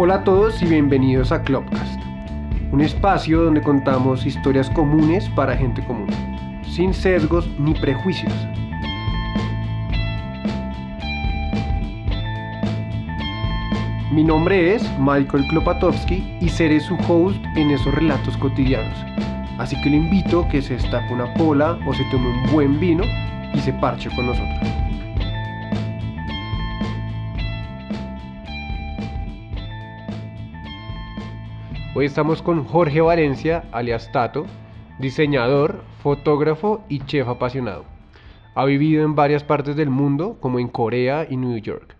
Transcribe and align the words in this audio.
Hola 0.00 0.14
a 0.14 0.22
todos 0.22 0.62
y 0.62 0.64
bienvenidos 0.64 1.32
a 1.32 1.42
Clubcast, 1.42 2.00
un 2.70 2.80
espacio 2.80 3.42
donde 3.42 3.60
contamos 3.60 4.24
historias 4.24 4.70
comunes 4.70 5.28
para 5.30 5.56
gente 5.56 5.84
común, 5.84 6.06
sin 6.62 6.94
sesgos 6.94 7.50
ni 7.58 7.74
prejuicios. 7.74 8.32
Mi 14.12 14.22
nombre 14.22 14.76
es 14.76 14.88
Michael 15.00 15.48
Klopatowski 15.48 16.38
y 16.40 16.48
seré 16.48 16.78
su 16.78 16.96
host 17.08 17.44
en 17.56 17.72
esos 17.72 17.92
relatos 17.92 18.36
cotidianos. 18.36 18.96
Así 19.58 19.74
que 19.82 19.90
le 19.90 19.96
invito 19.96 20.42
a 20.42 20.48
que 20.48 20.62
se 20.62 20.74
destape 20.74 21.12
una 21.12 21.34
pola 21.34 21.76
o 21.88 21.92
se 21.92 22.04
tome 22.12 22.28
un 22.28 22.52
buen 22.52 22.78
vino 22.78 23.02
y 23.52 23.58
se 23.58 23.72
parche 23.72 24.08
con 24.14 24.26
nosotros. 24.26 24.87
Hoy 31.98 32.06
estamos 32.06 32.42
con 32.42 32.62
Jorge 32.62 33.00
Valencia, 33.00 33.64
alias 33.72 34.12
Tato, 34.12 34.46
diseñador, 35.00 35.82
fotógrafo 36.00 36.84
y 36.88 37.00
chef 37.00 37.26
apasionado. 37.26 37.86
Ha 38.54 38.64
vivido 38.66 39.04
en 39.04 39.16
varias 39.16 39.42
partes 39.42 39.74
del 39.74 39.90
mundo, 39.90 40.36
como 40.38 40.60
en 40.60 40.68
Corea 40.68 41.26
y 41.28 41.36
New 41.36 41.58
York. 41.58 41.96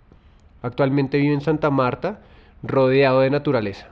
Actualmente 0.62 1.18
vive 1.18 1.34
en 1.34 1.40
Santa 1.40 1.70
Marta, 1.70 2.20
rodeado 2.62 3.22
de 3.22 3.30
naturaleza. 3.30 3.88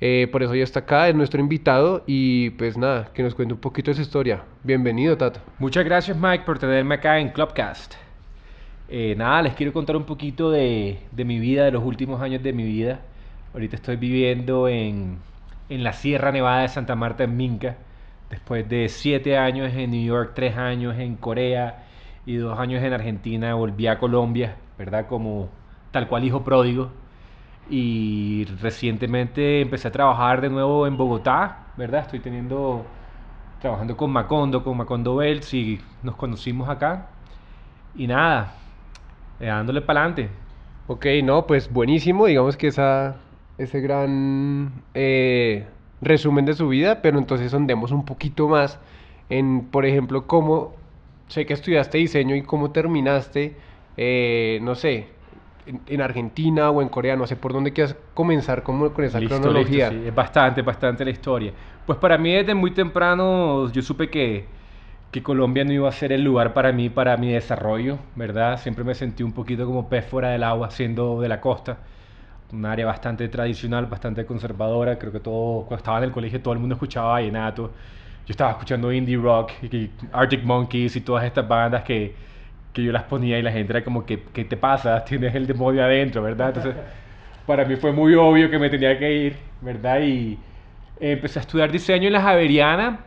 Eh, 0.00 0.28
por 0.32 0.42
eso 0.42 0.54
ya 0.54 0.64
está 0.64 0.80
acá, 0.80 1.10
es 1.10 1.14
nuestro 1.14 1.40
invitado 1.40 2.04
y 2.06 2.48
pues 2.52 2.78
nada, 2.78 3.10
que 3.12 3.22
nos 3.22 3.34
cuente 3.34 3.52
un 3.52 3.60
poquito 3.60 3.90
de 3.90 3.96
su 3.96 4.00
historia. 4.00 4.44
Bienvenido, 4.64 5.18
Tato. 5.18 5.40
Muchas 5.58 5.84
gracias, 5.84 6.16
Mike, 6.16 6.44
por 6.46 6.58
tenerme 6.58 6.94
acá 6.94 7.18
en 7.18 7.28
Clubcast. 7.28 7.96
Eh, 8.88 9.14
nada, 9.14 9.42
les 9.42 9.52
quiero 9.52 9.74
contar 9.74 9.94
un 9.94 10.04
poquito 10.04 10.50
de, 10.50 11.00
de, 11.12 11.24
mi 11.26 11.38
vida, 11.38 11.66
de 11.66 11.72
los 11.72 11.84
últimos 11.84 12.22
años 12.22 12.42
de 12.42 12.54
mi 12.54 12.64
vida. 12.64 13.02
Ahorita 13.58 13.74
estoy 13.74 13.96
viviendo 13.96 14.68
en, 14.68 15.18
en 15.68 15.82
la 15.82 15.92
Sierra 15.92 16.30
Nevada 16.30 16.60
de 16.60 16.68
Santa 16.68 16.94
Marta, 16.94 17.24
en 17.24 17.36
Minca. 17.36 17.76
Después 18.30 18.68
de 18.68 18.88
siete 18.88 19.36
años 19.36 19.72
en 19.74 19.90
New 19.90 20.04
York, 20.04 20.30
tres 20.32 20.56
años 20.56 20.96
en 20.96 21.16
Corea 21.16 21.84
y 22.24 22.36
dos 22.36 22.56
años 22.56 22.84
en 22.84 22.92
Argentina, 22.92 23.54
volví 23.54 23.88
a 23.88 23.98
Colombia, 23.98 24.54
¿verdad? 24.78 25.08
Como 25.08 25.48
tal 25.90 26.06
cual 26.06 26.22
hijo 26.22 26.44
pródigo 26.44 26.92
y 27.68 28.44
recientemente 28.62 29.60
empecé 29.62 29.88
a 29.88 29.90
trabajar 29.90 30.40
de 30.40 30.50
nuevo 30.50 30.86
en 30.86 30.96
Bogotá, 30.96 31.72
¿verdad? 31.76 32.02
Estoy 32.02 32.20
teniendo, 32.20 32.86
trabajando 33.60 33.96
con 33.96 34.12
Macondo, 34.12 34.62
con 34.62 34.76
Macondo 34.76 35.16
Bells 35.16 35.52
y 35.52 35.80
nos 36.04 36.14
conocimos 36.14 36.68
acá. 36.68 37.08
Y 37.96 38.06
nada, 38.06 38.52
eh, 39.40 39.46
dándole 39.46 39.80
para 39.80 40.02
adelante. 40.02 40.30
Ok, 40.86 41.06
no, 41.24 41.44
pues 41.44 41.72
buenísimo, 41.72 42.26
digamos 42.26 42.56
que 42.56 42.68
esa, 42.68 43.16
ese 43.58 43.80
gran 43.80 44.72
eh, 44.94 45.66
resumen 46.00 46.44
de 46.44 46.54
su 46.54 46.68
vida, 46.68 47.02
pero 47.02 47.18
entonces 47.18 47.52
andemos 47.52 47.90
un 47.90 48.04
poquito 48.04 48.48
más 48.48 48.78
en, 49.28 49.66
por 49.66 49.84
ejemplo, 49.84 50.26
cómo, 50.26 50.74
sé 51.26 51.44
que 51.44 51.54
estudiaste 51.54 51.98
diseño 51.98 52.36
y 52.36 52.42
cómo 52.42 52.70
terminaste, 52.70 53.56
eh, 53.96 54.60
no 54.62 54.74
sé, 54.74 55.08
en, 55.86 56.00
Argentina 56.00 56.70
o 56.70 56.80
en 56.80 56.88
Corea, 56.88 57.16
no 57.16 57.26
sé 57.26 57.36
por 57.36 57.52
dónde 57.52 57.72
quieras 57.72 57.96
comenzar 58.14 58.62
con, 58.62 58.88
con 58.90 59.04
esa 59.04 59.20
cronología. 59.20 59.90
sí, 59.90 60.02
es 60.06 60.14
bastante, 60.14 60.62
bastante 60.62 61.04
la 61.04 61.10
historia. 61.10 61.52
Pues 61.84 61.98
para 61.98 62.16
mí 62.16 62.32
desde 62.32 62.54
muy 62.54 62.70
temprano 62.70 63.70
yo 63.70 63.82
supe 63.82 64.08
que, 64.08 64.46
que 65.10 65.22
Colombia 65.22 65.64
no 65.64 65.72
iba 65.72 65.88
a 65.88 65.92
ser 65.92 66.12
el 66.12 66.22
lugar 66.22 66.54
para 66.54 66.72
mí, 66.72 66.88
para 66.88 67.16
mi 67.16 67.32
desarrollo, 67.32 67.98
¿verdad? 68.14 68.58
Siempre 68.58 68.84
me 68.84 68.94
sentí 68.94 69.22
un 69.22 69.32
poquito 69.32 69.66
como 69.66 69.88
pez 69.88 70.06
fuera 70.06 70.30
del 70.30 70.42
agua, 70.42 70.70
siendo 70.70 71.20
de 71.20 71.28
la 71.28 71.40
costa. 71.40 71.78
Un 72.52 72.64
área 72.64 72.86
bastante 72.86 73.28
tradicional, 73.28 73.86
bastante 73.86 74.24
conservadora. 74.24 74.98
Creo 74.98 75.12
que 75.12 75.20
todo, 75.20 75.62
cuando 75.66 75.76
estaba 75.76 75.98
en 75.98 76.04
el 76.04 76.12
colegio 76.12 76.40
todo 76.40 76.54
el 76.54 76.60
mundo 76.60 76.74
escuchaba 76.74 77.12
vallenato. 77.12 77.72
Yo 78.26 78.32
estaba 78.32 78.50
escuchando 78.52 78.92
indie 78.92 79.16
rock, 79.16 79.52
y 79.62 79.90
Arctic 80.12 80.44
Monkeys 80.44 80.96
y 80.96 81.00
todas 81.00 81.24
estas 81.24 81.46
bandas 81.48 81.82
que, 81.82 82.14
que 82.72 82.82
yo 82.82 82.92
las 82.92 83.04
ponía 83.04 83.38
y 83.38 83.42
la 83.42 83.52
gente 83.52 83.72
era 83.72 83.84
como, 83.84 84.04
que 84.04 84.22
¿qué 84.32 84.44
te 84.44 84.56
pasa? 84.56 85.04
Tienes 85.06 85.34
el 85.34 85.46
demonio 85.46 85.82
adentro, 85.82 86.22
¿verdad? 86.22 86.48
Entonces, 86.48 86.74
para 87.46 87.64
mí 87.64 87.76
fue 87.76 87.92
muy 87.92 88.14
obvio 88.14 88.50
que 88.50 88.58
me 88.58 88.68
tenía 88.70 88.98
que 88.98 89.12
ir, 89.12 89.36
¿verdad? 89.60 90.00
Y 90.00 90.38
empecé 91.00 91.38
a 91.38 91.42
estudiar 91.42 91.70
diseño 91.70 92.06
en 92.06 92.12
la 92.12 92.22
Javeriana 92.22 93.00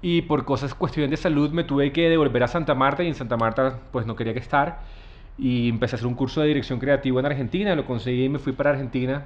y 0.00 0.22
por 0.22 0.44
cosas, 0.44 0.74
cuestiones 0.74 1.10
de 1.10 1.16
salud, 1.16 1.50
me 1.50 1.64
tuve 1.64 1.92
que 1.92 2.08
devolver 2.08 2.42
a 2.42 2.48
Santa 2.48 2.74
Marta 2.74 3.02
y 3.02 3.08
en 3.08 3.14
Santa 3.14 3.36
Marta 3.36 3.78
pues 3.90 4.06
no 4.06 4.14
quería 4.14 4.32
que 4.32 4.38
estar. 4.40 4.80
Y 5.38 5.68
empecé 5.68 5.94
a 5.94 5.98
hacer 5.98 6.08
un 6.08 6.14
curso 6.14 6.40
de 6.40 6.48
dirección 6.48 6.78
creativa 6.80 7.20
en 7.20 7.26
Argentina, 7.26 7.74
lo 7.74 7.84
conseguí 7.86 8.24
y 8.24 8.28
me 8.28 8.38
fui 8.38 8.52
para 8.52 8.70
Argentina. 8.70 9.24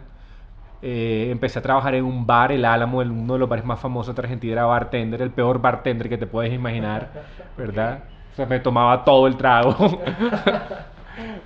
Eh, 0.83 1.29
empecé 1.31 1.61
a 1.61 1.63
trabajar 1.63 1.95
en 1.95 2.05
un 2.05 2.27
bar, 2.27 2.53
el 2.53 2.65
Álamo, 2.65 2.99
uno 2.99 3.35
de 3.35 3.39
los 3.39 3.49
bares 3.49 3.65
más 3.65 3.81
famosos 3.81 4.15
de 4.15 4.21
Argentina, 4.23 4.53
era 4.53 4.65
bartender, 4.67 5.23
el 5.23 5.31
peor 5.31 5.61
bartender 5.61 6.09
que 6.09 6.19
te 6.19 6.27
puedes 6.27 6.53
imaginar, 6.53 7.11
¿verdad? 7.57 8.05
O 8.33 8.35
sea, 8.35 8.47
me 8.47 8.61
tomaba 8.61 9.05
todo 9.05 9.27
el 9.27 9.37
trago. 9.37 10.03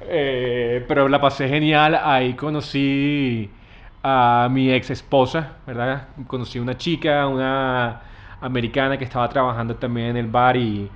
Eh, 0.08 0.84
pero 0.86 1.08
la 1.08 1.20
pasé 1.20 1.48
genial. 1.48 1.98
Ahí 2.00 2.34
conocí 2.34 3.50
a 4.02 4.48
mi 4.50 4.70
ex 4.72 4.90
esposa, 4.90 5.58
¿verdad? 5.66 6.08
Conocí 6.28 6.58
a 6.58 6.62
una 6.62 6.76
chica, 6.76 7.26
una 7.26 8.02
americana 8.40 8.96
que 8.98 9.04
estaba 9.04 9.28
trabajando 9.28 9.76
también 9.76 10.10
en 10.10 10.16
el 10.18 10.26
bar 10.28 10.56
y 10.56 10.88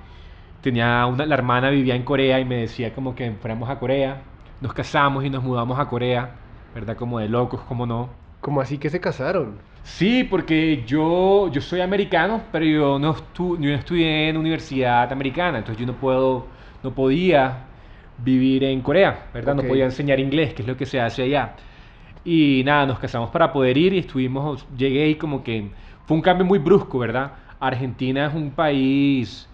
tenía 0.61 1.05
una, 1.05 1.25
la 1.25 1.35
hermana 1.35 1.69
vivía 1.69 1.95
en 1.95 2.03
Corea 2.03 2.39
y 2.39 2.45
me 2.45 2.57
decía 2.57 2.93
como 2.93 3.15
que 3.15 3.31
fuéramos 3.31 3.69
a 3.69 3.79
Corea. 3.79 4.21
Nos 4.61 4.73
casamos 4.73 5.25
y 5.25 5.29
nos 5.29 5.43
mudamos 5.43 5.79
a 5.79 5.87
Corea, 5.87 6.35
¿verdad? 6.75 6.95
Como 6.95 7.19
de 7.19 7.27
locos, 7.27 7.61
como 7.61 7.85
no. 7.85 8.09
¿Cómo 8.41 8.61
así 8.61 8.77
que 8.77 8.89
se 8.89 8.99
casaron? 8.99 9.57
Sí, 9.83 10.23
porque 10.23 10.83
yo, 10.85 11.49
yo 11.51 11.61
soy 11.61 11.81
americano, 11.81 12.41
pero 12.51 12.65
yo 12.65 12.99
no, 12.99 13.11
estu 13.11 13.57
yo 13.59 13.69
no 13.69 13.75
estudié 13.75 14.29
en 14.29 14.37
universidad 14.37 15.11
americana, 15.11 15.59
entonces 15.59 15.79
yo 15.79 15.91
no, 15.91 15.97
puedo, 15.99 16.45
no 16.83 16.91
podía 16.91 17.65
vivir 18.19 18.63
en 18.63 18.81
Corea, 18.81 19.27
¿verdad? 19.33 19.55
No 19.55 19.63
podía 19.63 19.85
enseñar 19.85 20.19
inglés, 20.19 20.53
que 20.53 20.61
es 20.61 20.67
lo 20.67 20.77
que 20.77 20.85
se 20.85 20.99
hace 21.01 21.23
allá. 21.23 21.55
Y 22.23 22.61
nada, 22.65 22.85
nos 22.85 22.99
casamos 22.99 23.31
para 23.31 23.51
poder 23.51 23.77
ir 23.77 23.93
y 23.93 23.99
estuvimos, 23.99 24.67
llegué 24.77 25.09
y 25.09 25.15
como 25.15 25.43
que 25.43 25.71
fue 26.05 26.15
un 26.15 26.21
cambio 26.21 26.45
muy 26.45 26.59
brusco, 26.59 26.99
¿verdad? 26.99 27.33
Argentina 27.59 28.27
es 28.27 28.33
un 28.35 28.51
país 28.51 29.47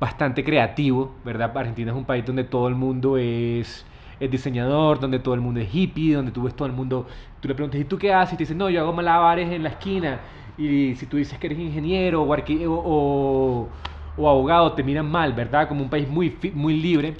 bastante 0.00 0.42
creativo, 0.44 1.20
¿verdad? 1.24 1.56
Argentina 1.56 1.92
es 1.92 1.96
un 1.96 2.04
país 2.06 2.24
donde 2.24 2.44
todo 2.44 2.68
el 2.68 2.74
mundo 2.74 3.16
es 3.18 3.86
es 4.18 4.30
diseñador, 4.30 5.00
donde 5.00 5.18
todo 5.18 5.32
el 5.34 5.40
mundo 5.40 5.60
es 5.60 5.74
hippie, 5.74 6.12
donde 6.14 6.30
tú 6.30 6.42
ves 6.42 6.54
todo 6.54 6.66
el 6.66 6.74
mundo, 6.74 7.06
tú 7.40 7.48
le 7.48 7.54
preguntas, 7.54 7.80
¿y 7.80 7.84
tú 7.86 7.96
qué 7.96 8.12
haces? 8.12 8.34
Y 8.34 8.36
te 8.36 8.42
dicen, 8.42 8.58
no, 8.58 8.68
yo 8.68 8.80
hago 8.82 8.92
malabares 8.92 9.50
en 9.50 9.62
la 9.62 9.70
esquina. 9.70 10.20
Y 10.58 10.94
si 10.96 11.06
tú 11.06 11.16
dices 11.16 11.38
que 11.38 11.46
eres 11.46 11.58
ingeniero 11.58 12.22
o, 12.22 12.26
o, 12.68 13.72
o 14.16 14.28
abogado, 14.28 14.74
te 14.74 14.82
miran 14.82 15.10
mal, 15.10 15.32
¿verdad? 15.32 15.66
Como 15.68 15.82
un 15.82 15.88
país 15.88 16.06
muy, 16.06 16.38
muy 16.54 16.74
libre. 16.80 17.16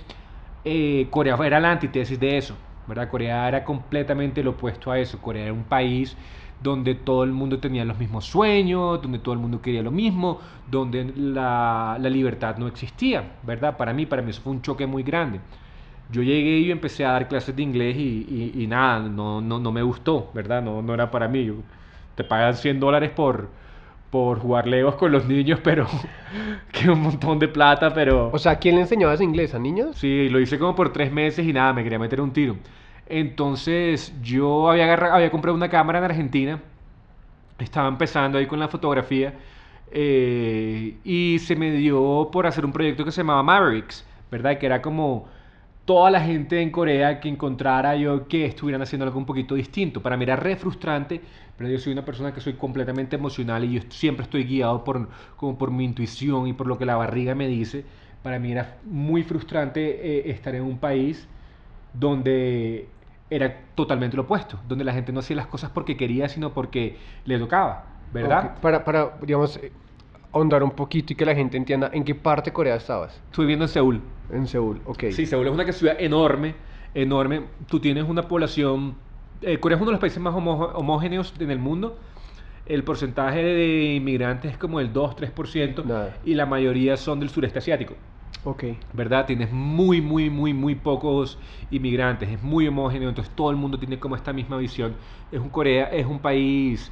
Eh, 0.65 1.09
Corea 1.11 1.37
era 1.45 1.59
la 1.61 1.73
antítesis 1.73 2.19
de 2.21 2.37
eso, 2.37 2.59
¿verdad? 2.87 3.09
Corea 3.09 3.49
era 3.49 3.65
completamente 3.65 4.43
lo 4.43 4.51
opuesto 4.53 4.91
a 4.91 4.99
eso. 4.99 5.21
Corea 5.21 5.45
era 5.45 5.53
un 5.53 5.65
país 5.65 6.17
donde 6.63 6.95
todo 6.95 7.25
el 7.25 7.33
mundo 7.33 7.59
tenía 7.59 7.85
los 7.85 7.99
mismos 7.99 8.27
sueños, 8.27 9.01
donde 9.03 9.19
todo 9.19 9.35
el 9.35 9.41
mundo 9.41 9.63
quería 9.63 9.83
lo 9.83 9.91
mismo, 9.91 10.41
donde 10.71 11.13
la, 11.17 11.97
la 12.01 12.11
libertad 12.11 12.57
no 12.59 12.67
existía, 12.67 13.33
¿verdad? 13.43 13.77
Para 13.77 13.93
mí, 13.93 14.07
para 14.07 14.23
mí 14.23 14.31
eso 14.31 14.43
fue 14.43 14.53
un 14.53 14.63
choque 14.63 14.87
muy 14.87 15.03
grande 15.03 15.41
yo 16.13 16.23
llegué 16.23 16.59
y 16.59 16.71
empecé 16.71 17.05
a 17.05 17.13
dar 17.13 17.29
clases 17.29 17.55
de 17.55 17.63
inglés 17.63 17.97
y, 17.97 18.53
y, 18.55 18.67
nada, 18.67 19.01
no, 19.01 19.41
no, 19.41 19.59
no, 19.59 19.73
me 19.73 19.83
gustó, 19.83 20.31
¿verdad? 20.35 20.63
No, 20.63 20.83
no 20.83 20.95
era 20.95 21.11
para 21.11 21.29
mí. 21.29 21.53
te 22.15 22.25
pagan 22.25 22.55
100 22.55 22.81
dólares 22.81 23.11
por, 23.11 23.49
por 24.11 24.41
jugar 24.41 24.67
legos 24.67 24.97
con 24.97 25.13
los 25.13 25.27
niños, 25.27 25.61
pero 25.65 25.87
que 26.73 26.91
un 26.91 27.03
montón 27.03 27.39
de 27.39 27.49
plata, 27.49 27.93
pero... 27.95 28.31
O 28.33 28.39
sea, 28.39 28.57
¿quién 28.59 28.75
le 28.77 28.83
enseñabas 28.83 29.21
inglés? 29.21 29.55
¿A 29.55 29.59
niños? 29.59 29.97
Sí, 29.97 30.29
lo 30.29 30.41
hice 30.41 30.59
como 30.59 30.75
por 30.75 30.93
tres 30.93 31.13
meses 31.13 31.47
y 31.47 31.53
nada, 31.53 31.73
me 31.73 31.83
quería 31.83 31.99
meter 31.99 32.21
un 32.21 32.33
tiro. 32.33 32.57
Entonces 33.11 34.15
yo 34.23 34.71
había, 34.71 34.85
agarrado, 34.85 35.15
había 35.15 35.31
comprado 35.31 35.57
una 35.57 35.69
cámara 35.69 35.99
en 35.99 36.05
Argentina, 36.05 36.63
estaba 37.59 37.89
empezando 37.89 38.39
ahí 38.39 38.47
con 38.47 38.61
la 38.61 38.69
fotografía 38.69 39.35
eh, 39.91 40.97
y 41.03 41.39
se 41.41 41.57
me 41.57 41.73
dio 41.73 42.31
por 42.33 42.47
hacer 42.47 42.65
un 42.65 42.73
proyecto 42.73 43.05
que 43.05 43.11
se 43.11 43.23
llamaba 43.23 43.43
Mavericks, 43.43 44.07
¿verdad? 44.31 44.59
Que 44.59 44.67
era 44.67 44.81
como 44.81 45.27
toda 45.85 46.09
la 46.13 46.21
gente 46.21 46.61
en 46.63 46.71
Corea 46.71 47.19
que 47.19 47.29
encontrara 47.29 47.97
yo 47.97 48.29
que 48.29 48.47
estuvieran 48.47 48.83
haciendo 48.83 49.05
algo 49.07 49.19
un 49.19 49.27
poquito 49.27 49.57
distinto. 49.57 50.01
Para 50.01 50.17
mí 50.17 50.23
era 50.23 50.37
re 50.37 50.55
frustrante, 50.55 51.21
pero 51.59 51.69
yo 51.69 51.79
soy 51.81 51.93
una 51.93 52.05
persona 52.05 52.33
que 52.33 52.41
soy 52.41 52.53
completamente 52.55 53.17
emocional 53.17 53.65
y 53.65 53.73
yo 53.73 53.81
siempre 53.89 54.23
estoy 54.23 54.45
guiado 54.45 54.85
por, 54.85 55.09
como 55.37 55.59
por 55.59 55.73
mi 55.73 55.85
intuición 55.85 56.47
y 56.47 56.53
por 56.53 56.69
lo 56.69 56.79
que 56.79 56.87
la 56.87 56.95
barriga 56.95 57.35
me 57.35 57.49
dice. 57.49 57.85
Para 58.23 58.39
mí 58.39 58.53
era 58.53 58.79
muy 58.85 59.25
frustrante 59.25 60.29
eh, 60.29 60.31
estar 60.31 60.55
en 60.55 60.63
un 60.63 60.79
país 60.79 61.27
donde 61.93 62.89
era 63.31 63.63
totalmente 63.75 64.17
lo 64.17 64.25
opuesto, 64.25 64.59
donde 64.69 64.85
la 64.85 64.93
gente 64.93 65.13
no 65.13 65.21
hacía 65.21 65.37
las 65.37 65.47
cosas 65.47 65.71
porque 65.71 65.97
quería, 65.97 66.29
sino 66.29 66.53
porque 66.53 66.99
le 67.25 67.39
tocaba, 67.39 67.85
¿verdad? 68.13 68.57
Para, 68.61 68.85
para, 68.85 69.13
digamos, 69.23 69.59
ahondar 70.33 70.63
un 70.63 70.73
poquito 70.73 71.13
y 71.13 71.17
que 71.17 71.25
la 71.25 71.35
gente 71.35 71.57
entienda 71.57 71.91
en 71.93 72.05
qué 72.05 72.15
parte 72.15 72.51
de 72.51 72.55
Corea 72.55 72.75
estabas. 72.75 73.21
Estuve 73.27 73.47
viviendo 73.47 73.65
en 73.65 73.69
Seúl. 73.69 74.03
En 74.33 74.47
Seúl, 74.47 74.81
ok. 74.85 75.05
Sí, 75.13 75.27
Seúl 75.27 75.47
es 75.47 75.53
una 75.53 75.73
ciudad 75.73 75.97
enorme, 75.99 76.55
enorme. 76.93 77.43
Tú 77.69 77.81
tienes 77.81 78.05
una 78.05 78.29
población 78.29 78.97
eh, 79.43 79.59
Corea 79.59 79.77
es 79.77 79.83
uno 79.83 79.91
de 79.91 79.93
los 79.93 80.01
países 80.01 80.21
más 80.21 80.35
homogéneos 80.35 81.35
en 81.39 81.51
el 81.51 81.59
mundo. 81.59 81.99
El 82.67 82.85
porcentaje 82.85 83.43
de 83.43 83.95
inmigrantes 83.95 84.53
es 84.53 84.59
como 84.59 84.81
el 84.81 84.93
2-3% 84.93 86.13
y 86.25 86.35
la 86.35 86.47
mayoría 86.47 86.97
son 86.97 87.21
del 87.21 87.31
sureste 87.31 87.59
asiático. 87.59 87.95
Ok. 88.43 88.65
¿Verdad? 88.93 89.27
Tienes 89.27 89.53
muy, 89.53 90.01
muy, 90.01 90.31
muy, 90.31 90.55
muy 90.55 90.75
pocos 90.75 91.39
inmigrantes. 91.69 92.29
Es 92.31 92.43
muy 92.43 92.67
homogéneo. 92.67 93.09
Entonces 93.11 93.35
todo 93.35 93.51
el 93.51 93.57
mundo 93.57 93.79
tiene 93.79 94.01
como 94.01 94.17
esta 94.17 94.33
misma 94.33 94.57
visión. 94.57 94.97
Es 95.31 95.41
un 95.41 95.51
Corea, 95.51 95.85
es 95.91 96.07
un 96.07 96.21
país 96.23 96.91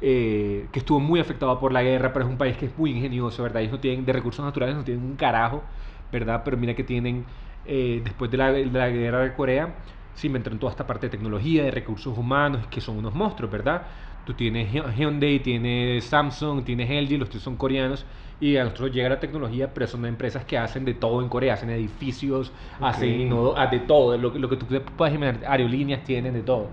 eh, 0.00 0.70
que 0.72 0.78
estuvo 0.78 0.98
muy 1.00 1.20
afectado 1.20 1.58
por 1.60 1.72
la 1.72 1.82
guerra, 1.82 2.12
pero 2.14 2.24
es 2.24 2.30
un 2.30 2.38
país 2.38 2.56
que 2.56 2.66
es 2.66 2.78
muy 2.78 2.92
ingenioso, 2.92 3.42
¿verdad? 3.42 3.60
Ellos 3.62 3.72
no 3.72 3.80
tienen, 3.80 4.06
de 4.06 4.12
recursos 4.12 4.42
naturales 4.44 4.74
no 4.76 4.84
tienen 4.84 5.04
un 5.04 5.16
carajo, 5.16 5.64
¿verdad? 6.10 6.42
Pero 6.44 6.56
mira 6.56 6.74
que 6.74 6.84
tienen, 6.84 7.26
eh, 7.64 8.00
después 8.02 8.30
de 8.30 8.36
la, 8.38 8.52
de 8.52 8.64
la 8.66 8.88
guerra 8.88 9.20
de 9.20 9.34
Corea, 9.34 9.82
se 10.14 10.26
inventaron 10.28 10.58
toda 10.58 10.70
esta 10.72 10.86
parte 10.86 11.06
de 11.06 11.10
tecnología, 11.10 11.62
de 11.64 11.70
recursos 11.70 12.16
humanos, 12.16 12.66
que 12.68 12.80
son 12.80 12.96
unos 12.96 13.14
monstruos, 13.14 13.50
¿verdad? 13.52 13.86
Tú 14.26 14.34
tienes 14.34 14.72
Hyundai, 14.72 15.38
tienes 15.38 16.04
Samsung, 16.04 16.64
tienes 16.64 16.90
LG, 16.90 17.16
los 17.16 17.30
tres 17.30 17.44
son 17.44 17.56
coreanos 17.56 18.04
y 18.40 18.56
a 18.56 18.64
nosotros 18.64 18.90
llega 18.90 19.08
la 19.08 19.20
tecnología, 19.20 19.72
pero 19.72 19.86
son 19.86 20.04
empresas 20.04 20.44
que 20.44 20.58
hacen 20.58 20.84
de 20.84 20.94
todo 20.94 21.22
en 21.22 21.28
Corea, 21.28 21.54
hacen 21.54 21.70
edificios, 21.70 22.52
hacen 22.80 23.30
ah, 23.56 23.68
de 23.68 23.78
todo, 23.78 24.18
lo, 24.18 24.30
lo 24.30 24.48
que 24.48 24.56
tú 24.56 24.66
puedas 24.96 25.14
imaginar, 25.14 25.44
aerolíneas 25.46 26.02
tienen 26.02 26.34
de 26.34 26.42
todo. 26.42 26.70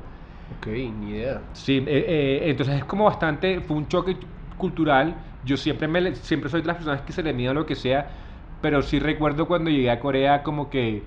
Ok, 0.58 0.66
ni 0.66 1.12
idea. 1.12 1.44
Sí, 1.54 1.78
eh, 1.78 2.06
eh, 2.08 2.42
entonces 2.50 2.78
es 2.78 2.86
como 2.86 3.06
bastante, 3.06 3.62
fue 3.62 3.78
un 3.78 3.88
choque 3.88 4.18
cultural, 4.58 5.16
yo 5.44 5.56
siempre, 5.56 5.88
me, 5.88 6.16
siempre 6.16 6.50
soy 6.50 6.62
de 6.62 6.68
las 6.68 6.78
personas 6.78 7.02
que 7.02 7.14
se 7.14 7.22
le 7.22 7.34
mide 7.34 7.54
lo 7.54 7.68
que 7.68 7.76
sea, 7.76 8.10
pero 8.62 8.82
sí 8.82 8.98
recuerdo 8.98 9.48
cuando 9.48 9.70
llegué 9.70 9.92
a 9.92 10.00
Corea 10.00 10.42
como 10.42 10.72
que 10.72 11.04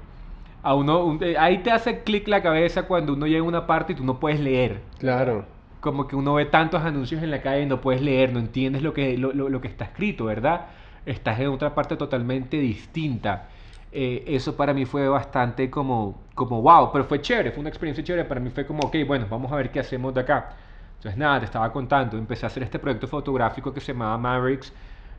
a 0.62 0.74
uno, 0.74 1.18
eh, 1.22 1.36
ahí 1.38 1.58
te 1.58 1.72
hace 1.72 2.04
clic 2.04 2.28
la 2.28 2.40
cabeza 2.40 2.84
cuando 2.84 3.14
uno 3.14 3.26
llega 3.26 3.40
a 3.40 3.48
una 3.48 3.66
parte 3.66 3.94
y 3.94 3.96
tú 3.96 4.04
no 4.04 4.20
puedes 4.20 4.38
leer. 4.38 4.80
Claro 4.98 5.55
como 5.86 6.08
que 6.08 6.16
uno 6.16 6.34
ve 6.34 6.46
tantos 6.46 6.82
anuncios 6.82 7.22
en 7.22 7.30
la 7.30 7.40
calle 7.40 7.62
y 7.62 7.66
no 7.66 7.80
puedes 7.80 8.02
leer, 8.02 8.32
no 8.32 8.40
entiendes 8.40 8.82
lo 8.82 8.92
que, 8.92 9.16
lo, 9.16 9.32
lo, 9.32 9.60
que 9.60 9.68
está 9.68 9.84
escrito, 9.84 10.24
¿verdad? 10.24 10.66
Estás 11.06 11.38
en 11.38 11.46
otra 11.46 11.76
parte 11.76 11.96
totalmente 11.96 12.58
distinta. 12.58 13.46
Eh, 13.92 14.24
eso 14.26 14.56
para 14.56 14.74
mí 14.74 14.84
fue 14.84 15.08
bastante 15.08 15.70
como, 15.70 16.22
como 16.34 16.60
wow, 16.60 16.90
pero 16.92 17.04
fue 17.04 17.20
chévere, 17.20 17.52
fue 17.52 17.60
una 17.60 17.68
experiencia 17.68 18.02
chévere. 18.02 18.24
Para 18.24 18.40
mí 18.40 18.50
fue 18.50 18.66
como, 18.66 18.80
ok, 18.80 18.96
bueno, 19.06 19.26
vamos 19.30 19.52
a 19.52 19.56
ver 19.56 19.70
qué 19.70 19.78
hacemos 19.78 20.12
de 20.12 20.22
acá. 20.22 20.56
Entonces, 20.96 21.16
nada, 21.16 21.38
te 21.38 21.44
estaba 21.44 21.70
contando, 21.72 22.18
empecé 22.18 22.46
a 22.46 22.48
hacer 22.48 22.64
este 22.64 22.80
proyecto 22.80 23.06
fotográfico 23.06 23.72
que 23.72 23.80
se 23.80 23.92
llamaba 23.92 24.18
Mavericks. 24.18 24.72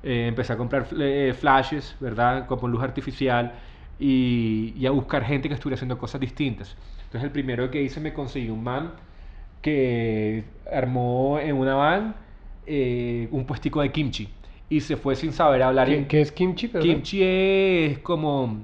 Eh, 0.03 0.27
empecé 0.27 0.51
a 0.51 0.57
comprar 0.57 0.85
eh, 0.99 1.33
flashes, 1.39 1.95
¿verdad? 2.01 2.45
Con 2.45 2.69
luz 2.69 2.83
artificial 2.83 3.53
y, 3.99 4.73
y, 4.77 4.85
a 4.85 4.91
buscar 4.91 5.23
gente 5.23 5.47
que 5.47 5.55
estuviera 5.55 5.75
haciendo 5.75 5.97
cosas 5.97 6.19
distintas. 6.19 6.75
Entonces, 7.05 7.23
el 7.23 7.31
primero 7.31 7.71
que 7.71 7.81
hice 7.81 8.01
me 8.01 8.11
conseguí 8.13 8.49
un 8.49 8.63
man 8.63 8.91
que 9.61 10.43
armó 10.71 11.39
en 11.39 11.55
una 11.55 11.75
van 11.75 12.15
eh, 12.65 13.27
un 13.31 13.45
puestico 13.45 13.81
de 13.81 13.91
kimchi 13.91 14.29
y 14.69 14.81
se 14.81 14.97
fue 14.97 15.15
sin 15.15 15.31
saber 15.31 15.63
hablar. 15.63 15.87
¿Qué, 15.87 16.05
¿qué 16.07 16.21
es 16.21 16.31
kimchi? 16.31 16.67
Kimchi 16.69 17.23
es 17.23 17.99
como 17.99 18.57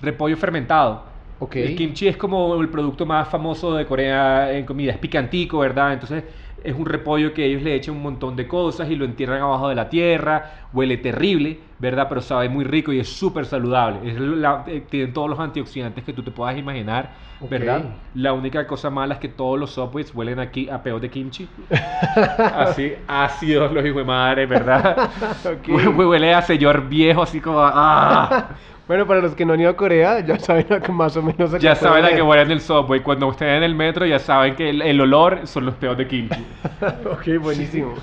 repollo 0.00 0.36
fermentado. 0.36 1.04
Okay. 1.38 1.62
El 1.62 1.76
kimchi 1.76 2.08
es 2.08 2.16
como 2.16 2.60
el 2.60 2.68
producto 2.68 3.06
más 3.06 3.28
famoso 3.28 3.74
de 3.74 3.86
Corea 3.86 4.52
en 4.52 4.64
comida. 4.64 4.92
Es 4.92 4.98
picantico, 4.98 5.58
¿verdad? 5.58 5.92
Entonces 5.92 6.24
es 6.64 6.74
un 6.74 6.86
repollo 6.86 7.34
que 7.34 7.44
ellos 7.44 7.62
le 7.62 7.74
echan 7.74 7.94
un 7.94 8.02
montón 8.02 8.36
de 8.36 8.48
cosas 8.48 8.90
y 8.90 8.96
lo 8.96 9.04
entierran 9.04 9.42
abajo 9.42 9.68
de 9.68 9.74
la 9.74 9.90
tierra. 9.90 10.66
Huele 10.72 10.96
terrible, 10.96 11.60
¿verdad? 11.78 12.06
Pero 12.08 12.22
sabe 12.22 12.48
muy 12.48 12.64
rico 12.64 12.90
y 12.90 12.98
es 12.98 13.08
súper 13.08 13.44
saludable. 13.44 14.10
Es 14.10 14.18
la, 14.18 14.64
eh, 14.66 14.82
tienen 14.88 15.12
todos 15.12 15.28
los 15.28 15.38
antioxidantes 15.38 16.02
que 16.02 16.14
tú 16.14 16.22
te 16.22 16.30
puedas 16.30 16.56
imaginar, 16.56 17.10
¿verdad? 17.50 17.84
La 18.14 18.32
única 18.32 18.66
cosa 18.66 18.88
mala 18.88 19.14
es 19.14 19.20
que 19.20 19.28
todos 19.28 19.60
los 19.60 19.72
subways 19.72 20.14
huelen 20.14 20.40
aquí 20.40 20.70
a 20.70 20.82
peor 20.82 21.02
de 21.02 21.10
kimchi. 21.10 21.46
así, 22.54 22.94
ácidos 23.06 23.70
los 23.70 23.84
hijos 23.84 23.98
de 23.98 24.04
madre, 24.04 24.46
¿verdad? 24.46 25.10
Huele 25.68 26.32
a 26.32 26.40
señor 26.40 26.88
viejo, 26.88 27.22
así 27.22 27.42
como... 27.42 27.58
¡ah! 27.60 28.48
Bueno, 28.86 29.06
para 29.06 29.22
los 29.22 29.34
que 29.34 29.46
no 29.46 29.54
han 29.54 29.60
ido 29.60 29.70
a 29.70 29.76
Corea, 29.76 30.20
ya 30.20 30.38
saben 30.38 30.70
a 30.70 30.80
que 30.80 30.92
más 30.92 31.16
o 31.16 31.22
menos... 31.22 31.58
ya 31.58 31.74
saben 31.74 32.04
a 32.04 32.10
que 32.10 32.20
huele 32.20 32.42
en 32.42 32.50
el 32.50 32.60
subway. 32.60 33.00
Cuando 33.00 33.30
estén 33.30 33.48
en 33.48 33.62
el 33.62 33.74
metro, 33.74 34.04
ya 34.04 34.18
saben 34.18 34.54
que 34.56 34.68
el, 34.68 35.00
olor 35.00 35.46
son 35.46 35.64
los 35.64 35.74
peos 35.76 35.96
de 35.96 36.06
kimchi. 36.06 36.44
ok, 37.10 37.40
buenísimo. 37.40 37.94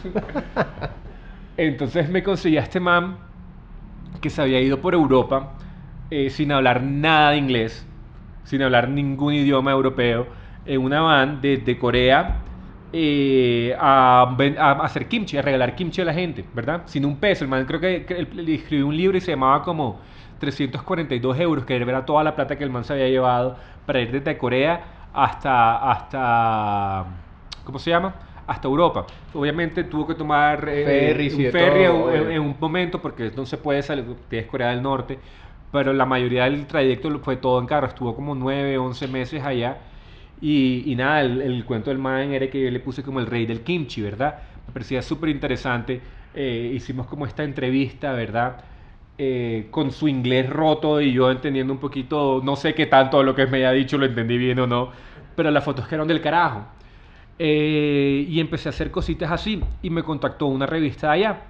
Entonces 1.58 2.10
me 2.10 2.24
conseguí 2.24 2.58
a 2.58 2.62
este 2.62 2.80
man 2.80 3.18
que 4.22 4.32
se 4.32 4.42
había 4.42 4.60
ido 4.60 4.82
por 4.82 4.96
Europa 4.96 5.52
eh, 6.10 6.32
sin 6.32 6.52
hablar 6.52 6.82
nada 6.82 7.32
de 7.32 7.38
inglés, 7.38 7.86
sin 8.44 8.64
hablar 8.64 8.90
ningún 8.90 9.36
idioma 9.36 9.72
europeo, 9.72 10.26
en 10.66 10.82
una 10.82 11.02
van 11.02 11.42
desde 11.42 11.78
Corea 11.78 12.40
eh, 12.92 13.76
a, 13.80 14.36
hacer 14.82 15.08
kimchi, 15.08 15.38
a 15.38 15.44
regalar 15.44 15.76
kimchi 15.76 16.02
a 16.02 16.06
la 16.06 16.14
gente, 16.14 16.44
¿verdad? 16.56 16.82
Sin 16.86 17.06
un 17.06 17.18
peso. 17.18 17.44
El 17.44 17.52
man 17.52 17.66
creo 17.66 17.80
que, 17.80 18.04
que 18.04 18.28
le 18.34 18.56
escribió 18.56 18.88
un 18.88 18.98
libro 18.98 19.16
y 19.16 19.22
se 19.22 19.32
llamaba 19.32 19.62
como 19.62 20.00
342 20.42 21.40
euros, 21.40 21.66
que 21.66 21.76
era 21.76 22.06
toda 22.06 22.24
la 22.24 22.36
plata 22.36 22.58
que 22.58 22.64
el 22.64 22.72
man 22.72 22.84
se 22.84 22.94
había 22.94 23.08
llevado 23.08 23.58
para 23.86 24.02
ir 24.02 24.12
desde 24.12 24.38
Corea 24.38 24.84
hasta, 25.14 25.92
hasta 25.92 27.06
¿cómo 27.64 27.78
se 27.80 27.92
llama? 27.92 28.16
Hasta 28.48 28.68
Europa. 28.68 29.06
Obviamente 29.34 29.84
tuvo 29.84 30.08
que 30.08 30.16
tomar 30.16 30.68
eh, 30.68 31.32
un 31.32 31.52
ferry 31.52 31.86
en, 32.34 32.42
un 32.42 32.56
momento 32.60 33.00
porque 33.00 33.32
no 33.36 33.46
se 33.46 33.58
puede 33.58 33.84
salir, 33.84 34.04
es 34.32 34.46
Corea 34.48 34.70
del 34.70 34.82
Norte, 34.82 35.20
pero 35.72 35.94
la 35.94 36.06
mayoría 36.06 36.46
del 36.46 36.66
trayecto 36.66 37.20
fue 37.20 37.38
todo 37.38 37.60
en 37.60 37.68
carro, 37.68 37.88
estuvo 37.88 38.16
como 38.16 38.34
9, 38.34 38.78
11 38.78 39.08
meses 39.08 39.44
allá. 39.44 39.78
Y, 40.42 40.92
y 40.92 40.96
nada, 40.96 41.22
el, 41.22 41.64
cuento 41.66 41.92
del 41.92 42.00
man 42.00 42.34
era 42.34 42.50
que 42.50 42.64
yo 42.64 42.72
le 42.72 42.80
puse 42.80 43.04
como 43.04 43.20
el 43.20 43.28
rey 43.28 43.46
del 43.46 43.62
kimchi, 43.62 44.02
¿verdad? 44.02 44.40
Me 44.66 44.74
parecía 44.74 45.04
súper 45.04 45.30
interesante. 45.30 46.02
Eh, 46.34 46.72
hicimos 46.74 47.06
como 47.06 47.28
esta 47.28 47.44
entrevista, 47.44 48.12
¿verdad? 48.14 48.64
Eh, 49.18 49.68
con 49.70 49.92
su 49.92 50.08
inglés 50.08 50.50
roto 50.50 51.00
y 51.00 51.14
yo 51.14 51.30
entendiendo 51.30 51.74
un 51.74 51.80
poquito, 51.80 52.42
no 52.44 52.56
sé 52.56 52.74
qué 52.74 52.88
tanto 52.88 53.22
lo 53.22 53.36
que 53.36 53.46
me 53.46 53.58
haya 53.58 53.72
dicho 53.72 53.98
lo 53.98 54.06
entendí 54.06 54.38
bien 54.38 54.58
o 54.60 54.66
no, 54.66 54.90
pero 55.36 55.52
las 55.52 55.64
fotos 55.64 55.86
quedaron 55.88 56.08
del 56.08 56.22
carajo. 56.22 56.66
Eh, 57.38 58.26
y 58.28 58.40
empecé 58.40 58.70
a 58.70 58.72
hacer 58.72 58.90
cositas 58.90 59.30
así 59.32 59.62
y 59.82 59.90
me 59.90 60.02
contactó 60.04 60.48
una 60.48 60.66
revista 60.66 61.12
allá, 61.12 61.44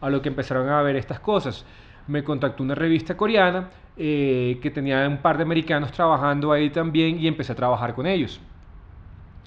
a 0.00 0.10
lo 0.10 0.22
que 0.22 0.28
empezaron 0.28 0.68
a 0.70 0.80
ver 0.82 0.96
estas 0.96 1.20
cosas. 1.20 1.66
Me 2.06 2.24
contactó 2.24 2.62
una 2.62 2.74
revista 2.74 3.16
coreana 3.16 3.68
eh, 3.96 4.58
que 4.62 4.70
tenía 4.70 5.06
un 5.06 5.18
par 5.18 5.36
de 5.36 5.42
americanos 5.42 5.92
trabajando 5.92 6.52
ahí 6.52 6.70
también 6.70 7.20
y 7.20 7.26
empecé 7.26 7.52
a 7.52 7.56
trabajar 7.56 7.94
con 7.94 8.06
ellos. 8.06 8.40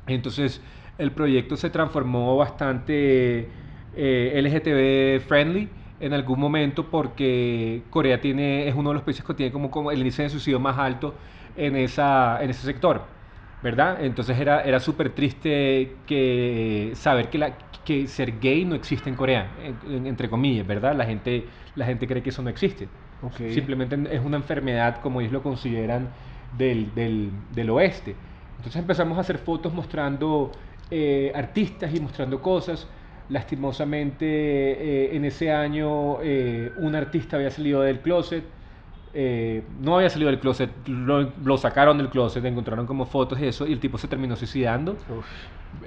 Entonces 0.08 0.62
el 0.98 1.12
proyecto 1.12 1.56
se 1.56 1.70
transformó 1.70 2.38
bastante 2.38 3.50
LGTB 3.96 5.22
friendly 5.28 5.70
en 6.02 6.14
algún 6.14 6.40
momento 6.40 6.90
porque 6.90 7.88
Corea 7.90 8.22
tiene, 8.22 8.68
es 8.68 8.76
uno 8.76 8.90
de 8.90 8.96
los 8.96 9.04
países 9.04 9.24
que 9.26 9.34
tiene 9.34 9.52
como, 9.52 9.72
como 9.72 9.92
el 9.92 10.00
índice 10.00 10.24
de 10.24 10.30
suicidio 10.30 10.60
más 10.60 10.78
alto 10.78 11.18
en, 11.56 11.76
esa, 11.76 12.44
en 12.44 12.50
ese 12.50 12.64
sector, 12.66 13.08
¿verdad? 13.62 14.04
Entonces 14.04 14.40
era, 14.40 14.62
era 14.64 14.80
súper 14.80 15.14
triste 15.16 16.04
que 16.06 16.94
saber 16.96 17.30
que, 17.30 17.38
la, 17.38 17.58
que 17.84 18.08
ser 18.08 18.40
gay 18.40 18.66
no 18.66 18.76
existe 18.76 19.10
en 19.10 19.16
Corea, 19.16 19.56
entre 19.84 20.30
comillas, 20.30 20.66
¿verdad? 20.68 20.96
La 20.96 21.06
gente, 21.06 21.50
la 21.76 21.86
gente 21.86 22.08
cree 22.08 22.24
que 22.24 22.30
eso 22.30 22.42
no 22.42 22.50
existe. 22.50 22.90
Simplemente 23.46 23.98
es 24.16 24.22
una 24.24 24.38
enfermedad, 24.38 25.02
como 25.02 25.22
ellos 25.22 25.34
lo 25.34 25.44
consideran, 25.44 26.14
del, 26.50 26.94
del, 26.94 27.32
del 27.50 27.70
oeste. 27.70 28.18
Entonces 28.58 28.80
empezamos 28.82 29.18
a 29.18 29.22
hacer 29.22 29.38
fotos 29.40 29.74
mostrando 29.74 30.60
eh, 30.90 31.32
artistas 31.36 31.94
y 31.94 32.00
mostrando 32.00 32.42
cosas 32.42 32.90
Lastimosamente, 33.32 34.26
eh, 34.26 35.16
en 35.16 35.24
ese 35.24 35.54
año 35.54 36.22
eh, 36.22 36.74
un 36.76 36.96
artista 36.96 37.38
había 37.38 37.50
salido 37.50 37.80
del 37.82 38.02
closet. 38.02 38.44
Eh, 39.14 39.64
no 39.80 39.96
había 39.96 40.10
salido 40.10 40.30
del 40.30 40.40
closet, 40.40 40.70
lo, 40.88 41.58
sacaron 41.58 41.98
del 41.98 42.10
closet, 42.10 42.44
encontraron 42.44 42.86
como 42.86 43.06
fotos 43.06 43.40
y 43.40 43.46
eso, 43.46 43.66
y 43.66 43.72
el 43.72 43.80
tipo 43.80 43.98
se 43.98 44.10
terminó 44.10 44.36
suicidando. 44.36 44.98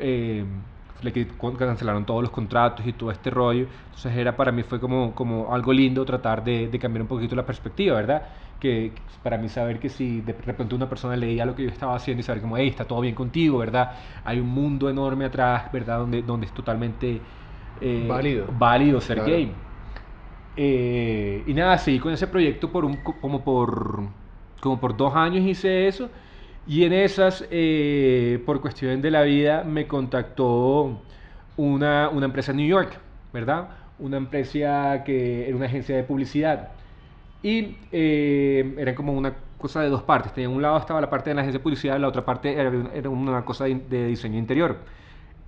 le 0.01 1.13
cancelaron 1.59 2.07
todos 2.07 2.23
los 2.23 2.31
contratos 2.31 2.87
y 2.87 2.95
todo 2.95 3.11
este 3.11 3.29
rollo. 3.29 3.67
Entonces 3.87 4.17
era 4.17 4.35
para 4.35 4.51
mí 4.51 4.63
fue 4.63 4.81
como, 4.81 5.15
como 5.15 5.55
algo 5.55 5.71
lindo 5.71 6.03
tratar 6.07 6.43
de, 6.43 6.69
de 6.69 6.79
cambiar 6.79 7.03
un 7.03 7.09
poquito 7.09 7.37
la 7.37 7.45
perspectiva, 7.45 7.97
¿verdad? 7.97 8.23
Que, 8.65 8.93
para 9.23 9.37
mí 9.37 9.51
saber 9.51 9.79
que 9.79 9.91
si 9.91 10.23
de 10.23 10.33
repente 10.33 10.75
una 10.75 10.89
persona 10.89 11.17
leía 11.17 11.45
lo 11.45 11.55
que 11.55 11.65
yo 11.65 11.69
estaba 11.69 11.95
haciendo 11.97 12.21
y 12.21 12.23
saber 12.23 12.41
como, 12.41 12.57
hey, 12.57 12.69
está 12.69 12.87
todo 12.87 13.03
bien 13.03 13.15
contigo, 13.15 13.59
¿verdad? 13.59 13.93
Hay 14.25 14.41
un 14.41 14.49
mundo 14.49 14.89
enorme 14.89 15.27
atrás, 15.27 15.71
¿verdad? 15.71 15.99
Donde, 15.99 16.23
donde 16.23 16.47
es 16.47 16.55
totalmente 16.55 17.21
eh, 17.83 18.07
válido. 18.09 18.47
válido 18.49 19.03
ser 19.03 19.23
gay. 19.23 19.53
Eh, 20.57 21.45
y 21.47 21.53
nada, 21.53 21.77
seguí 21.77 21.99
con 21.99 22.13
ese 22.15 22.27
proyecto 22.27 22.73
por 22.73 22.87
un, 22.87 22.97
como, 23.03 23.45
por, 23.45 24.09
como 24.61 24.81
por 24.81 24.97
dos 24.97 25.15
años 25.15 25.45
hice 25.47 25.89
eso. 25.89 26.11
Y 26.67 26.85
en 26.85 26.95
esas, 26.95 27.47
eh, 27.51 28.43
por 28.47 28.63
cuestiones 28.63 29.03
de 29.03 29.11
la 29.11 29.23
vida, 29.25 29.63
me 29.65 29.87
contactó 29.87 31.03
una, 31.57 32.09
una 32.09 32.27
empresa 32.27 32.53
en 32.53 32.59
New 32.59 32.69
York, 32.69 32.99
¿verdad? 33.31 33.69
Una 33.99 34.17
empresa 34.17 35.03
que 35.05 35.47
era 35.49 35.55
una 35.57 35.67
agencia 35.67 35.97
de 35.97 36.05
publicidad. 36.05 36.74
Y 37.45 37.77
era 37.93 38.95
como 38.95 39.13
una 39.13 39.35
cosa 39.59 39.83
de 39.83 39.91
dos 39.91 40.03
partes. 40.03 40.33
En 40.39 40.51
un 40.51 40.63
lado 40.63 40.79
estaba 40.79 41.01
la 41.01 41.11
parte 41.11 41.31
de 41.31 41.35
la 41.35 41.43
agencia 41.43 41.59
de 41.59 41.63
publicidad, 41.63 41.99
la 42.01 42.09
otra 42.09 42.25
parte 42.25 42.53
era, 42.53 42.73
era 42.95 43.09
una 43.11 43.45
cosa 43.45 43.65
de, 43.65 43.75
de 43.77 44.07
diseño 44.09 44.39
interior. 44.39 44.79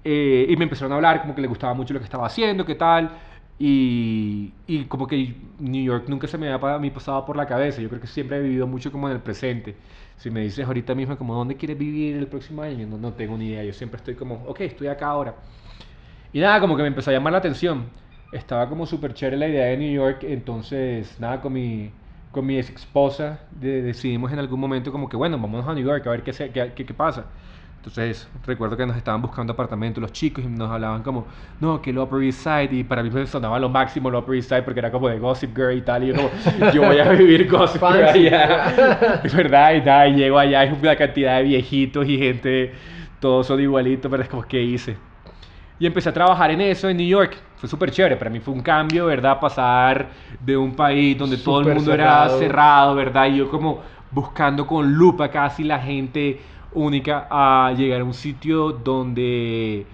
Eh, 0.04 0.46
y 0.48 0.56
me 0.56 0.64
empezaron 0.64 0.92
a 0.92 0.94
hablar 0.96 1.22
como 1.22 1.34
que 1.34 1.40
le 1.40 1.48
gustaba 1.48 1.74
mucho 1.74 1.92
lo 1.92 1.98
que 1.98 2.04
estaba 2.04 2.26
haciendo, 2.26 2.64
qué 2.64 2.76
tal. 2.76 3.10
Y, 3.58 4.52
y, 4.66 4.84
como 4.84 5.06
que 5.06 5.34
New 5.58 5.82
York 5.84 6.04
nunca 6.08 6.28
se 6.28 6.38
me 6.38 6.52
había 6.52 6.78
mí 6.78 6.90
pasado 6.90 7.24
por 7.26 7.36
la 7.36 7.46
cabeza. 7.46 7.82
Yo 7.82 7.88
creo 7.88 8.00
que 8.00 8.06
siempre 8.06 8.36
he 8.36 8.40
vivido 8.40 8.66
mucho 8.66 8.92
como 8.92 9.08
en 9.08 9.14
el 9.16 9.20
presente. 9.20 9.74
Si 10.16 10.30
me 10.30 10.42
dices 10.42 10.64
ahorita 10.64 10.94
mismo 10.94 11.16
como 11.18 11.34
dónde 11.34 11.56
quieres 11.56 11.76
vivir 11.76 12.16
el 12.16 12.28
próximo 12.28 12.62
año, 12.62 12.86
no, 12.86 12.98
no 12.98 13.14
tengo 13.14 13.36
ni 13.36 13.48
idea. 13.48 13.64
Yo 13.64 13.72
siempre 13.72 13.96
estoy 13.98 14.14
como, 14.14 14.44
ok, 14.46 14.60
estoy 14.60 14.86
acá 14.88 15.08
ahora. 15.08 15.34
Y 16.32 16.40
nada, 16.40 16.60
como 16.60 16.76
que 16.76 16.82
me 16.82 16.88
empezó 16.88 17.10
a 17.10 17.14
llamar 17.14 17.32
la 17.32 17.38
atención. 17.38 17.86
Estaba 18.36 18.68
como 18.68 18.86
súper 18.86 19.14
chévere 19.14 19.36
la 19.36 19.48
idea 19.48 19.66
de 19.66 19.76
New 19.76 19.92
York. 19.92 20.18
Entonces, 20.22 21.18
nada, 21.18 21.40
con 21.40 21.52
mi, 21.52 21.90
con 22.32 22.44
mi 22.46 22.58
ex 22.58 22.70
esposa 22.70 23.40
decidimos 23.50 24.32
en 24.32 24.38
algún 24.38 24.60
momento 24.60 24.92
como 24.92 25.08
que, 25.08 25.16
bueno, 25.16 25.38
vamos 25.38 25.66
a 25.66 25.74
New 25.74 25.84
York 25.84 26.06
a 26.06 26.10
ver 26.10 26.22
qué, 26.22 26.32
qué, 26.32 26.72
qué, 26.74 26.86
qué 26.86 26.94
pasa. 26.94 27.24
Entonces, 27.78 28.28
recuerdo 28.44 28.76
que 28.76 28.84
nos 28.84 28.96
estaban 28.96 29.22
buscando 29.22 29.52
apartamentos 29.52 30.02
los 30.02 30.12
chicos 30.12 30.44
y 30.44 30.48
nos 30.48 30.68
hablaban 30.70 31.04
como, 31.04 31.28
no, 31.60 31.80
que 31.80 31.90
el 31.90 31.98
Upper 31.98 32.20
East 32.24 32.40
Side, 32.40 32.70
y 32.72 32.82
para 32.82 33.02
mí 33.02 33.10
me 33.10 33.24
sonaba 33.26 33.60
lo 33.60 33.68
máximo 33.68 34.08
el 34.08 34.16
Upper 34.16 34.34
East 34.34 34.48
Side 34.48 34.62
porque 34.64 34.80
era 34.80 34.90
como 34.90 35.08
de 35.08 35.20
Gossip 35.20 35.54
Girl 35.56 35.76
y 35.76 35.82
tal, 35.82 36.02
y 36.02 36.08
yo 36.08 36.14
como, 36.16 36.30
yo 36.74 36.82
voy 36.82 36.98
a 36.98 37.08
vivir 37.10 37.48
Gossip 37.48 37.80
Girl 37.80 38.04
allá, 38.04 39.20
¿verdad? 39.32 39.74
Y 39.74 39.80
nada, 39.82 40.08
y 40.08 40.14
llego 40.16 40.36
allá, 40.38 40.64
es 40.64 40.82
una 40.82 40.96
cantidad 40.96 41.36
de 41.38 41.44
viejitos 41.44 42.08
y 42.08 42.18
gente, 42.18 42.74
todos 43.20 43.46
son 43.46 43.60
igualitos, 43.60 44.10
pero 44.10 44.22
es 44.22 44.28
como, 44.28 44.42
¿qué 44.42 44.60
hice? 44.62 44.96
Y 45.78 45.86
empecé 45.86 46.08
a 46.08 46.12
trabajar 46.12 46.50
en 46.50 46.60
eso 46.62 46.88
en 46.88 46.96
New 46.96 47.06
York. 47.06 47.36
Fue 47.56 47.68
súper 47.68 47.90
chévere. 47.90 48.16
Para 48.16 48.30
mí 48.30 48.40
fue 48.40 48.54
un 48.54 48.62
cambio, 48.62 49.06
¿verdad? 49.06 49.38
Pasar 49.38 50.08
de 50.40 50.56
un 50.56 50.74
país 50.74 51.18
donde 51.18 51.36
todo 51.36 51.60
el 51.60 51.74
mundo 51.74 51.92
era 51.92 52.28
cerrado, 52.30 52.94
¿verdad? 52.94 53.26
Y 53.26 53.36
yo 53.38 53.50
como 53.50 53.82
buscando 54.10 54.66
con 54.66 54.94
lupa 54.94 55.30
casi 55.30 55.64
la 55.64 55.78
gente 55.78 56.40
única 56.72 57.26
a 57.30 57.72
llegar 57.76 58.00
a 58.00 58.04
un 58.04 58.14
sitio 58.14 58.72
donde 58.72 59.86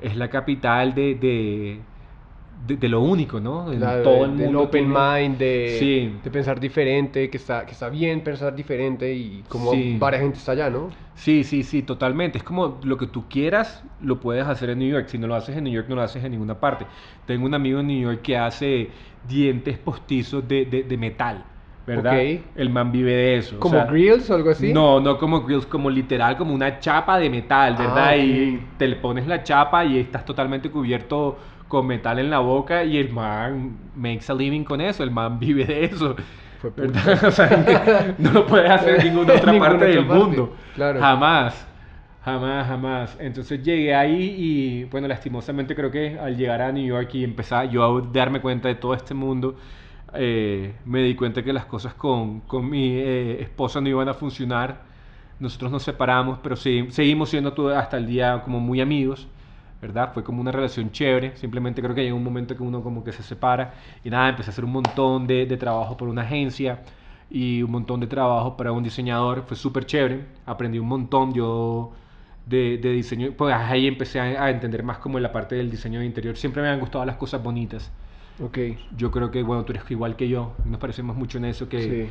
es 0.00 0.16
la 0.16 0.28
capital 0.28 0.94
de, 0.94 1.14
de, 1.14 1.80
de, 2.66 2.88
lo 2.88 3.00
único, 3.00 3.40
¿no? 3.40 3.66
todo 4.02 4.24
el 4.24 4.32
mundo. 4.32 4.62
Open 4.62 4.88
mind, 4.88 5.38
de, 5.38 6.12
de, 6.22 6.30
pensar 6.30 6.60
diferente, 6.60 7.30
que 7.30 7.36
está, 7.36 7.64
que 7.64 7.72
está 7.72 7.88
bien 7.88 8.20
pensar 8.22 8.54
diferente 8.54 9.12
y 9.12 9.42
como 9.48 9.72
varias 9.98 10.22
gente 10.22 10.38
está 10.38 10.52
allá, 10.52 10.70
¿no? 10.70 10.90
Sí, 11.14 11.44
sí, 11.44 11.62
sí, 11.62 11.82
totalmente. 11.82 12.38
Es 12.38 12.44
como 12.44 12.78
lo 12.82 12.96
que 12.96 13.06
tú 13.06 13.24
quieras, 13.28 13.82
lo 14.02 14.20
puedes 14.20 14.46
hacer 14.46 14.70
en 14.70 14.80
New 14.80 14.88
York. 14.88 15.08
Si 15.08 15.18
no 15.18 15.26
lo 15.26 15.34
haces 15.34 15.56
en 15.56 15.64
New 15.64 15.72
York, 15.72 15.86
no 15.88 15.96
lo 15.96 16.02
haces 16.02 16.22
en 16.22 16.32
ninguna 16.32 16.60
parte. 16.60 16.86
Tengo 17.26 17.46
un 17.46 17.54
amigo 17.54 17.80
en 17.80 17.86
New 17.86 18.00
York 18.00 18.22
que 18.22 18.36
hace 18.36 18.90
dientes 19.26 19.78
postizos 19.78 20.46
de, 20.46 20.64
de 20.66 20.96
metal. 20.96 21.44
¿verdad? 21.88 22.20
El 22.54 22.70
man 22.70 22.92
vive 22.92 23.12
de 23.12 23.36
eso. 23.38 23.58
¿Como 23.58 23.84
grills 23.86 24.28
o 24.30 24.34
algo 24.34 24.50
así? 24.50 24.72
No, 24.72 25.00
no 25.00 25.18
como 25.18 25.42
grills, 25.42 25.66
como 25.66 25.88
literal, 25.88 26.36
como 26.36 26.54
una 26.54 26.78
chapa 26.80 27.18
de 27.18 27.30
metal, 27.30 27.74
ah, 27.78 27.82
¿verdad? 27.82 28.16
Y 28.18 28.62
te 28.76 28.86
le 28.86 28.96
pones 28.96 29.26
la 29.26 29.42
chapa 29.42 29.84
y 29.84 29.98
estás 29.98 30.24
totalmente 30.24 30.70
cubierto 30.70 31.38
con 31.68 31.86
metal 31.86 32.18
en 32.18 32.30
la 32.30 32.38
boca 32.38 32.84
y 32.84 32.96
el 32.96 33.12
man 33.12 33.76
makes 33.94 34.24
a 34.28 34.34
living 34.34 34.64
con 34.64 34.80
eso, 34.80 35.02
el 35.02 35.10
man 35.10 35.38
vive 35.38 35.64
de 35.64 35.84
eso. 35.84 36.16
¿verdad? 36.76 37.24
O 37.26 37.30
sea, 37.30 38.14
no 38.18 38.32
lo 38.32 38.46
puedes 38.46 38.70
hacer 38.70 39.00
en 39.00 39.14
ninguna 39.14 39.34
otra 39.34 39.58
parte 39.58 39.84
del 39.84 40.04
mundo. 40.04 40.56
Claro. 40.74 41.00
Jamás. 41.00 41.66
Jamás, 42.24 42.66
jamás. 42.66 43.16
Entonces 43.20 43.62
llegué 43.62 43.94
ahí 43.94 44.34
y, 44.36 44.84
bueno, 44.84 45.08
lastimosamente 45.08 45.74
creo 45.74 45.90
que 45.90 46.18
al 46.18 46.36
llegar 46.36 46.60
a 46.60 46.72
New 46.72 46.84
York 46.84 47.14
y 47.14 47.24
empezar 47.24 47.70
yo 47.70 47.84
a 47.84 48.02
darme 48.12 48.40
cuenta 48.40 48.68
de 48.68 48.74
todo 48.74 48.92
este 48.94 49.14
mundo, 49.14 49.56
eh, 50.14 50.74
me 50.84 51.02
di 51.02 51.14
cuenta 51.14 51.42
que 51.42 51.52
las 51.52 51.64
cosas 51.66 51.94
con, 51.94 52.40
con 52.40 52.68
mi 52.68 52.88
eh, 52.90 53.42
esposa 53.42 53.80
no 53.80 53.88
iban 53.88 54.08
a 54.08 54.14
funcionar. 54.14 54.82
Nosotros 55.38 55.70
nos 55.70 55.84
separamos, 55.84 56.38
pero 56.42 56.56
sí, 56.56 56.86
seguimos 56.90 57.30
siendo 57.30 57.68
hasta 57.68 57.96
el 57.96 58.06
día 58.06 58.42
como 58.42 58.58
muy 58.58 58.80
amigos, 58.80 59.28
¿verdad? 59.80 60.12
Fue 60.12 60.24
como 60.24 60.40
una 60.40 60.52
relación 60.52 60.90
chévere. 60.90 61.36
Simplemente 61.36 61.82
creo 61.82 61.94
que 61.94 62.02
llega 62.02 62.14
un 62.14 62.24
momento 62.24 62.56
que 62.56 62.62
uno 62.62 62.82
como 62.82 63.04
que 63.04 63.12
se 63.12 63.22
separa 63.22 63.74
y 64.04 64.10
nada, 64.10 64.30
empecé 64.30 64.50
a 64.50 64.52
hacer 64.52 64.64
un 64.64 64.72
montón 64.72 65.26
de, 65.26 65.46
de 65.46 65.56
trabajo 65.56 65.96
por 65.96 66.08
una 66.08 66.22
agencia 66.22 66.82
y 67.30 67.62
un 67.62 67.70
montón 67.70 68.00
de 68.00 68.06
trabajo 68.06 68.56
para 68.56 68.72
un 68.72 68.82
diseñador. 68.82 69.44
Fue 69.46 69.56
súper 69.56 69.86
chévere. 69.86 70.24
Aprendí 70.46 70.78
un 70.78 70.88
montón. 70.88 71.32
Yo 71.32 71.92
de, 72.46 72.78
de, 72.78 72.92
diseño, 72.92 73.32
pues 73.36 73.54
ahí 73.54 73.86
empecé 73.86 74.20
a, 74.20 74.44
a 74.44 74.50
entender 74.50 74.82
más 74.82 74.98
como 74.98 75.18
la 75.20 75.32
parte 75.32 75.54
del 75.54 75.70
diseño 75.70 76.00
de 76.00 76.06
interior. 76.06 76.36
Siempre 76.36 76.62
me 76.62 76.68
han 76.68 76.80
gustado 76.80 77.04
las 77.04 77.16
cosas 77.16 77.42
bonitas. 77.42 77.90
Okay. 78.40 78.78
Yo 78.96 79.10
creo 79.10 79.30
que, 79.30 79.42
bueno, 79.42 79.64
tú 79.64 79.72
eres 79.72 79.90
igual 79.90 80.14
que 80.14 80.28
yo, 80.28 80.54
nos 80.64 80.78
parecemos 80.78 81.16
mucho 81.16 81.38
en 81.38 81.46
eso, 81.46 81.68
que 81.68 82.08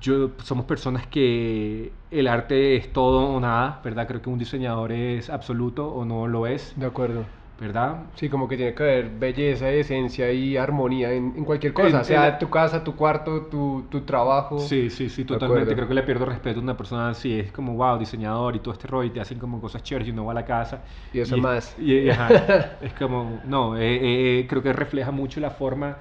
yo, 0.00 0.32
somos 0.42 0.66
personas 0.66 1.06
que 1.06 1.92
el 2.10 2.28
arte 2.28 2.76
es 2.76 2.92
todo 2.92 3.26
o 3.26 3.40
nada, 3.40 3.80
¿verdad? 3.84 4.06
Creo 4.06 4.22
que 4.22 4.30
un 4.30 4.38
diseñador 4.38 4.92
es 4.92 5.30
absoluto 5.30 5.88
o 5.88 6.04
no 6.04 6.26
lo 6.26 6.46
es. 6.46 6.78
De 6.78 6.86
acuerdo. 6.86 7.24
¿verdad? 7.58 8.06
Sí, 8.16 8.28
como 8.28 8.48
que 8.48 8.56
tiene 8.56 8.74
que 8.74 8.82
haber 8.82 9.10
belleza, 9.10 9.70
esencia 9.70 10.32
y 10.32 10.56
armonía 10.56 11.12
en, 11.12 11.34
en 11.36 11.44
cualquier 11.44 11.72
cosa, 11.72 12.02
sea 12.02 12.38
tu 12.38 12.50
casa, 12.50 12.82
tu 12.82 12.96
cuarto, 12.96 13.46
tu, 13.46 13.86
tu 13.90 14.00
trabajo. 14.00 14.58
Sí, 14.58 14.90
sí, 14.90 15.08
sí, 15.08 15.24
totalmente. 15.24 15.74
Creo 15.74 15.86
que 15.86 15.94
le 15.94 16.02
pierdo 16.02 16.24
respeto 16.24 16.58
a 16.58 16.62
una 16.62 16.76
persona 16.76 17.10
así, 17.10 17.38
es 17.38 17.52
como, 17.52 17.74
wow, 17.74 17.96
diseñador 17.98 18.56
y 18.56 18.58
todo 18.58 18.74
este 18.74 18.88
rollo, 18.88 19.08
y 19.08 19.12
te 19.12 19.20
hacen 19.20 19.38
como 19.38 19.60
cosas 19.60 19.82
chéveres 19.82 20.08
y 20.08 20.10
uno 20.10 20.24
va 20.24 20.32
a 20.32 20.34
la 20.34 20.44
casa. 20.44 20.82
Y 21.12 21.20
eso 21.20 21.36
más. 21.36 21.76
Y, 21.78 22.08
es 22.08 22.92
como, 22.98 23.40
no, 23.44 23.76
eh, 23.76 23.94
eh, 23.94 24.40
eh, 24.40 24.46
creo 24.48 24.62
que 24.62 24.72
refleja 24.72 25.12
mucho 25.12 25.38
la 25.40 25.50
forma 25.50 25.98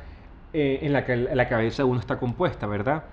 en 0.52 0.94
la 0.94 1.04
que 1.06 1.16
la 1.16 1.48
cabeza 1.48 1.86
uno 1.86 2.00
está 2.00 2.20
compuesta, 2.20 2.68
¿verdad? 2.68 3.06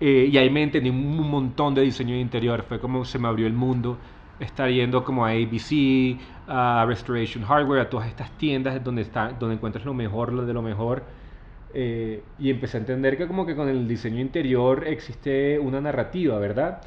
Y 0.00 0.36
ahí 0.36 0.50
me 0.50 0.62
entendí 0.62 0.90
un 0.90 1.30
montón 1.30 1.74
de 1.74 1.82
diseño 1.82 2.14
de 2.14 2.20
interior, 2.20 2.62
fue 2.62 2.78
como 2.78 3.04
se 3.04 3.18
me 3.18 3.28
abrió 3.28 3.46
el 3.46 3.52
mundo 3.52 3.98
estar 4.40 4.70
yendo 4.70 5.04
como 5.04 5.24
a 5.24 5.30
ABC, 5.30 6.18
a 6.46 6.84
Restoration 6.86 7.44
Hardware, 7.44 7.80
a 7.80 7.90
todas 7.90 8.08
estas 8.08 8.30
tiendas 8.32 8.82
donde, 8.82 9.02
está, 9.02 9.32
donde 9.32 9.56
encuentras 9.56 9.84
lo 9.84 9.94
mejor, 9.94 10.32
lo 10.32 10.46
de 10.46 10.52
lo 10.52 10.62
mejor. 10.62 11.02
Eh, 11.74 12.22
y 12.38 12.50
empecé 12.50 12.78
a 12.78 12.80
entender 12.80 13.18
que 13.18 13.26
como 13.26 13.44
que 13.44 13.54
con 13.54 13.68
el 13.68 13.86
diseño 13.86 14.20
interior 14.20 14.86
existe 14.86 15.58
una 15.58 15.80
narrativa, 15.80 16.38
¿verdad? 16.38 16.80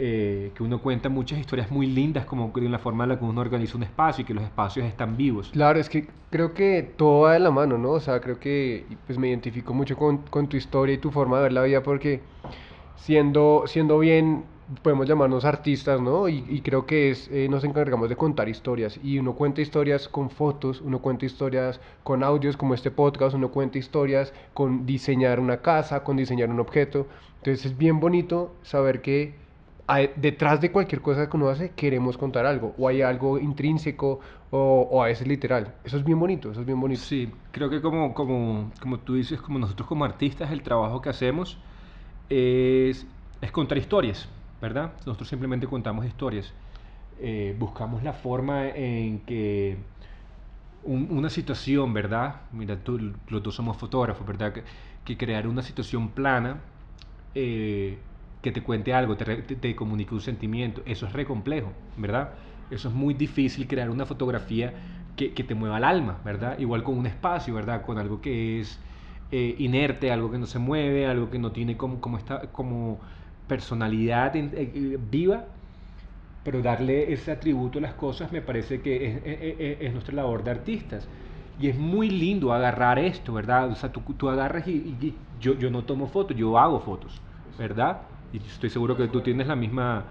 Eh, 0.00 0.52
que 0.54 0.62
uno 0.62 0.80
cuenta 0.80 1.08
muchas 1.08 1.40
historias 1.40 1.72
muy 1.72 1.88
lindas 1.88 2.24
como 2.24 2.52
en 2.54 2.70
la 2.70 2.78
forma 2.78 3.02
en 3.02 3.10
la 3.10 3.18
que 3.18 3.24
uno 3.24 3.40
organiza 3.40 3.76
un 3.76 3.82
espacio 3.82 4.22
y 4.22 4.24
que 4.24 4.32
los 4.32 4.44
espacios 4.44 4.86
están 4.86 5.16
vivos. 5.16 5.50
Claro, 5.50 5.80
es 5.80 5.88
que 5.88 6.06
creo 6.30 6.54
que 6.54 6.88
todo 6.96 7.22
va 7.22 7.32
de 7.32 7.40
la 7.40 7.50
mano, 7.50 7.78
¿no? 7.78 7.90
O 7.90 8.00
sea, 8.00 8.20
creo 8.20 8.38
que 8.38 8.86
pues 9.08 9.18
me 9.18 9.28
identifico 9.28 9.74
mucho 9.74 9.96
con, 9.96 10.18
con 10.18 10.48
tu 10.48 10.56
historia 10.56 10.94
y 10.94 10.98
tu 10.98 11.10
forma 11.10 11.38
de 11.38 11.42
ver 11.42 11.52
la 11.52 11.62
vida 11.64 11.82
porque 11.82 12.20
siendo, 12.94 13.64
siendo 13.66 13.98
bien 13.98 14.44
podemos 14.82 15.08
llamarnos 15.08 15.44
artistas, 15.44 16.00
¿no? 16.00 16.28
Y, 16.28 16.60
creo 16.60 16.86
que 16.86 17.10
es, 17.10 17.28
eh, 17.32 17.48
nos 17.48 17.64
encargamos 17.64 18.08
de 18.08 18.14
contar 18.14 18.48
historias. 18.48 19.00
Y 19.02 19.18
uno 19.18 19.34
cuenta 19.34 19.62
historias 19.62 20.08
con 20.08 20.30
fotos, 20.30 20.80
uno 20.80 21.00
cuenta 21.00 21.26
historias 21.26 21.80
con 22.04 22.22
audios 22.22 22.56
como 22.56 22.74
este 22.74 22.92
podcast, 22.92 23.34
uno 23.34 23.50
cuenta 23.50 23.78
historias 23.78 24.32
con 24.54 24.86
diseñar 24.86 25.40
una 25.40 25.60
casa, 25.60 26.04
con 26.04 26.16
diseñar 26.16 26.50
un 26.50 26.60
objeto. 26.60 27.08
Entonces 27.38 27.66
es 27.66 27.78
bien 27.78 27.98
bonito 27.98 28.54
saber 28.62 29.00
que 29.00 29.47
detrás 30.16 30.60
de 30.60 30.70
cualquier 30.70 31.00
cosa 31.00 31.28
que 31.28 31.36
uno 31.36 31.48
hace 31.48 31.70
queremos 31.70 32.18
contar 32.18 32.46
algo, 32.46 32.74
o 32.78 32.88
hay 32.88 33.02
algo 33.02 33.38
intrínseco, 33.38 34.20
o, 34.50 34.88
o, 34.90 35.02
a 35.02 35.06
veces 35.06 35.26
literal. 35.26 35.74
Eso 35.84 35.96
es 35.96 36.04
bien 36.04 36.18
bonito, 36.18 36.50
eso 36.50 36.60
es 36.60 36.66
bien 36.66 36.80
bonito. 36.80 37.00
Sí, 37.00 37.30
creo 37.50 37.70
que 37.70 37.80
como, 37.80 38.14
como, 38.14 38.70
como 38.80 38.98
tú 38.98 39.14
dices, 39.14 39.40
como 39.40 39.58
nosotros 39.58 39.88
como 39.88 40.04
artistas, 40.04 40.50
el 40.50 40.62
trabajo 40.62 41.00
que 41.00 41.08
hacemos 41.10 41.58
es, 42.28 43.06
es 43.40 43.50
contar 43.50 43.78
historias 43.78 44.28
¿verdad? 44.60 44.92
Nosotros 45.06 45.28
simplemente 45.28 45.66
contamos 45.66 46.04
historias. 46.04 46.52
Eh, 47.20 47.56
buscamos 47.58 48.02
la 48.02 48.12
forma 48.12 48.68
en 48.68 49.20
que 49.20 49.76
una 50.84 51.28
situación, 51.28 51.92
¿verdad? 51.92 52.42
Mira, 52.52 52.76
tú, 52.76 53.12
los 53.28 53.42
dos 53.42 53.54
somos 53.54 53.76
fotógrafos, 53.76 54.26
¿verdad? 54.26 54.52
Que, 54.52 54.64
crear 55.16 55.46
una 55.46 55.62
situación 55.62 56.10
plana 56.10 56.60
eh, 57.34 57.98
que 58.42 58.52
te 58.52 58.62
cuente 58.62 58.94
algo, 58.94 59.16
te, 59.16 59.36
te, 59.36 59.74
comunique 59.74 60.14
un 60.14 60.20
sentimiento, 60.20 60.82
eso 60.86 61.06
es 61.06 61.12
re 61.12 61.24
complejo, 61.24 61.72
¿verdad? 61.96 62.30
Eso 62.70 62.88
es 62.88 62.94
muy 62.94 63.14
difícil 63.14 63.66
crear 63.66 63.90
una 63.90 64.06
fotografía 64.06 64.72
que, 65.16 65.32
que 65.32 65.42
te 65.42 65.54
mueva 65.54 65.78
el 65.78 65.84
alma, 65.84 66.18
¿verdad? 66.24 66.58
Igual 66.58 66.84
con 66.84 66.96
un 66.96 67.06
espacio, 67.06 67.54
¿verdad? 67.54 67.82
Con 67.82 67.98
algo 67.98 68.20
que 68.20 68.60
es 68.60 68.78
eh, 69.30 69.56
inerte, 69.58 70.10
algo 70.10 70.30
que 70.30 70.38
no 70.38 70.46
se 70.46 70.58
mueve, 70.58 71.06
algo 71.06 71.28
que 71.28 71.38
no 71.38 71.52
tiene 71.52 71.76
como, 71.76 72.00
como, 72.00 72.16
está, 72.16 72.40
como 72.52 72.98
personalidad 73.46 74.34
eh, 74.36 74.50
eh, 74.54 74.98
viva, 75.10 75.44
pero 76.44 76.62
darle 76.62 77.12
ese 77.12 77.32
atributo 77.32 77.78
a 77.78 77.82
las 77.82 77.92
cosas 77.92 78.32
me 78.32 78.40
parece 78.40 78.80
que 78.80 79.78
es, 79.80 79.92
nuestra 79.92 80.14
labor 80.14 80.44
de 80.44 80.50
artistas. 80.50 81.06
Y 81.60 81.68
es 81.68 81.76
muy 81.76 82.08
lindo 82.08 82.54
agarrar 82.54 82.98
esto, 82.98 83.34
¿verdad? 83.34 83.68
O 83.68 83.74
sea, 83.74 83.92
tú, 83.92 84.00
tú 84.16 84.30
agarras 84.30 84.66
y, 84.66 85.14
yo, 85.40 85.54
yo 85.54 85.70
no 85.70 85.84
tomo 85.84 86.06
fotos, 86.06 86.34
yo 86.34 86.58
hago 86.58 86.80
fotos, 86.80 87.20
¿verdad? 87.58 87.98
Y 88.32 88.38
estoy 88.38 88.70
seguro 88.70 88.96
que 88.96 89.08
tú 89.08 89.20
tienes 89.20 89.46
la 89.46 89.56
misma, 89.56 90.04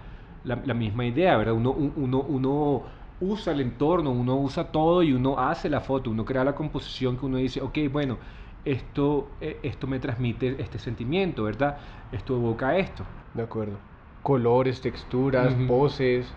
la, 0.44 0.74
misma 0.74 1.06
idea, 1.06 1.36
¿verdad? 1.36 1.54
Uno, 1.54 1.70
uno, 1.70 2.20
uno 2.22 2.82
usa 3.20 3.52
el 3.52 3.60
entorno, 3.60 4.10
uno 4.10 4.36
usa 4.36 4.70
todo 4.70 5.02
y 5.02 5.12
uno 5.12 5.38
hace 5.38 5.68
la 5.68 5.80
foto, 5.80 6.10
uno 6.10 6.24
crea 6.24 6.44
la 6.44 6.54
composición 6.54 7.16
que 7.16 7.26
uno 7.26 7.38
dice, 7.38 7.60
ok, 7.60 7.78
bueno, 7.90 8.18
esto, 8.64 9.28
eh, 9.40 9.60
esto 9.62 9.86
me 9.86 9.98
transmite 9.98 10.56
este 10.60 10.78
sentimiento, 10.78 11.44
¿verdad? 11.44 11.78
Esto 12.12 12.36
evoca 12.36 12.76
esto. 12.76 13.04
De 13.34 13.42
acuerdo. 13.42 13.78
Colores, 14.22 14.80
texturas, 14.80 15.54
poses. 15.66 16.32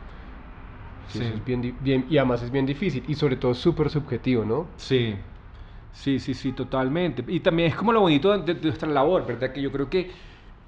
Sí, 1.08 1.24
es 1.24 1.44
bien, 1.44 1.76
bien, 1.82 2.06
y 2.10 2.18
además 2.18 2.42
es 2.42 2.52
bien 2.52 2.66
difícil 2.66 3.04
y 3.08 3.16
sobre 3.16 3.36
todo 3.36 3.54
súper 3.54 3.90
subjetivo, 3.90 4.46
¿no? 4.46 4.68
Sí, 4.78 5.16
sí, 5.92 6.20
sí, 6.20 6.34
sí, 6.34 6.54
totalmente. 6.54 7.24
Y 7.28 7.42
también 7.42 7.70
es 7.70 7.76
como 7.76 7.92
lo 7.92 8.02
bonito 8.02 8.38
de, 8.38 8.54
nuestra 8.56 8.88
labor, 8.88 9.26
¿verdad? 9.26 9.52
Que 9.52 9.62
yo 9.62 9.72
creo 9.72 9.90
que 9.90 10.12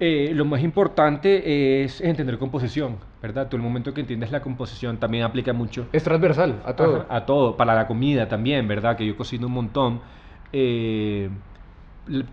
eh, 0.00 0.32
lo 0.34 0.44
más 0.44 0.62
importante 0.62 1.84
es 1.84 2.00
entender 2.00 2.38
composición, 2.38 2.96
¿verdad? 3.22 3.48
Tú 3.48 3.56
el 3.56 3.62
momento 3.62 3.94
que 3.94 4.00
entiendes 4.00 4.30
la 4.30 4.40
composición 4.40 4.98
también 4.98 5.24
aplica 5.24 5.52
mucho. 5.52 5.86
Es 5.92 6.02
transversal 6.02 6.62
a 6.64 6.74
todo. 6.74 7.06
a 7.08 7.24
todo, 7.26 7.56
para 7.56 7.74
la 7.74 7.86
comida 7.86 8.28
también, 8.28 8.66
¿verdad? 8.68 8.96
Que 8.96 9.06
yo 9.06 9.16
cocino 9.16 9.46
un 9.46 9.52
montón. 9.52 10.00
Eh, 10.52 11.28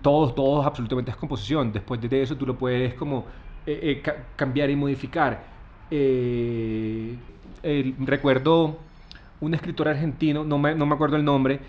todos, 0.01 0.36
todos 0.36 0.65
absolutamente 0.65 1.12
es 1.12 1.18
composición. 1.18 1.72
Después 1.72 2.01
de 2.01 2.22
eso 2.22 2.36
tú 2.36 2.46
lo 2.46 2.58
puedes 2.58 2.94
como 2.96 3.25
eh, 3.65 4.03
cambiar 4.36 4.70
y 4.70 4.75
modificar. 4.75 5.44
Eh, 5.89 7.15
recuerdo 8.00 8.77
un 9.41 9.53
escritor 9.53 9.89
argentino, 9.89 10.44
no 10.44 10.58
me, 10.58 10.74
no 10.75 10.86
me 10.86 10.96
acuerdo 10.96 11.18
el 11.18 11.25
nombre, 11.25 11.60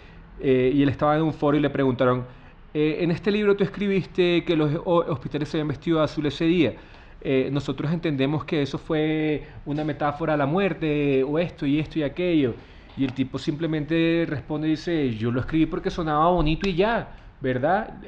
eh, 0.41 0.71
y 0.75 0.83
él 0.83 0.89
estaba 0.89 1.17
en 1.17 1.23
un 1.23 1.33
foro 1.33 1.57
y 1.57 1.61
le 1.61 1.71
preguntaron, 1.71 2.25
eh, 2.75 2.99
en 3.01 3.11
este 3.11 3.31
libro 3.31 3.57
tú 3.57 3.65
escribiste 3.65 4.45
que 4.45 4.57
los 4.57 4.81
hospitales 4.85 5.49
se 5.49 5.59
habían 5.59 5.69
vestido 5.69 5.99
de 5.99 6.05
azul 6.05 6.27
ese 6.27 6.45
día. 6.45 6.75
Eh, 7.21 7.51
nosotros 7.53 7.93
entendemos 7.93 8.45
que 8.45 8.63
eso 8.63 8.79
fue 8.79 9.47
una 9.67 9.85
metáfora 9.85 10.35
a 10.35 10.37
la 10.37 10.47
muerte, 10.47 11.23
o 11.23 11.39
esto 11.39 11.67
y 11.67 11.79
esto 11.79 11.99
y 11.99 12.03
aquello. 12.03 12.55
Y 12.97 13.05
el 13.05 13.13
tipo 13.13 13.39
simplemente 13.39 14.27
responde 14.29 14.69
y 14.69 14.73
dice, 14.73 15.15
yo 15.15 15.31
lo 15.31 15.41
escribí 15.41 15.67
porque 15.67 15.91
sonaba 15.91 16.29
bonito 16.29 16.69
y 16.69 16.75
ya, 16.75 17.11
¿verdad? 17.41 18.01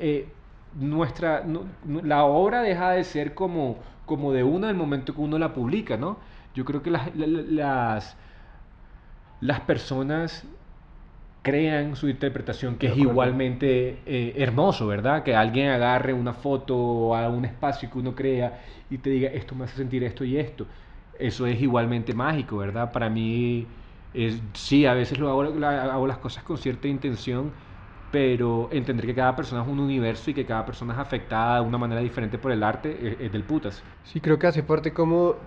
nuestra, 0.78 1.44
la 2.02 2.24
obra 2.24 2.62
deja 2.62 2.90
de 2.90 3.04
ser 3.04 3.34
como, 3.34 3.78
como 4.06 4.32
de 4.32 4.42
uno 4.42 4.68
el 4.68 4.76
momento 4.76 5.14
que 5.14 5.20
uno 5.20 5.38
la 5.38 5.52
publica, 5.52 5.96
¿no? 5.96 6.18
Yo 6.54 6.64
creo 6.64 6.82
que 6.82 6.90
las, 6.90 7.14
las, 7.14 8.16
las 9.40 9.60
personas 9.60 10.44
crean 11.44 11.96
su 11.96 12.08
interpretación, 12.08 12.78
que 12.78 12.88
es 12.88 12.96
igualmente 12.98 14.02
eh, 14.06 14.34
hermoso, 14.38 14.86
¿verdad? 14.88 15.22
Que 15.24 15.36
alguien 15.36 15.68
agarre 15.70 16.12
una 16.14 16.34
foto 16.34 17.14
a 17.16 17.28
un 17.30 17.44
espacio 17.44 17.90
que 17.90 17.98
uno 17.98 18.14
crea 18.16 18.62
y 18.90 18.98
te 18.98 19.10
diga, 19.10 19.30
esto 19.30 19.54
me 19.54 19.64
hace 19.66 19.76
sentir 19.76 20.04
esto 20.04 20.24
y 20.24 20.38
esto. 20.38 20.68
Eso 21.14 21.46
es 21.46 21.60
igualmente 21.62 22.14
mágico, 22.14 22.56
¿verdad? 22.58 22.92
Para 22.92 23.10
mí, 23.10 23.76
es, 24.12 24.42
sí, 24.54 24.86
a 24.86 24.94
veces 24.94 25.18
lo 25.18 25.28
hago, 25.30 25.64
hago 25.66 26.06
las 26.08 26.18
cosas 26.18 26.44
con 26.44 26.58
cierta 26.58 26.88
intención, 26.88 27.54
pero 28.10 28.68
entender 28.72 29.06
que 29.06 29.14
cada 29.14 29.36
persona 29.36 29.62
es 29.62 29.68
un 29.68 29.80
universo 29.80 30.30
y 30.30 30.34
que 30.34 30.46
cada 30.46 30.64
persona 30.66 30.94
es 30.94 31.00
afectada 31.00 31.60
de 31.60 31.66
una 31.68 31.78
manera 31.78 32.00
diferente 32.00 32.38
por 32.38 32.52
el 32.52 32.62
arte 32.62 33.14
es, 33.14 33.20
es 33.20 33.32
del 33.32 33.44
putas. 33.44 33.84
Sí, 34.02 34.20
creo 34.20 34.38
que 34.38 34.46
hace 34.46 34.62
parte 34.62 34.92
como 34.92 35.40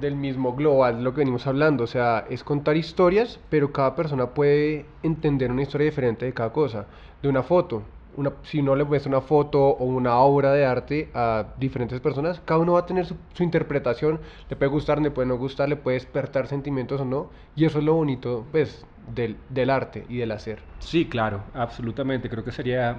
del 0.00 0.16
mismo 0.16 0.54
global, 0.54 1.02
lo 1.02 1.12
que 1.12 1.20
venimos 1.20 1.46
hablando, 1.46 1.84
o 1.84 1.86
sea, 1.86 2.26
es 2.30 2.44
contar 2.44 2.76
historias, 2.76 3.38
pero 3.50 3.72
cada 3.72 3.94
persona 3.94 4.28
puede 4.28 4.86
entender 5.02 5.50
una 5.50 5.62
historia 5.62 5.86
diferente 5.86 6.26
de 6.26 6.32
cada 6.32 6.52
cosa, 6.52 6.86
de 7.22 7.28
una 7.28 7.42
foto. 7.42 7.82
Una, 8.16 8.32
si 8.44 8.60
uno 8.60 8.76
le 8.76 8.84
muestra 8.84 9.08
una 9.08 9.20
foto 9.20 9.60
o 9.60 9.84
una 9.86 10.16
obra 10.18 10.52
de 10.52 10.64
arte 10.64 11.10
a 11.14 11.46
diferentes 11.58 11.98
personas, 12.00 12.40
cada 12.44 12.60
uno 12.60 12.74
va 12.74 12.80
a 12.80 12.86
tener 12.86 13.06
su, 13.06 13.16
interpretación, 13.40 14.20
le 14.48 14.54
puede 14.54 14.70
gustar, 14.70 15.02
le 15.02 15.10
puede 15.10 15.26
no 15.26 15.36
gustar, 15.36 15.68
le 15.68 15.76
puede 15.76 15.96
despertar 15.96 16.46
sentimientos 16.46 17.00
o 17.00 17.04
no, 17.04 17.30
y 17.56 17.64
eso 17.64 17.78
es 17.78 17.84
lo 17.84 17.94
bonito, 17.94 18.46
pues, 18.52 18.86
del, 19.12 19.36
del 19.48 19.68
arte 19.68 20.04
y 20.08 20.18
del 20.18 20.30
hacer. 20.30 20.60
Sí, 20.78 21.06
claro, 21.06 21.42
absolutamente, 21.54 22.30
creo 22.30 22.44
que 22.44 22.52
sería, 22.52 22.98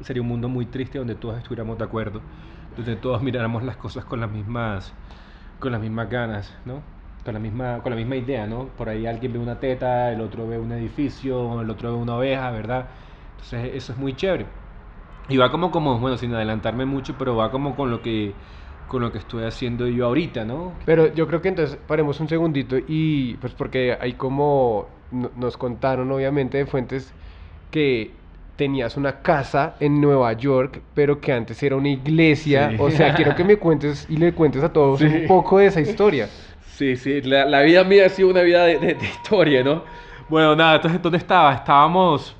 sería 0.00 0.22
un 0.22 0.28
mundo 0.28 0.48
muy 0.48 0.66
triste 0.66 0.98
donde 0.98 1.16
todos 1.16 1.36
estuviéramos 1.36 1.76
de 1.76 1.84
acuerdo, 1.84 2.20
donde 2.76 2.94
todos 2.94 3.22
miráramos 3.24 3.64
las 3.64 3.76
cosas 3.76 4.04
con 4.04 4.20
las 4.20 4.30
mismas 4.30 4.92
con 5.64 5.72
las 5.72 5.80
mismas 5.80 6.10
ganas, 6.10 6.54
¿no? 6.66 6.82
Con 7.24 7.32
la 7.32 7.40
misma, 7.40 7.80
con 7.82 7.88
la 7.88 7.96
misma 7.96 8.16
idea, 8.16 8.46
¿no? 8.46 8.66
Por 8.76 8.90
ahí 8.90 9.06
alguien 9.06 9.32
ve 9.32 9.38
una 9.38 9.58
teta, 9.58 10.12
el 10.12 10.20
otro 10.20 10.46
ve 10.46 10.58
un 10.58 10.70
edificio, 10.72 11.62
el 11.62 11.70
otro 11.70 11.90
ve 11.90 11.96
una 11.96 12.16
oveja, 12.16 12.50
¿verdad? 12.50 12.84
Entonces 13.30 13.70
eso 13.74 13.92
es 13.92 13.98
muy 13.98 14.14
chévere. 14.14 14.44
Y 15.30 15.38
va 15.38 15.50
como, 15.50 15.70
como, 15.70 15.98
bueno, 15.98 16.18
sin 16.18 16.34
adelantarme 16.34 16.84
mucho, 16.84 17.14
pero 17.16 17.34
va 17.34 17.50
como 17.50 17.74
con 17.74 17.90
lo 17.90 18.02
que 18.02 18.34
con 18.88 19.00
lo 19.00 19.10
que 19.10 19.16
estoy 19.16 19.44
haciendo 19.44 19.86
yo 19.88 20.04
ahorita, 20.04 20.44
¿no? 20.44 20.74
Pero 20.84 21.14
yo 21.14 21.26
creo 21.26 21.40
que 21.40 21.48
entonces 21.48 21.78
paremos 21.88 22.20
un 22.20 22.28
segundito 22.28 22.76
y 22.86 23.34
pues 23.36 23.54
porque 23.54 23.96
hay 23.98 24.12
como 24.12 24.86
nos 25.10 25.56
contaron 25.56 26.12
obviamente 26.12 26.58
de 26.58 26.66
fuentes 26.66 27.10
que 27.70 28.12
tenías 28.56 28.96
una 28.96 29.20
casa 29.20 29.74
en 29.80 30.00
Nueva 30.00 30.32
York, 30.34 30.80
pero 30.94 31.20
que 31.20 31.32
antes 31.32 31.62
era 31.62 31.76
una 31.76 31.88
iglesia. 31.88 32.74
O 32.78 32.90
sea, 32.90 33.14
quiero 33.14 33.34
que 33.34 33.44
me 33.44 33.56
cuentes 33.56 34.06
y 34.08 34.16
le 34.16 34.32
cuentes 34.32 34.62
a 34.62 34.72
todos 34.72 35.00
un 35.00 35.26
poco 35.26 35.58
de 35.58 35.66
esa 35.66 35.80
historia. 35.80 36.28
Sí, 36.66 36.96
sí, 36.96 37.20
la, 37.22 37.62
vida 37.62 37.84
mía 37.84 38.06
ha 38.06 38.08
sido 38.08 38.28
una 38.30 38.42
vida 38.42 38.64
de, 38.64 38.96
historia, 39.02 39.62
¿no? 39.62 39.84
Bueno, 40.28 40.56
nada, 40.56 40.76
entonces, 40.76 41.00
¿dónde 41.00 41.18
estaba? 41.18 41.54
Estábamos 41.54 42.34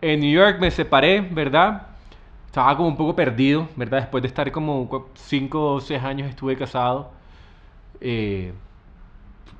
en 0.00 0.20
New 0.20 0.32
York, 0.32 0.58
me 0.60 0.70
separé, 0.70 1.20
¿verdad? 1.20 1.82
Estaba 2.46 2.76
como 2.76 2.88
un 2.88 2.96
poco 2.96 3.14
perdido, 3.14 3.68
¿verdad? 3.76 4.00
Después 4.00 4.22
de 4.22 4.28
estar 4.28 4.50
como 4.50 5.10
5 5.14 5.74
o 5.74 5.80
6 5.80 6.02
años 6.02 6.28
estuve 6.28 6.56
casado. 6.56 7.10
Eh, 8.00 8.52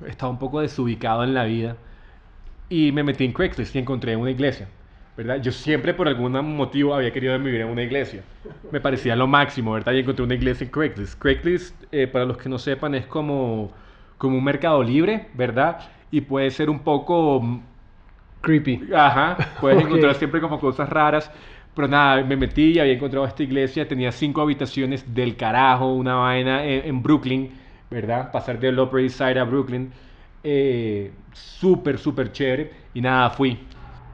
estaba 0.05 0.31
un 0.31 0.39
poco 0.39 0.61
desubicado 0.61 1.23
en 1.23 1.33
la 1.33 1.43
vida. 1.43 1.77
Y 2.69 2.91
me 2.91 3.03
metí 3.03 3.23
en 3.23 3.33
Craigslist 3.33 3.75
y 3.75 3.79
encontré 3.79 4.15
una 4.15 4.31
iglesia. 4.31 4.67
¿Verdad? 5.17 5.41
Yo 5.41 5.51
siempre 5.51 5.95
por 5.95 6.07
algún 6.07 6.33
motivo 6.55 6.93
había 6.93 7.11
querido 7.11 7.37
vivir 7.39 7.61
en 7.61 7.69
una 7.69 7.81
iglesia. 7.81 8.21
Me 8.71 8.79
parecía 8.79 9.15
lo 9.15 9.25
máximo, 9.25 9.73
¿verdad? 9.73 9.93
Y 9.93 9.99
encontré 9.99 10.23
una 10.23 10.35
iglesia 10.35 10.65
en 10.65 10.71
Craigslist. 10.71 11.19
Craigslist, 11.19 11.83
eh, 11.91 12.05
para 12.05 12.23
los 12.23 12.37
que 12.37 12.47
no 12.47 12.59
sepan, 12.59 12.93
es 12.93 13.07
como, 13.07 13.71
como 14.19 14.37
un 14.37 14.43
mercado 14.43 14.83
libre, 14.83 15.27
¿verdad? 15.33 15.79
Y 16.11 16.21
puede 16.21 16.51
ser 16.51 16.69
un 16.69 16.79
poco... 16.79 17.61
Creepy. 18.41 18.89
Ajá, 18.95 19.35
puedes 19.59 19.83
encontrar 19.85 20.13
siempre 20.13 20.39
como 20.39 20.59
cosas 20.59 20.87
raras. 20.87 21.31
Pero 21.73 21.87
nada, 21.87 22.23
me 22.23 22.35
metí 22.35 22.73
y 22.73 22.79
había 22.79 22.93
encontrado 22.93 23.25
esta 23.25 23.41
iglesia. 23.41 23.87
Tenía 23.87 24.11
cinco 24.11 24.41
habitaciones 24.41 25.03
del 25.13 25.35
carajo, 25.35 25.93
una 25.93 26.15
vaina 26.15 26.63
en, 26.63 27.01
Brooklyn, 27.01 27.51
¿verdad? 27.89 28.31
Pasar 28.31 28.59
del 28.59 28.79
Upper 28.79 29.01
East 29.01 29.17
Side 29.17 29.39
a 29.39 29.43
Brooklyn. 29.43 29.91
Eh, 30.43 31.11
súper, 31.33 31.97
súper 31.97 32.31
chévere. 32.31 32.71
Y 32.93 33.01
nada, 33.01 33.31
fui 33.31 33.59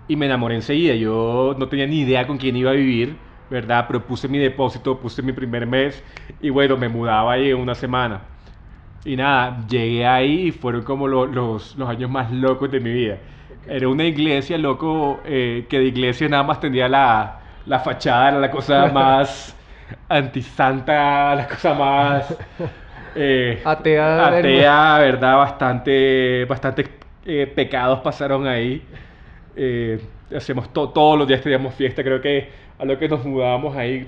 y 0.07 0.15
me 0.15 0.25
enamoré 0.27 0.55
enseguida. 0.55 0.95
Yo 0.95 1.55
no 1.57 1.67
tenía 1.69 1.87
ni 1.87 1.99
idea 2.01 2.27
con 2.27 2.37
quién 2.37 2.55
iba 2.55 2.71
a 2.71 2.73
vivir, 2.73 3.21
¿verdad? 3.49 3.85
Pero 3.87 4.05
puse 4.07 4.27
mi 4.27 4.37
depósito, 4.39 4.99
puse 4.99 5.21
mi 5.21 5.33
primer 5.33 5.65
mes 5.67 6.03
y 6.41 6.49
bueno, 6.49 6.77
me 6.77 6.89
mudaba 6.89 7.33
ahí 7.33 7.49
en 7.51 7.57
una 7.57 7.75
semana. 7.75 8.27
Y 9.05 9.15
nada, 9.17 9.65
llegué 9.67 10.05
ahí 10.07 10.47
y 10.47 10.51
fueron 10.51 10.83
como 10.83 11.07
los, 11.07 11.75
los 11.75 11.89
años 11.89 12.09
más 12.09 12.31
locos 12.31 12.71
de 12.71 12.79
mi 12.79 12.91
vida. 12.93 13.19
Era 13.65 13.87
una 13.89 14.05
iglesia, 14.05 14.57
loco, 14.57 15.21
eh, 15.25 15.67
que 15.69 15.79
de 15.79 15.85
iglesia 15.85 16.29
nada 16.29 16.43
más 16.43 16.59
tenía 16.59 16.87
la, 16.87 17.41
la 17.65 17.79
fachada, 17.79 18.29
era 18.29 18.39
la 18.39 18.51
cosa 18.51 18.87
más 18.87 19.55
antisanta, 20.09 21.35
la 21.35 21.47
cosa 21.47 21.73
más... 21.73 22.37
Eh, 23.15 23.69
atea, 24.27 24.27
atea 24.27 24.97
¿verdad? 24.99 25.37
Bastante, 25.37 26.45
bastante 26.45 26.99
eh, 27.25 27.47
pecados 27.47 27.99
pasaron 28.01 28.47
ahí. 28.47 28.87
Eh, 29.55 29.99
hacemos 30.35 30.71
todos 30.73 31.17
los 31.17 31.27
días 31.27 31.41
teníamos 31.41 31.73
fiesta, 31.75 32.03
creo 32.03 32.21
que 32.21 32.49
a 32.79 32.85
lo 32.85 32.97
que 32.97 33.07
nos 33.07 33.23
mudábamos 33.23 33.75
ahí, 33.75 34.05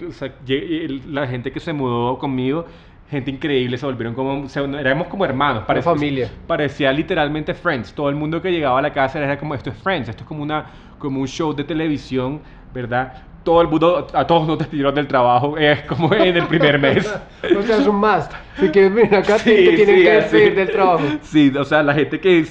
la 1.07 1.27
gente 1.27 1.51
que 1.51 1.59
se 1.59 1.71
mudó 1.71 2.17
conmigo, 2.17 2.65
gente 3.09 3.29
increíble, 3.29 3.77
se 3.77 3.85
volvieron 3.85 4.15
como, 4.15 4.47
éramos 4.77 5.07
como 5.07 5.23
hermanos, 5.23 5.63
parecía, 5.65 5.91
familia. 5.91 6.31
Parecía 6.47 6.91
literalmente 6.91 7.53
Friends, 7.53 7.93
todo 7.93 8.09
el 8.09 8.15
mundo 8.15 8.41
que 8.41 8.51
llegaba 8.51 8.79
a 8.79 8.81
la 8.81 8.91
casa 8.91 9.23
era 9.23 9.37
como, 9.37 9.53
esto 9.53 9.69
es 9.69 9.77
Friends, 9.77 10.09
esto 10.09 10.23
es 10.23 10.27
como, 10.27 10.41
una, 10.41 10.65
como 10.97 11.21
un 11.21 11.27
show 11.27 11.53
de 11.53 11.63
televisión, 11.63 12.41
¿verdad? 12.73 13.23
todo 13.45 13.61
el 13.61 13.67
mundo, 13.67 14.07
a 14.11 14.27
todos 14.27 14.47
nos 14.47 14.57
despidieron 14.57 14.93
del 14.95 15.07
trabajo, 15.07 15.55
es 15.59 15.83
como 15.83 16.13
en 16.13 16.35
el 16.35 16.47
primer 16.47 16.77
mes. 16.79 17.05
o 17.57 17.61
sea, 17.61 17.77
es 17.77 17.87
un 17.87 17.97
must. 17.97 18.33
Si 18.59 18.67
quieres 18.69 18.93
venir 18.93 19.15
acá, 19.15 19.39
sí, 19.39 19.51
te 19.51 19.75
tienen 19.75 20.03
que 20.03 20.11
despedir 20.11 20.55
del 20.55 20.71
trabajo. 20.71 21.03
Sí, 21.21 21.53
o 21.55 21.63
sea, 21.63 21.81
la 21.83 21.93
gente 21.93 22.19
que, 22.19 22.45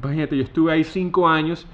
imagínate, 0.00 0.36
yo 0.36 0.42
estuve 0.44 0.72
ahí 0.72 0.84
cinco 0.84 1.26
años 1.26 1.66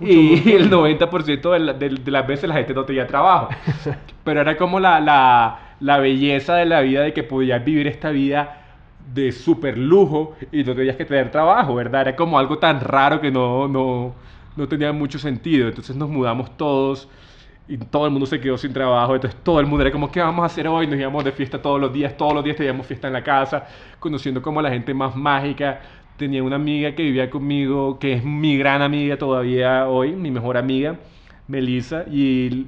y 0.00 0.52
el 0.52 0.70
90% 0.70 1.78
de, 1.78 1.88
de, 1.88 2.10
las 2.10 2.26
veces 2.26 2.48
la 2.48 2.54
gente 2.54 2.74
no 2.74 2.84
tenía 2.84 3.06
trabajo. 3.06 3.48
Pero 4.24 4.40
era 4.40 4.56
como 4.56 4.80
la, 4.80 5.00
la, 5.00 5.74
la 5.80 5.98
belleza 5.98 6.56
de 6.56 6.66
la 6.66 6.80
vida 6.80 7.02
de 7.02 7.12
que 7.12 7.22
podías 7.22 7.64
vivir 7.64 7.86
esta 7.86 8.10
vida 8.10 8.60
de 9.12 9.32
súper 9.32 9.76
lujo 9.76 10.36
y 10.52 10.62
no 10.62 10.74
tenías 10.74 10.96
que 10.96 11.04
tener 11.04 11.30
trabajo, 11.30 11.74
¿verdad? 11.74 12.02
Era 12.02 12.16
como 12.16 12.38
algo 12.38 12.58
tan 12.58 12.80
raro 12.80 13.20
que 13.20 13.30
no, 13.30 13.66
no, 13.66 14.14
no 14.56 14.68
tenía 14.68 14.92
mucho 14.92 15.18
sentido. 15.18 15.68
Entonces 15.68 15.96
nos 15.96 16.08
mudamos 16.08 16.56
todos 16.56 17.08
y 17.66 17.78
todo 17.78 18.04
el 18.04 18.10
mundo 18.10 18.26
se 18.26 18.40
quedó 18.40 18.58
sin 18.58 18.72
trabajo. 18.72 19.14
Entonces 19.14 19.40
todo 19.42 19.60
el 19.60 19.66
mundo 19.66 19.82
era 19.82 19.92
como, 19.92 20.10
¿qué 20.10 20.20
vamos 20.20 20.42
a 20.42 20.46
hacer 20.46 20.68
hoy? 20.68 20.86
Nos 20.86 20.98
íbamos 20.98 21.24
de 21.24 21.32
fiesta 21.32 21.60
todos 21.60 21.80
los 21.80 21.92
días, 21.92 22.16
todos 22.16 22.34
los 22.34 22.44
días 22.44 22.56
teníamos 22.56 22.86
fiesta 22.86 23.06
en 23.06 23.12
la 23.12 23.22
casa, 23.22 23.66
conociendo 23.98 24.42
como 24.42 24.60
la 24.60 24.70
gente 24.70 24.92
más 24.94 25.16
mágica 25.16 25.80
tenía 26.20 26.42
una 26.42 26.56
amiga 26.56 26.94
que 26.94 27.02
vivía 27.02 27.30
conmigo, 27.30 27.98
que 27.98 28.12
es 28.12 28.24
mi 28.24 28.58
gran 28.58 28.82
amiga 28.82 29.16
todavía 29.16 29.88
hoy, 29.88 30.14
mi 30.14 30.30
mejor 30.30 30.58
amiga, 30.58 30.98
Melissa, 31.48 32.04
y 32.12 32.66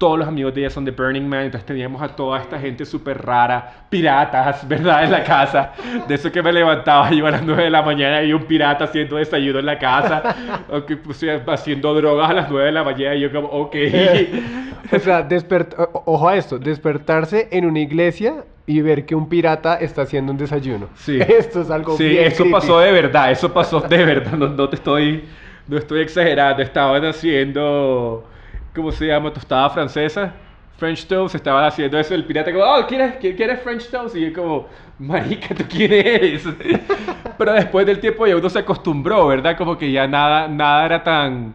todos 0.00 0.18
los 0.18 0.26
amigos 0.26 0.54
de 0.54 0.62
ella 0.62 0.70
son 0.70 0.86
de 0.86 0.92
Burning 0.92 1.28
Man, 1.28 1.42
entonces 1.42 1.66
teníamos 1.66 2.00
a 2.00 2.08
toda 2.08 2.40
esta 2.40 2.58
gente 2.58 2.86
súper 2.86 3.20
rara, 3.22 3.84
piratas, 3.90 4.66
¿verdad? 4.68 5.04
En 5.04 5.12
la 5.12 5.22
casa. 5.22 5.72
De 6.08 6.14
eso 6.14 6.32
que 6.32 6.42
me 6.42 6.54
levantaba 6.54 7.10
yo 7.10 7.26
a 7.26 7.30
las 7.30 7.42
9 7.42 7.64
de 7.64 7.70
la 7.70 7.82
mañana 7.82 8.22
y 8.22 8.32
un 8.32 8.44
pirata 8.44 8.84
haciendo 8.84 9.16
desayuno 9.16 9.58
en 9.58 9.66
la 9.66 9.78
casa, 9.78 10.34
o 10.70 10.86
que 10.86 10.96
pues, 10.96 11.22
haciendo 11.46 11.92
drogas 11.94 12.30
a 12.30 12.32
las 12.32 12.50
9 12.50 12.64
de 12.64 12.72
la 12.72 12.82
mañana 12.82 13.14
y 13.14 13.20
yo 13.20 13.30
como, 13.30 13.48
ok. 13.48 13.76
o 14.92 14.98
sea, 14.98 15.28
ojo 16.06 16.28
a 16.30 16.34
esto, 16.34 16.58
despertarse 16.58 17.48
en 17.50 17.66
una 17.66 17.80
iglesia 17.80 18.44
y 18.64 18.80
ver 18.80 19.04
que 19.04 19.14
un 19.14 19.28
pirata 19.28 19.76
está 19.76 20.02
haciendo 20.02 20.32
un 20.32 20.38
desayuno. 20.38 20.88
Sí. 20.94 21.18
Esto 21.20 21.60
es 21.60 21.70
algo 21.70 21.98
Sí, 21.98 22.16
eso 22.16 22.46
pasó 22.50 22.80
de 22.80 22.90
verdad, 22.90 23.32
eso 23.32 23.52
pasó 23.52 23.82
de 23.82 24.02
verdad, 24.02 24.32
no, 24.32 24.48
no 24.48 24.66
te 24.66 24.76
estoy, 24.76 25.24
no 25.68 25.76
estoy 25.76 26.00
exagerando, 26.00 26.62
estaban 26.62 27.04
haciendo 27.04 28.24
¿cómo 28.74 28.92
se 28.92 29.06
llama? 29.06 29.32
Tostada 29.32 29.70
francesa. 29.70 30.32
French 30.80 31.06
toast, 31.06 31.34
estaban 31.34 31.62
haciendo 31.64 31.98
eso, 31.98 32.14
el 32.14 32.24
pirata 32.24 32.50
como, 32.50 32.64
oh, 32.64 32.86
¿quieres, 32.86 33.16
¿quieres 33.16 33.60
French 33.60 33.90
toast? 33.90 34.16
Y 34.16 34.30
yo 34.30 34.32
como, 34.32 34.66
marica, 34.98 35.54
¿tú 35.54 35.64
quién 35.68 35.92
eres? 35.92 36.42
Pero 37.38 37.52
después 37.52 37.84
del 37.84 38.00
tiempo 38.00 38.26
ya 38.26 38.34
uno 38.34 38.48
se 38.48 38.60
acostumbró, 38.60 39.26
¿verdad? 39.26 39.58
Como 39.58 39.76
que 39.76 39.92
ya 39.92 40.06
nada, 40.06 40.48
nada 40.48 40.86
era 40.86 41.04
tan, 41.04 41.54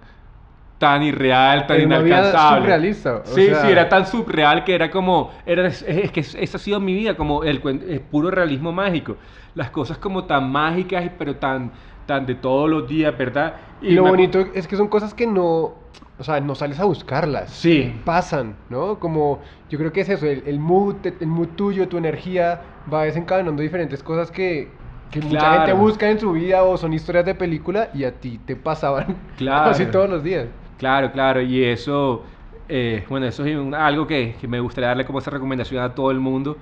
tan 0.78 1.02
irreal, 1.02 1.66
tan 1.66 1.82
inalcanzable. 1.82 2.62
surrealista. 2.62 3.22
sí, 3.26 3.48
sí, 3.48 3.68
era 3.68 3.90
tan 3.90 4.06
surreal 4.06 4.64
que 4.64 4.76
era 4.76 4.92
como, 4.92 5.32
era, 5.44 5.66
es, 5.66 5.84
que 6.12 6.20
esa 6.20 6.58
ha 6.58 6.60
sido 6.60 6.80
mi 6.80 6.94
vida, 6.94 7.16
como 7.18 7.44
el, 7.44 7.62
el 7.66 8.02
puro 8.02 8.30
realismo 8.30 8.72
mágico. 8.72 9.18
Las 9.56 9.72
cosas 9.72 9.98
como 9.98 10.26
tan 10.26 10.52
mágicas, 10.52 11.10
pero 11.18 11.36
tan, 11.38 11.72
tan 12.06 12.28
de 12.28 12.36
todos 12.36 12.70
los 12.70 12.88
días, 12.88 13.18
¿verdad? 13.18 13.56
Y, 13.82 13.94
lo 13.94 14.04
bonito 14.04 14.46
es 14.54 14.68
que 14.68 14.76
son 14.76 14.88
cosas 14.88 15.16
que 15.16 15.26
no 15.26 15.85
o 16.18 16.24
sea, 16.24 16.40
no 16.40 16.56
sales 16.56 16.80
a 16.80 16.86
buscarlas. 16.86 17.50
Sí. 17.52 17.94
Pasan, 18.06 18.56
¿no? 18.70 19.00
Como, 19.00 19.42
yo 19.70 19.78
creo 19.78 19.92
que 19.92 20.02
es 20.02 20.10
eso, 20.10 20.26
el, 20.26 20.60
mood, 20.60 20.96
el 21.06 21.28
mood 21.28 21.50
tuyo, 21.50 21.88
tu 21.88 21.98
energía, 21.98 22.62
va 22.92 23.04
desencadenando 23.04 23.62
diferentes 23.62 24.02
cosas 24.02 24.32
que, 24.32 24.70
que 25.12 25.20
mucha 25.22 25.58
gente 25.58 25.74
busca 25.74 26.10
en 26.10 26.20
su 26.20 26.32
vida 26.32 26.64
o 26.64 26.78
son 26.78 26.94
historias 26.94 27.26
de 27.26 27.36
película 27.36 27.90
y 27.94 28.06
a 28.06 28.14
ti 28.14 28.40
te 28.46 28.56
pasaban 28.56 29.18
claro. 29.38 29.72
casi 29.72 29.86
todos 29.88 30.10
los 30.10 30.24
días. 30.24 30.48
Claro, 30.78 31.12
claro, 31.12 31.42
y 31.42 31.64
eso, 31.64 32.24
eh, 32.70 33.04
bueno, 33.10 33.26
eso 33.26 33.46
es 33.46 33.74
algo 33.74 34.08
que, 34.08 34.36
que 34.40 34.48
me 34.48 34.60
gustaría 34.60 34.90
darle 34.90 35.06
como 35.06 35.20
esa 35.20 35.32
recomendación 35.32 35.84
a 35.84 35.94
todo 35.96 36.12
el 36.12 36.20
mundo, 36.20 36.58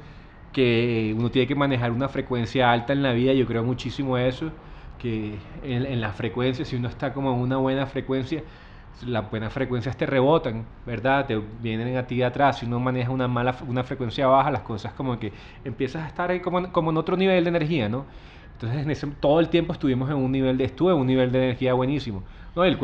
que 0.51 1.15
uno 1.17 1.29
tiene 1.29 1.47
que 1.47 1.55
manejar 1.55 1.91
una 1.91 2.09
frecuencia 2.09 2.71
alta 2.71 2.93
en 2.93 3.03
la 3.03 3.11
vida, 3.13 3.33
yo 3.33 3.45
creo 3.45 3.63
muchísimo 3.63 4.17
eso, 4.17 4.51
que 4.97 5.35
en, 5.63 5.85
en 5.85 6.01
la 6.01 6.11
frecuencia, 6.11 6.63
si 6.63 6.75
uno 6.75 6.87
está 6.87 7.13
como 7.13 7.33
en 7.33 7.39
una 7.39 7.57
buena 7.57 7.87
frecuencia, 7.87 8.43
las 9.05 9.29
buenas 9.29 9.51
frecuencias 9.51 9.97
te 9.97 10.05
rebotan, 10.05 10.65
¿verdad? 10.85 11.25
Te 11.25 11.41
vienen 11.61 11.97
a 11.97 12.05
ti 12.05 12.17
de 12.17 12.25
atrás. 12.25 12.59
Si 12.59 12.65
uno 12.65 12.79
maneja 12.79 13.11
una 13.11 13.27
mala 13.27 13.55
una 13.67 13.83
frecuencia 13.83 14.27
baja, 14.27 14.51
las 14.51 14.61
cosas 14.61 14.93
como 14.93 15.19
que 15.19 15.33
empiezas 15.63 16.03
a 16.03 16.07
estar 16.07 16.41
como, 16.41 16.71
como 16.71 16.91
en 16.91 16.97
otro 16.97 17.17
nivel 17.17 17.43
de 17.43 17.49
energía, 17.49 17.89
¿no? 17.89 18.05
Entonces, 18.53 18.83
en 18.83 18.91
ese, 18.91 19.07
todo 19.19 19.39
el 19.39 19.49
tiempo 19.49 19.73
estuvimos 19.73 20.09
en 20.09 20.15
un 20.15 20.31
nivel 20.31 20.57
de, 20.57 20.63
estuve 20.65 20.93
en 20.93 20.99
un 20.99 21.07
nivel 21.07 21.31
de 21.31 21.43
energía 21.43 21.73
buenísimo. 21.73 22.23
¿no? 22.55 22.63
El 22.63 22.77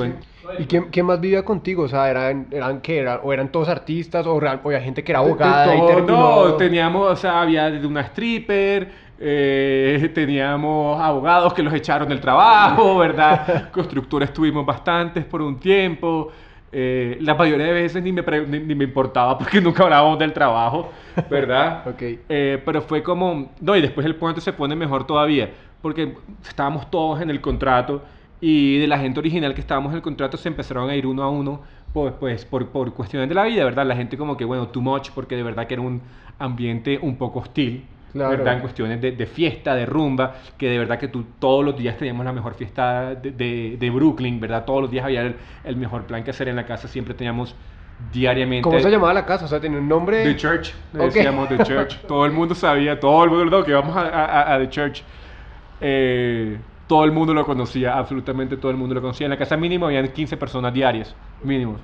¿Y 0.58 0.66
quién, 0.66 0.86
quién, 0.86 1.06
más 1.06 1.22
vivía 1.22 1.46
contigo? 1.46 1.84
O 1.84 1.88
sea, 1.88 2.10
¿eran, 2.10 2.48
eran, 2.52 2.82
¿qué 2.82 2.98
era? 2.98 3.22
¿O 3.24 3.32
eran 3.32 3.52
todos 3.52 3.70
artistas? 3.70 4.26
¿O, 4.26 4.40
había 4.42 4.82
gente 4.82 5.04
que 5.04 5.12
era 5.12 5.20
abogada? 5.20 5.76
y 5.76 6.02
No, 6.02 6.56
teníamos, 6.56 7.12
o 7.12 7.16
sea, 7.16 7.42
había 7.42 7.68
una 7.86 8.02
stripper, 8.02 8.92
eh, 9.22 10.12
teníamos 10.14 11.00
abogados 11.00 11.54
que 11.54 11.62
los 11.62 11.74
echaron 11.74 12.08
del 12.08 12.22
trabajo, 12.22 12.98
¿verdad? 13.00 13.70
Constructores 13.72 14.32
tuvimos 14.34 14.66
bastantes 14.66 15.26
por 15.26 15.42
un 15.42 15.60
tiempo. 15.60 16.32
Eh, 16.72 17.18
la 17.22 17.34
mayoría 17.34 17.66
de 17.66 17.74
veces 17.74 18.02
ni 18.04 18.12
me, 18.12 18.22
ni, 18.48 18.76
me, 18.76 18.84
importaba 18.84 19.38
porque 19.38 19.60
nunca 19.62 19.84
hablábamos 19.84 20.20
del 20.20 20.32
trabajo, 20.32 20.92
¿verdad? 21.30 21.88
ok. 21.88 22.02
Eh, 22.30 22.62
pero 22.64 22.82
fue 22.82 23.02
como, 23.02 23.52
no, 23.60 23.76
y 23.76 23.82
después 23.82 24.06
el 24.06 24.16
puente 24.16 24.40
se 24.40 24.54
pone 24.54 24.76
mejor 24.76 25.06
todavía, 25.08 25.50
porque 25.82 26.16
estábamos 26.48 26.90
todos 26.92 27.22
en 27.22 27.32
el 27.32 27.42
contrato 27.42 28.04
y 28.40 28.78
de 28.78 28.88
la 28.88 29.00
gente 29.00 29.20
original 29.20 29.54
que 29.56 29.62
estábamos 29.62 29.92
en 29.92 29.98
el 29.98 30.02
contrato 30.04 30.38
se 30.38 30.48
empezaron 30.48 30.90
a 30.90 30.96
ir 30.96 31.08
uno 31.08 31.24
a 31.24 31.30
uno, 31.30 31.62
pues, 31.92 32.14
pues 32.20 32.46
por, 32.46 32.68
por 32.70 32.94
cuestiones 32.94 33.28
de 33.28 33.36
la 33.36 33.44
vida, 33.44 33.66
¿verdad? 33.66 33.86
La 33.86 33.96
gente 33.96 34.16
como 34.16 34.38
que, 34.38 34.46
bueno, 34.46 34.68
too 34.68 34.82
much, 34.82 35.10
porque 35.10 35.36
de 35.36 35.44
verdad 35.44 35.66
que 35.66 35.74
era 35.74 35.82
un 35.82 36.02
ambiente 36.38 37.00
un 37.02 37.18
poco 37.18 37.40
hostil. 37.40 37.86
¿Verdad? 38.14 38.56
En 38.56 38.60
cuestiones 38.62 39.02
de, 39.02 39.12
de, 39.12 39.26
fiesta, 39.26 39.76
de 39.76 39.86
rumba, 39.86 40.36
que 40.58 40.70
de 40.70 40.78
verdad 40.78 40.98
que 40.98 41.08
tú 41.08 41.26
todos 41.40 41.64
los 41.64 41.78
días 41.78 41.98
teníamos 41.98 42.26
la 42.26 42.34
mejor 42.34 42.56
fiesta 42.56 43.16
de, 43.16 43.78
de, 43.80 43.90
Brooklyn, 43.90 44.40
¿verdad? 44.40 44.66
Todos 44.66 44.82
los 44.82 44.92
días 44.92 45.06
había 45.06 45.22
el, 45.22 45.36
el, 45.64 45.76
mejor 45.76 46.04
plan 46.06 46.24
que 46.24 46.32
hacer 46.32 46.48
en 46.48 46.56
la 46.56 46.66
casa, 46.66 46.88
siempre 46.88 47.14
teníamos 47.14 47.56
diariamente. 48.12 48.64
¿Cómo 48.64 48.80
se 48.80 48.90
llamaba 48.90 49.14
la 49.14 49.26
casa? 49.26 49.46
O 49.46 49.48
sea, 49.48 49.60
tenía 49.60 49.80
un 49.80 49.88
nombre. 49.88 50.24
The 50.24 50.36
Church, 50.36 50.74
decíamos 50.94 51.50
The 51.50 51.64
Church. 51.64 52.00
todo 52.08 52.26
el 52.26 52.32
mundo 52.32 52.56
sabía, 52.56 53.00
todo 53.00 53.24
el 53.24 53.30
mundo, 53.30 53.64
que 53.64 53.72
íbamos 53.72 53.96
a, 53.96 54.02
a, 54.02 54.56
a, 54.56 54.60
The 54.60 54.70
Church. 54.70 55.04
Eh, 55.82 56.58
todo 56.88 57.06
el 57.06 57.12
mundo 57.12 57.34
lo 57.34 57.46
conocía, 57.46 57.96
absolutamente 57.98 58.58
todo 58.58 58.72
el 58.72 58.78
mundo 58.78 58.96
lo 58.96 59.02
conocía. 59.02 59.26
En 59.26 59.32
la 59.32 59.38
casa 59.38 59.56
mínimo 59.56 59.86
habían 59.86 60.08
15 60.08 60.38
personas 60.38 60.74
diarias, 60.74 61.16
mínimo. 61.44 61.78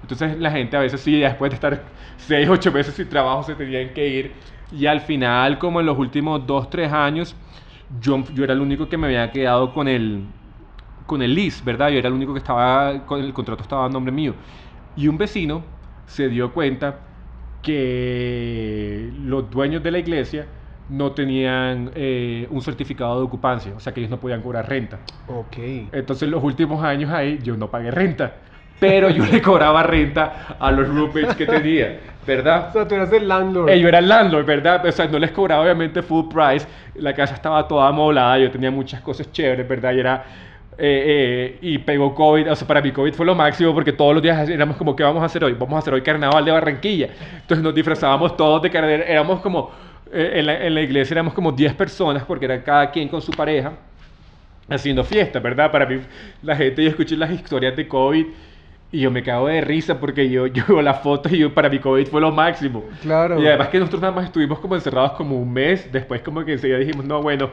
Entonces 0.00 0.38
la 0.38 0.50
gente 0.50 0.76
a 0.76 0.80
veces 0.80 1.00
sí, 1.00 1.18
después 1.18 1.50
de 1.50 1.56
estar 1.56 1.82
6, 2.18 2.48
8 2.48 2.72
meses 2.72 2.94
sin 2.94 3.08
trabajo, 3.08 3.42
se 3.42 3.54
tenían 3.54 3.90
que 3.90 4.08
ir 4.08 4.32
y 4.72 4.86
al 4.86 5.00
final, 5.00 5.58
como 5.58 5.80
en 5.80 5.86
los 5.86 5.98
últimos 5.98 6.46
2, 6.46 6.70
3 6.70 6.92
años, 6.92 7.36
yo, 8.00 8.24
yo 8.34 8.44
era 8.44 8.52
el 8.52 8.60
único 8.60 8.88
que 8.88 8.96
me 8.96 9.06
había 9.06 9.30
quedado 9.30 9.72
con 9.72 9.88
el, 9.88 10.24
con 11.06 11.22
el 11.22 11.34
lease, 11.34 11.62
¿verdad? 11.64 11.90
Yo 11.90 11.98
era 11.98 12.08
el 12.08 12.14
único 12.14 12.32
que 12.32 12.38
estaba, 12.38 13.06
con 13.06 13.20
el 13.20 13.32
contrato 13.32 13.62
estaba 13.62 13.86
a 13.86 13.88
nombre 13.88 14.12
mío. 14.12 14.34
Y 14.96 15.08
un 15.08 15.18
vecino 15.18 15.62
se 16.06 16.28
dio 16.28 16.52
cuenta 16.52 17.00
que 17.62 19.12
los 19.20 19.50
dueños 19.50 19.82
de 19.82 19.90
la 19.90 19.98
iglesia 19.98 20.46
no 20.88 21.12
tenían 21.12 21.90
eh, 21.94 22.46
un 22.50 22.62
certificado 22.62 23.18
de 23.18 23.24
ocupancia, 23.24 23.74
o 23.74 23.80
sea 23.80 23.92
que 23.92 24.00
ellos 24.00 24.10
no 24.10 24.20
podían 24.20 24.40
cobrar 24.40 24.68
renta. 24.68 25.00
Ok. 25.26 25.56
Entonces 25.92 26.28
los 26.28 26.42
últimos 26.42 26.82
años 26.84 27.10
ahí 27.10 27.38
yo 27.42 27.56
no 27.56 27.70
pagué 27.70 27.90
renta 27.90 28.36
pero 28.78 29.10
yo 29.10 29.24
le 29.24 29.40
cobraba 29.40 29.82
renta 29.82 30.56
a 30.58 30.70
los 30.70 30.88
roommates 30.88 31.34
que 31.36 31.46
tenía, 31.46 31.98
¿verdad? 32.26 32.68
O 32.68 32.72
sea, 32.72 32.88
tú 32.88 32.94
eras 32.94 33.12
el 33.12 33.26
landlord. 33.26 33.70
Eh, 33.70 33.80
yo 33.80 33.88
era 33.88 33.98
el 33.98 34.08
landlord, 34.08 34.44
¿verdad? 34.44 34.84
O 34.84 34.92
sea, 34.92 35.06
no 35.06 35.18
les 35.18 35.30
cobraba 35.30 35.62
obviamente 35.62 36.02
full 36.02 36.26
price, 36.28 36.66
la 36.96 37.14
casa 37.14 37.34
estaba 37.34 37.66
toda 37.66 37.88
amoblada, 37.88 38.38
yo 38.38 38.50
tenía 38.50 38.70
muchas 38.70 39.00
cosas 39.00 39.30
chéveres, 39.32 39.66
¿verdad? 39.66 39.92
Y 39.92 40.00
era... 40.00 40.24
Eh, 40.78 41.56
eh, 41.58 41.58
y 41.62 41.78
pegó 41.78 42.14
COVID, 42.14 42.52
o 42.52 42.54
sea, 42.54 42.68
para 42.68 42.82
mí 42.82 42.92
COVID 42.92 43.14
fue 43.14 43.24
lo 43.24 43.34
máximo 43.34 43.72
porque 43.72 43.94
todos 43.94 44.12
los 44.12 44.22
días 44.22 44.46
éramos 44.46 44.76
como, 44.76 44.94
¿qué 44.94 45.02
vamos 45.04 45.22
a 45.22 45.24
hacer 45.24 45.42
hoy? 45.42 45.54
Vamos 45.54 45.74
a 45.74 45.78
hacer 45.78 45.94
hoy 45.94 46.02
carnaval 46.02 46.44
de 46.44 46.50
Barranquilla. 46.50 47.08
Entonces 47.40 47.64
nos 47.64 47.74
disfrazábamos 47.74 48.36
todos 48.36 48.60
de 48.60 48.68
carnaval, 48.68 49.02
éramos 49.08 49.40
como, 49.40 49.70
en 50.12 50.44
la, 50.44 50.66
en 50.66 50.74
la 50.74 50.82
iglesia 50.82 51.14
éramos 51.14 51.32
como 51.32 51.50
10 51.50 51.72
personas 51.72 52.24
porque 52.24 52.44
era 52.44 52.62
cada 52.62 52.90
quien 52.90 53.08
con 53.08 53.22
su 53.22 53.32
pareja 53.32 53.72
haciendo 54.68 55.02
fiesta, 55.02 55.38
¿verdad? 55.38 55.70
Para 55.70 55.86
mí, 55.86 56.00
la 56.42 56.56
gente, 56.56 56.82
yo 56.82 56.90
escuché 56.90 57.16
las 57.16 57.30
historias 57.30 57.74
de 57.74 57.86
COVID 57.88 58.26
y 58.92 59.00
yo 59.00 59.10
me 59.10 59.22
cago 59.22 59.48
de 59.48 59.60
risa 59.60 59.98
porque 59.98 60.30
yo, 60.30 60.46
yo 60.46 60.64
veo 60.68 60.80
las 60.80 61.00
fotos 61.02 61.32
y 61.32 61.38
yo, 61.38 61.52
para 61.52 61.68
mi 61.68 61.80
COVID 61.80 62.06
fue 62.06 62.20
lo 62.20 62.30
máximo. 62.30 62.84
Claro. 63.02 63.40
Y 63.40 63.46
además 63.46 63.68
que 63.68 63.78
nosotros 63.80 64.00
nada 64.00 64.14
más 64.14 64.26
estuvimos 64.26 64.60
como 64.60 64.76
encerrados 64.76 65.12
como 65.12 65.36
un 65.36 65.52
mes. 65.52 65.90
Después 65.92 66.22
como 66.22 66.44
que 66.44 66.52
enseguida 66.52 66.78
dijimos, 66.78 67.04
no, 67.04 67.20
bueno, 67.20 67.50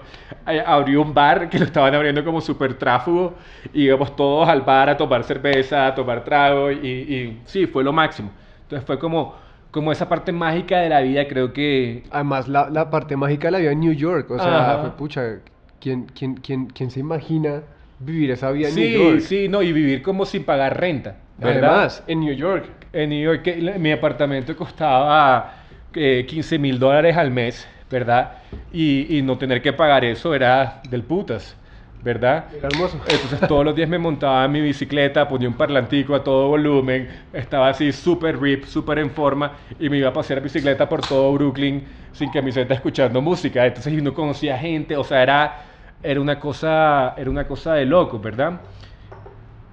abrió 0.65 1.01
un 1.01 1.13
bar 1.13 1.49
que 1.49 1.57
lo 1.57 1.65
estaban 1.65 1.93
abriendo 1.95 2.23
como 2.23 2.39
súper 2.39 2.75
tráfugo. 2.75 3.33
Y 3.73 3.85
íbamos 3.85 4.15
todos 4.15 4.47
al 4.47 4.61
bar 4.61 4.89
a 4.89 4.97
tomar 4.97 5.23
cerveza, 5.23 5.87
a 5.87 5.95
tomar 5.95 6.23
trago. 6.23 6.71
Y, 6.71 6.87
y, 6.87 7.41
sí, 7.45 7.65
fue 7.65 7.83
lo 7.83 7.91
máximo. 7.91 8.31
Entonces 8.61 8.85
fue 8.85 8.99
como, 8.99 9.35
como 9.71 9.91
esa 9.91 10.07
parte 10.07 10.31
mágica 10.31 10.79
de 10.81 10.89
la 10.89 11.01
vida, 11.01 11.27
creo 11.27 11.51
que... 11.51 12.03
Además, 12.11 12.47
la, 12.47 12.69
la 12.69 12.91
parte 12.91 13.17
mágica 13.17 13.47
de 13.47 13.51
la 13.53 13.57
vida 13.57 13.71
en 13.71 13.79
New 13.79 13.93
York. 13.93 14.29
O 14.29 14.37
sea, 14.37 14.77
fue 14.81 14.91
pucha, 14.91 15.39
¿quién, 15.81 16.05
quién, 16.13 16.35
quién, 16.35 16.67
quién 16.67 16.91
se 16.91 16.99
imagina 16.99 17.63
vivir 17.99 18.29
esa 18.29 18.51
vida 18.51 18.69
en 18.69 18.75
New 18.75 18.87
York? 18.87 19.19
Sí, 19.19 19.43
sí, 19.43 19.47
no, 19.49 19.63
y 19.63 19.73
vivir 19.73 20.03
como 20.03 20.25
sin 20.25 20.43
pagar 20.43 20.79
renta. 20.79 21.17
Además, 21.41 22.03
en 22.07 22.19
New 22.19 22.33
York. 22.33 22.65
En 22.93 23.09
New 23.09 23.21
York, 23.21 23.77
mi 23.79 23.91
apartamento 23.91 24.55
costaba 24.55 25.55
15 25.93 26.55
eh, 26.55 26.59
mil 26.59 26.79
dólares 26.79 27.17
al 27.17 27.31
mes, 27.31 27.67
¿verdad? 27.89 28.33
Y, 28.71 29.17
y, 29.17 29.21
no 29.21 29.37
tener 29.37 29.61
que 29.61 29.73
pagar 29.73 30.05
eso 30.05 30.33
era 30.33 30.81
del 30.89 31.03
putas, 31.03 31.55
¿verdad? 32.03 32.45
Era 32.55 32.67
hermoso. 32.67 32.99
Entonces 33.07 33.47
todos 33.47 33.65
los 33.65 33.75
días 33.75 33.89
me 33.89 33.97
montaba 33.97 34.45
en 34.45 34.51
mi 34.51 34.61
bicicleta, 34.61 35.27
ponía 35.27 35.47
un 35.47 35.55
parlantico 35.55 36.15
a 36.15 36.23
todo 36.23 36.49
volumen, 36.49 37.09
estaba 37.31 37.69
así 37.69 37.91
súper 37.91 38.39
rip, 38.39 38.65
súper 38.65 38.99
en 38.99 39.09
forma 39.09 39.53
y 39.79 39.89
me 39.89 39.97
iba 39.97 40.09
a 40.09 40.13
pasear 40.13 40.41
bicicleta 40.41 40.87
por 40.87 41.01
todo 41.01 41.31
Brooklyn 41.33 41.83
sin 42.11 42.29
camiseta 42.29 42.73
escuchando 42.73 43.21
música. 43.21 43.65
Entonces 43.65 43.93
yo 43.93 44.01
no 44.01 44.13
conocía 44.13 44.57
gente, 44.57 44.95
o 44.97 45.03
sea, 45.03 45.23
era, 45.23 45.61
era, 46.01 46.19
una, 46.19 46.39
cosa, 46.39 47.15
era 47.17 47.29
una 47.29 47.47
cosa 47.47 47.73
de 47.75 47.85
loco, 47.85 48.19
¿verdad? 48.19 48.59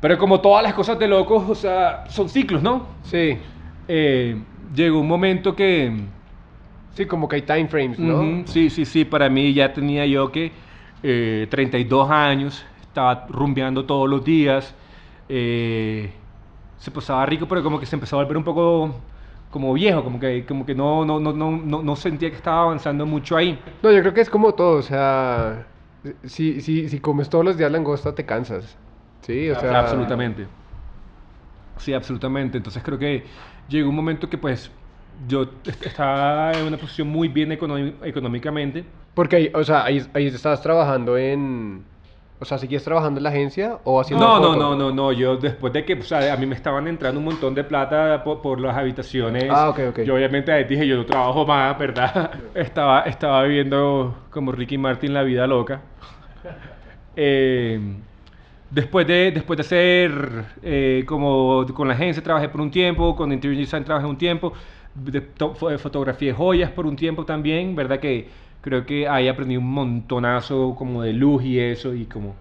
Pero 0.01 0.17
como 0.17 0.41
todas 0.41 0.63
las 0.63 0.75
cosas 0.75 0.99
de 0.99 1.07
locos, 1.07 1.45
o 1.49 1.55
sea, 1.55 2.05
son 2.09 2.29
ciclos, 2.29 2.63
¿no? 2.63 2.87
Sí. 3.03 3.37
Eh, 3.87 4.41
llegó 4.75 5.01
un 5.01 5.09
momento 5.09 5.55
que... 5.55 5.95
Sí, 6.95 7.07
como 7.07 7.29
que 7.29 7.37
hay 7.37 7.43
time 7.43 7.69
frames, 7.69 7.99
¿no? 7.99 8.47
Sí, 8.47 8.71
sí, 8.71 8.85
sí. 8.85 9.05
Para 9.05 9.29
mí 9.29 9.53
ya 9.53 9.73
tenía 9.73 10.07
yo 10.07 10.33
que 10.33 10.53
32 11.03 12.09
eh, 12.09 12.13
años, 12.13 12.65
estaba 12.83 13.27
rumbeando 13.29 13.85
todos 13.85 14.09
los 14.09 14.25
días. 14.25 14.75
Eh, 15.29 16.11
se 16.79 16.91
pasaba 16.91 17.25
rico, 17.27 17.47
pero 17.47 17.63
como 17.63 17.79
que 17.79 17.87
se 17.87 17.95
empezó 17.95 18.19
a 18.19 18.23
volver 18.23 18.39
un 18.39 18.45
poco 18.45 18.95
como 19.51 19.73
viejo, 19.75 20.03
como 20.03 20.19
que, 20.19 20.45
como 20.47 20.65
que 20.65 20.75
no, 20.75 21.05
no, 21.05 21.21
no, 21.21 21.33
no, 21.33 21.83
no 21.83 21.97
sentía 21.97 22.31
que 22.31 22.37
estaba 22.37 22.63
avanzando 22.63 23.05
mucho 23.05 23.37
ahí. 23.37 23.59
No, 23.83 23.93
yo 23.93 24.01
creo 24.01 24.15
que 24.15 24.21
es 24.21 24.31
como 24.31 24.55
todo, 24.55 24.79
o 24.79 24.83
sea, 24.83 25.67
si, 26.25 26.61
si, 26.61 26.89
si 26.89 27.01
comes 27.01 27.29
todos 27.29 27.45
los 27.45 27.57
días 27.57 27.71
langosta 27.71 28.15
te 28.15 28.25
cansas. 28.25 28.77
Sí, 29.23 29.51
o 29.51 29.59
sea... 29.59 29.81
Absolutamente. 29.81 30.47
Sí, 31.79 31.93
absolutamente. 31.93 32.59
Entonces 32.59 32.83
creo 32.83 32.99
que 32.99 33.25
llegó 33.69 33.89
un 33.89 33.97
momento 33.97 34.29
que 34.29 34.39
pues 34.39 34.71
yo 35.29 35.47
estaba 35.65 36.53
en 36.53 36.67
una 36.67 36.77
posición 36.77 37.09
muy 37.09 37.29
bien 37.29 37.53
económicamente. 37.53 38.85
Porque, 39.15 39.37
ahí, 39.37 39.51
o 39.55 39.65
sea, 39.65 39.85
ahí, 39.85 40.05
ahí 40.15 40.27
estabas 40.27 40.63
trabajando 40.63 41.17
en... 41.17 41.85
O 42.43 42.45
sea, 42.47 42.57
¿seguías 42.57 42.83
trabajando 42.83 43.19
en 43.19 43.25
la 43.25 43.29
agencia 43.29 43.81
o 43.85 44.01
haciendo 44.01 44.27
No, 44.27 44.41
no, 44.41 44.57
no, 44.57 44.75
no, 44.75 44.91
no. 44.91 45.13
Yo 45.13 45.37
después 45.37 45.75
de 45.75 45.85
que, 45.85 45.93
o 45.93 46.03
sea, 46.03 46.33
a 46.33 46.37
mí 46.39 46.47
me 46.47 46.55
estaban 46.55 46.89
entrando 46.89 47.19
un 47.19 47.27
montón 47.27 47.55
de 47.55 47.65
plata 47.65 48.25
por, 48.25 48.59
las 48.59 48.75
habitaciones. 48.75 49.51
Ah, 49.51 49.69
ok, 49.69 49.81
ok. 49.91 50.01
Yo 50.01 50.15
obviamente 50.15 50.65
dije, 50.65 50.87
yo 50.87 50.97
no 50.97 51.05
trabajo 51.05 51.45
más, 51.45 51.79
¿verdad? 51.79 52.31
estaba, 52.55 53.03
estaba 53.03 53.43
viviendo 53.43 54.17
como 54.31 54.53
Ricky 54.53 54.79
Martin 54.79 55.13
la 55.13 55.23
vida 55.23 55.47
loca. 55.47 55.83
Eh, 57.17 57.81
después, 58.71 59.07
de, 59.07 59.33
después 59.33 59.57
de 59.57 59.61
hacer 59.63 60.45
eh, 60.63 61.05
como 61.07 61.67
con 61.75 61.89
la 61.89 61.95
agencia 61.95 62.23
trabajé 62.23 62.49
por 62.49 62.61
un 62.61 62.71
tiempo, 62.71 63.17
con 63.17 63.33
Interior 63.33 63.59
Design 63.59 63.85
trabajé 63.85 64.07
un 64.07 64.19
tiempo, 64.19 64.53
de, 64.95 65.23
fotografié 65.79 66.33
joyas 66.33 66.71
por 66.71 66.87
un 66.87 66.97
tiempo 66.97 67.25
también, 67.25 67.75
¿verdad? 67.75 68.01
Que 68.01 68.29
creo 68.61 68.85
que 68.85 69.09
ahí 69.09 69.29
aprendí 69.29 69.57
un 69.57 69.71
montonazo 69.73 70.75
como 70.77 71.03
de 71.03 71.13
luz 71.13 71.45
y 71.45 71.59
eso 71.59 71.95
y 71.95 72.07
como 72.07 72.35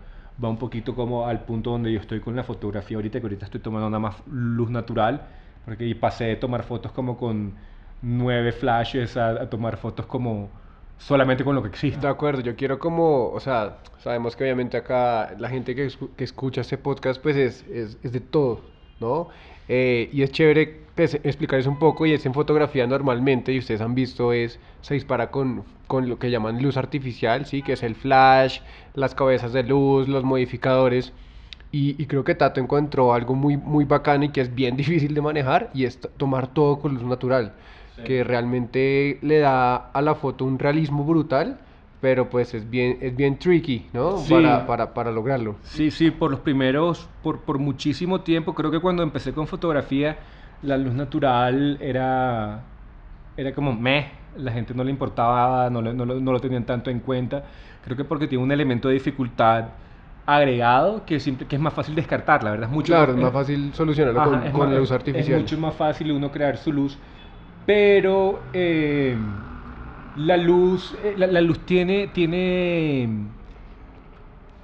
va 0.43 0.49
un 0.49 0.57
poquito 0.57 0.95
como 0.95 1.25
al 1.25 1.41
punto 1.41 1.71
donde 1.71 1.91
yo 1.91 1.99
estoy 1.99 2.19
con 2.19 2.35
la 2.35 2.43
fotografía 2.43 2.97
ahorita, 2.97 3.19
que 3.19 3.25
ahorita 3.25 3.45
estoy 3.45 3.61
tomando 3.61 3.89
nada 3.89 3.99
más 3.99 4.15
luz 4.31 4.69
natural, 4.69 5.27
porque 5.65 5.93
pasé 5.95 6.25
de 6.25 6.35
tomar 6.37 6.63
fotos 6.63 6.91
como 6.91 7.17
con 7.17 7.53
nueve 8.01 8.51
flashes 8.51 9.17
a, 9.17 9.49
tomar 9.49 9.77
fotos 9.77 10.05
como 10.05 10.49
solamente 10.99 11.43
con 11.43 11.55
lo 11.55 11.63
que 11.63 11.69
existe. 11.69 11.99
De 11.99 12.07
acuerdo, 12.07 12.41
yo 12.41 12.55
quiero 12.55 12.77
como, 12.77 13.29
o 13.29 13.39
sea, 13.39 13.79
sabemos 13.99 14.35
que 14.35 14.43
obviamente 14.43 14.77
acá 14.77 15.33
la 15.39 15.49
gente 15.49 15.73
que, 15.75 15.91
que 16.15 16.23
escucha 16.23 16.61
este 16.61 16.77
podcast 16.77 17.19
pues 17.21 17.35
es, 17.35 17.65
es, 17.67 17.97
es 18.03 18.11
de 18.11 18.19
todo, 18.19 18.61
¿no? 18.99 19.29
Eh, 19.67 20.09
y 20.11 20.23
es 20.23 20.31
chévere 20.31 20.81
pues, 20.95 21.15
explicarles 21.23 21.67
un 21.67 21.77
poco 21.77 22.05
y 22.05 22.13
es 22.13 22.25
en 22.25 22.33
fotografía 22.33 22.87
normalmente 22.87 23.53
y 23.53 23.59
ustedes 23.59 23.81
han 23.81 23.93
visto 23.95 24.33
es 24.33 24.59
se 24.81 24.95
dispara 24.95 25.29
con, 25.31 25.63
con 25.87 26.09
lo 26.09 26.17
que 26.19 26.31
llaman 26.31 26.61
luz 26.61 26.75
artificial, 26.75 27.45
¿sí? 27.45 27.61
que 27.61 27.73
es 27.73 27.83
el 27.83 27.95
flash, 27.95 28.61
las 28.95 29.15
cabezas 29.15 29.53
de 29.53 29.63
luz, 29.63 30.07
los 30.07 30.23
modificadores. 30.23 31.13
Y, 31.71 32.01
y, 32.01 32.07
creo 32.07 32.23
que 32.23 32.33
Tato 32.33 32.59
encontró 32.59 33.13
algo 33.13 33.35
muy, 33.35 33.55
muy 33.55 33.85
bacano 33.85 34.25
y 34.25 34.29
que 34.29 34.41
es 34.41 34.55
bien 34.55 34.75
difícil 34.83 35.13
de 35.13 35.21
manejar 35.21 35.69
y 35.73 35.85
es 35.85 35.99
tomar 36.17 36.47
todo 36.47 36.79
con 36.79 36.95
luz 36.95 37.03
natural, 37.03 37.53
que 38.03 38.23
realmente 38.23 39.19
le 39.21 39.39
da 39.39 39.75
a 39.75 40.01
la 40.01 40.15
foto 40.15 40.45
un 40.45 40.59
realismo 40.59 41.03
brutal 41.03 41.59
pero 42.01 42.29
pues 42.29 42.53
es 42.53 42.69
bien, 42.69 42.97
es 43.01 43.15
bien 43.15 43.37
tricky, 43.37 43.87
¿no? 43.91 44.15
Para, 44.29 44.65
para, 44.65 44.93
para, 44.93 45.11
lograrlo. 45.11 45.57
Sí, 45.63 45.91
sí, 45.91 46.11
por 46.11 46.31
los 46.31 46.39
primeros, 46.39 47.09
por, 47.21 47.41
por 47.41 47.59
muchísimo 47.59 48.21
tiempo, 48.21 48.55
creo 48.55 48.71
que 48.71 48.79
cuando 48.79 49.03
empecé 49.03 49.33
con 49.33 49.47
fotografía, 49.47 50.17
la 50.61 50.77
luz 50.77 50.93
natural 50.93 51.77
era, 51.81 52.61
era 53.35 53.53
como 53.53 53.73
meh, 53.73 54.11
la 54.37 54.51
gente 54.51 54.73
no 54.73 54.83
le 54.83 54.91
importaba, 54.91 55.69
no, 55.69 55.81
no, 55.81 55.93
no 55.93 56.31
lo 56.31 56.39
tenían 56.39 56.63
tanto 56.63 56.89
en 56.89 56.99
cuenta. 56.99 57.43
Creo 57.83 57.97
que 57.97 58.05
porque 58.05 58.27
tiene 58.27 58.43
un 58.43 58.51
elemento 58.51 58.87
de 58.87 58.93
dificultad 58.93 59.65
agregado 60.25 61.05
que, 61.05 61.19
siempre, 61.19 61.47
que 61.47 61.55
es 61.55 61.61
más 61.61 61.73
fácil 61.73 61.95
descartar, 61.95 62.43
la 62.43 62.51
verdad 62.51 62.69
es 62.69 62.75
mucho 62.75 62.93
Claro, 62.93 63.13
es 63.13 63.17
más 63.17 63.33
fácil 63.33 63.73
solucionarlo 63.73 64.23
con, 64.23 64.51
con 64.51 64.71
la 64.71 64.79
luz 64.79 64.91
artificial. 64.91 65.37
Es 65.37 65.41
mucho 65.41 65.57
más 65.57 65.73
fácil 65.73 66.11
uno 66.11 66.31
crear 66.31 66.57
su 66.57 66.71
luz, 66.71 66.97
pero... 67.65 68.49
Eh, 68.53 69.17
la 70.15 70.37
luz, 70.37 70.95
eh, 71.03 71.15
la, 71.17 71.41
luz 71.41 71.65
tiene, 71.65 72.07
tiene, 72.07 73.07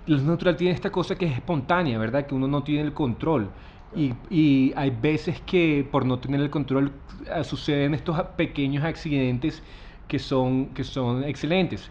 la 0.06 0.18
natural 0.22 0.56
tiene 0.56 0.74
esta 0.74 0.92
cosa 0.92 1.16
que 1.18 1.26
es 1.26 1.34
espontánea, 1.34 1.98
¿verdad? 1.98 2.26
Que 2.28 2.36
uno 2.36 2.48
no 2.48 2.64
tiene 2.64 2.82
el 2.82 2.94
control. 2.94 3.54
Y, 3.96 4.14
y 4.30 4.74
hay 4.76 4.90
veces 4.92 5.42
que 5.42 5.88
por 5.90 6.06
no 6.06 6.20
tener 6.20 6.42
el 6.42 6.50
control 6.50 6.92
eh, 7.34 7.44
suceden 7.44 7.94
estos 7.94 8.22
pequeños 8.36 8.84
accidentes 8.84 9.64
que 10.08 10.20
son, 10.20 10.74
que 10.74 10.84
son 10.84 11.24
excelentes. 11.24 11.90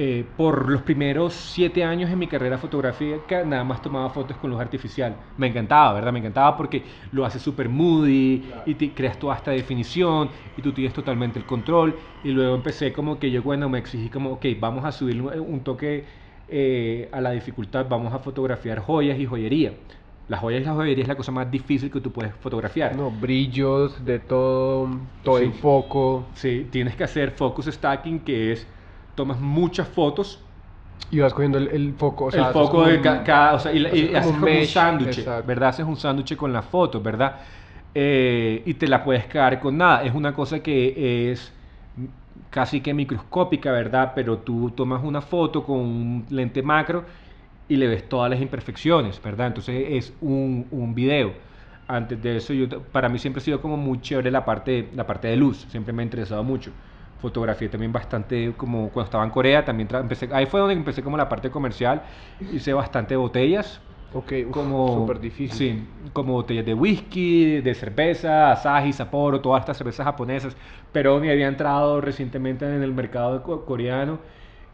Eh, 0.00 0.24
por 0.36 0.70
los 0.70 0.82
primeros 0.82 1.34
siete 1.34 1.82
años 1.82 2.08
en 2.08 2.20
mi 2.20 2.28
carrera 2.28 2.56
fotográfica 2.56 3.44
nada 3.44 3.64
más 3.64 3.82
tomaba 3.82 4.08
fotos 4.10 4.36
con 4.36 4.48
luz 4.48 4.60
artificial. 4.60 5.16
Me 5.36 5.48
encantaba, 5.48 5.92
¿verdad? 5.92 6.12
Me 6.12 6.20
encantaba 6.20 6.56
porque 6.56 6.84
lo 7.10 7.24
hace 7.24 7.40
súper 7.40 7.68
moody 7.68 8.44
y 8.64 8.74
te 8.76 8.94
creas 8.94 9.18
toda 9.18 9.34
esta 9.34 9.50
definición 9.50 10.30
y 10.56 10.62
tú 10.62 10.72
tienes 10.72 10.94
totalmente 10.94 11.40
el 11.40 11.46
control. 11.46 11.96
Y 12.22 12.30
luego 12.30 12.54
empecé 12.54 12.92
como 12.92 13.18
que 13.18 13.32
yo, 13.32 13.42
bueno, 13.42 13.68
me 13.68 13.78
exigí 13.78 14.08
como, 14.08 14.34
ok, 14.34 14.46
vamos 14.60 14.84
a 14.84 14.92
subir 14.92 15.20
un 15.20 15.64
toque 15.64 16.04
eh, 16.46 17.08
a 17.10 17.20
la 17.20 17.32
dificultad, 17.32 17.86
vamos 17.88 18.14
a 18.14 18.20
fotografiar 18.20 18.78
joyas 18.78 19.18
y 19.18 19.26
joyería. 19.26 19.72
Las 20.28 20.38
joyas 20.38 20.62
y 20.62 20.64
la 20.64 20.74
joyería 20.74 21.02
es 21.02 21.08
la 21.08 21.16
cosa 21.16 21.32
más 21.32 21.50
difícil 21.50 21.90
que 21.90 22.00
tú 22.00 22.12
puedes 22.12 22.32
fotografiar. 22.36 22.94
No, 22.94 23.10
brillos 23.10 24.04
de 24.04 24.20
todo, 24.20 24.88
todo 25.24 25.38
el 25.38 25.52
foco. 25.54 26.24
Sí, 26.34 26.68
tienes 26.70 26.94
que 26.94 27.02
hacer 27.02 27.32
focus 27.32 27.66
stacking, 27.66 28.20
que 28.20 28.52
es 28.52 28.77
tomas 29.18 29.40
muchas 29.40 29.88
fotos. 29.88 30.40
Y 31.10 31.18
vas 31.18 31.34
cogiendo 31.34 31.58
el, 31.58 31.94
foco, 31.94 32.26
o 32.26 32.30
sea, 32.30 32.48
el 32.48 32.52
foco 32.52 32.84
de 32.84 33.00
cada, 33.00 33.54
o 33.54 33.58
sea, 33.58 33.72
y, 33.72 34.14
haces 34.14 34.32
como 34.32 34.46
un 34.46 34.66
sándwich, 34.66 35.24
¿verdad? 35.44 35.70
Haces 35.70 35.86
un 35.86 35.96
sándwich 35.96 36.36
con 36.36 36.52
la 36.52 36.62
foto, 36.62 37.00
¿verdad? 37.00 37.36
Eh, 37.94 38.62
y 38.64 38.74
te 38.74 38.86
la 38.86 39.02
puedes 39.02 39.24
quedar 39.26 39.58
con 39.58 39.76
nada. 39.76 40.04
Es 40.04 40.14
una 40.14 40.34
cosa 40.34 40.60
que 40.60 41.32
es 41.32 41.52
casi 42.50 42.80
que 42.80 42.94
microscópica, 42.94 43.72
¿verdad? 43.72 44.12
Pero 44.14 44.38
tú 44.38 44.70
tomas 44.70 45.02
una 45.02 45.20
foto 45.20 45.64
con 45.64 45.78
un 45.78 46.26
lente 46.30 46.62
macro 46.62 47.04
y 47.68 47.76
le 47.76 47.88
ves 47.88 48.08
todas 48.08 48.30
las 48.30 48.40
imperfecciones, 48.40 49.20
¿verdad? 49.22 49.48
Entonces 49.48 49.86
es 49.90 50.12
un, 50.20 50.66
un 50.70 50.94
video. 50.94 51.32
Antes 51.88 52.22
de 52.22 52.36
eso, 52.36 52.52
yo, 52.52 52.68
para 52.82 53.08
mí 53.08 53.18
siempre 53.18 53.40
ha 53.40 53.44
sido 53.44 53.60
como 53.62 53.76
muy 53.76 54.00
chévere 54.00 54.30
la 54.30 54.44
parte, 54.44 54.90
la 54.94 55.06
parte 55.06 55.28
de 55.28 55.36
luz, 55.36 55.66
siempre 55.70 55.92
me 55.92 56.02
ha 56.02 56.04
interesado 56.04 56.44
mucho 56.44 56.70
fotografía 57.18 57.70
también 57.70 57.92
bastante 57.92 58.54
como 58.56 58.90
cuando 58.90 59.06
estaba 59.06 59.24
en 59.24 59.30
Corea 59.30 59.64
también 59.64 59.88
empecé 59.92 60.28
ahí 60.32 60.46
fue 60.46 60.60
donde 60.60 60.74
empecé 60.74 61.02
como 61.02 61.16
la 61.16 61.28
parte 61.28 61.50
comercial 61.50 62.04
hice 62.50 62.72
bastante 62.72 63.16
botellas. 63.16 63.82
Ok 64.12 64.32
como 64.50 64.84
súper 64.84 65.20
difícil. 65.20 65.68
sí 65.68 65.88
como 66.12 66.32
botellas 66.34 66.64
de 66.64 66.74
whisky 66.74 67.60
de 67.60 67.74
cerveza 67.74 68.52
Asahi 68.52 68.92
Sapporo 68.92 69.40
todas 69.40 69.60
estas 69.60 69.76
cervezas 69.76 70.04
japonesas 70.04 70.56
pero 70.92 71.18
me 71.20 71.30
había 71.30 71.48
entrado 71.48 72.00
recientemente 72.00 72.64
en 72.64 72.82
el 72.82 72.92
mercado 72.92 73.42
coreano 73.64 74.20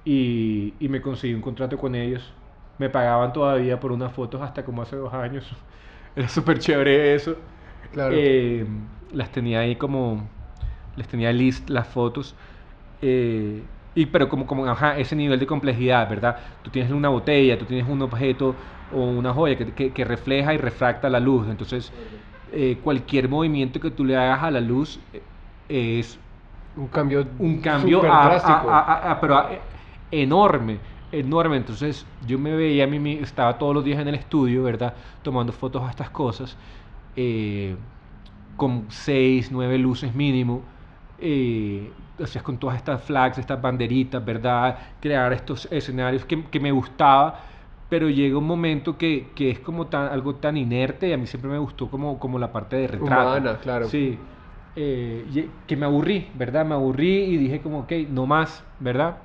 y, 0.04 0.74
y 0.80 0.88
me 0.88 1.00
conseguí 1.00 1.34
un 1.34 1.40
contrato 1.40 1.78
con 1.78 1.94
ellos. 1.94 2.34
Me 2.78 2.90
pagaban 2.90 3.32
todavía 3.32 3.80
por 3.80 3.92
unas 3.92 4.12
fotos 4.12 4.42
hasta 4.42 4.64
como 4.64 4.82
hace 4.82 4.96
dos 4.96 5.12
años. 5.14 5.50
Era 6.16 6.28
súper 6.28 6.58
chévere 6.58 7.14
eso. 7.14 7.36
Claro. 7.92 8.16
Eh, 8.16 8.66
las 9.12 9.32
tenía 9.32 9.60
ahí 9.60 9.76
como 9.76 10.28
les 10.96 11.08
tenía 11.08 11.32
list 11.32 11.70
las 11.70 11.86
fotos. 11.86 12.34
Eh, 13.02 13.62
y, 13.94 14.06
pero 14.06 14.28
como, 14.28 14.46
como 14.46 14.66
ajá, 14.66 14.98
ese 14.98 15.14
nivel 15.14 15.38
de 15.38 15.46
complejidad, 15.46 16.08
¿verdad? 16.08 16.36
Tú 16.62 16.70
tienes 16.70 16.90
una 16.90 17.08
botella, 17.08 17.58
tú 17.58 17.64
tienes 17.64 17.88
un 17.88 18.02
objeto 18.02 18.54
o 18.92 19.04
una 19.04 19.32
joya 19.32 19.56
que, 19.56 19.92
que, 19.92 20.04
refleja 20.04 20.52
y 20.54 20.56
refracta 20.56 21.08
la 21.08 21.20
luz. 21.20 21.46
Entonces, 21.48 21.92
eh, 22.52 22.78
cualquier 22.82 23.28
movimiento 23.28 23.80
que 23.80 23.90
tú 23.90 24.04
le 24.04 24.16
hagas 24.16 24.42
a 24.42 24.50
la 24.50 24.60
luz 24.60 24.98
eh, 25.68 25.98
es 26.00 26.18
un 26.76 26.88
cambio, 26.88 27.26
un 27.38 27.60
cambio 27.60 28.02
a, 28.04 29.18
pero 29.20 29.48
enorme, 30.10 30.78
enorme. 31.12 31.56
Entonces, 31.56 32.04
yo 32.26 32.38
me 32.38 32.54
veía 32.56 32.84
a 32.84 32.86
mí, 32.88 33.18
estaba 33.22 33.58
todos 33.58 33.74
los 33.74 33.84
días 33.84 34.00
en 34.00 34.08
el 34.08 34.16
estudio, 34.16 34.64
¿verdad? 34.64 34.94
Tomando 35.22 35.52
fotos 35.52 35.82
a 35.84 35.90
estas 35.90 36.10
cosas, 36.10 36.56
con 38.56 38.86
seis, 38.88 39.50
nueve 39.52 39.78
luces 39.78 40.14
mínimo 40.14 40.62
eh, 41.18 41.92
hacías 42.22 42.42
con 42.42 42.58
todas 42.58 42.76
estas 42.76 43.02
flags, 43.02 43.38
estas 43.38 43.60
banderitas, 43.60 44.24
¿verdad? 44.24 44.78
Crear 45.00 45.32
estos 45.32 45.66
escenarios 45.70 46.24
que, 46.24 46.44
que 46.44 46.60
me 46.60 46.72
gustaba, 46.72 47.40
pero 47.88 48.08
llega 48.08 48.38
un 48.38 48.46
momento 48.46 48.96
que, 48.98 49.32
que, 49.34 49.50
es 49.50 49.60
como 49.60 49.86
tan, 49.86 50.08
algo 50.08 50.36
tan 50.36 50.56
inerte 50.56 51.08
y 51.08 51.12
a 51.12 51.16
mí 51.16 51.26
siempre 51.26 51.50
me 51.50 51.58
gustó 51.58 51.90
como, 51.90 52.18
como 52.18 52.38
la 52.38 52.52
parte 52.52 52.76
de 52.76 52.86
retrato. 52.88 53.30
Humana, 53.30 53.58
claro. 53.58 53.86
Sí. 53.86 54.18
Eh, 54.76 55.50
que 55.66 55.76
me 55.76 55.86
aburrí, 55.86 56.30
¿verdad? 56.34 56.64
Me 56.64 56.74
aburrí 56.74 57.24
y 57.24 57.36
dije 57.36 57.60
como, 57.60 57.80
ok, 57.80 57.92
no 58.08 58.26
más, 58.26 58.64
¿verdad? 58.80 59.18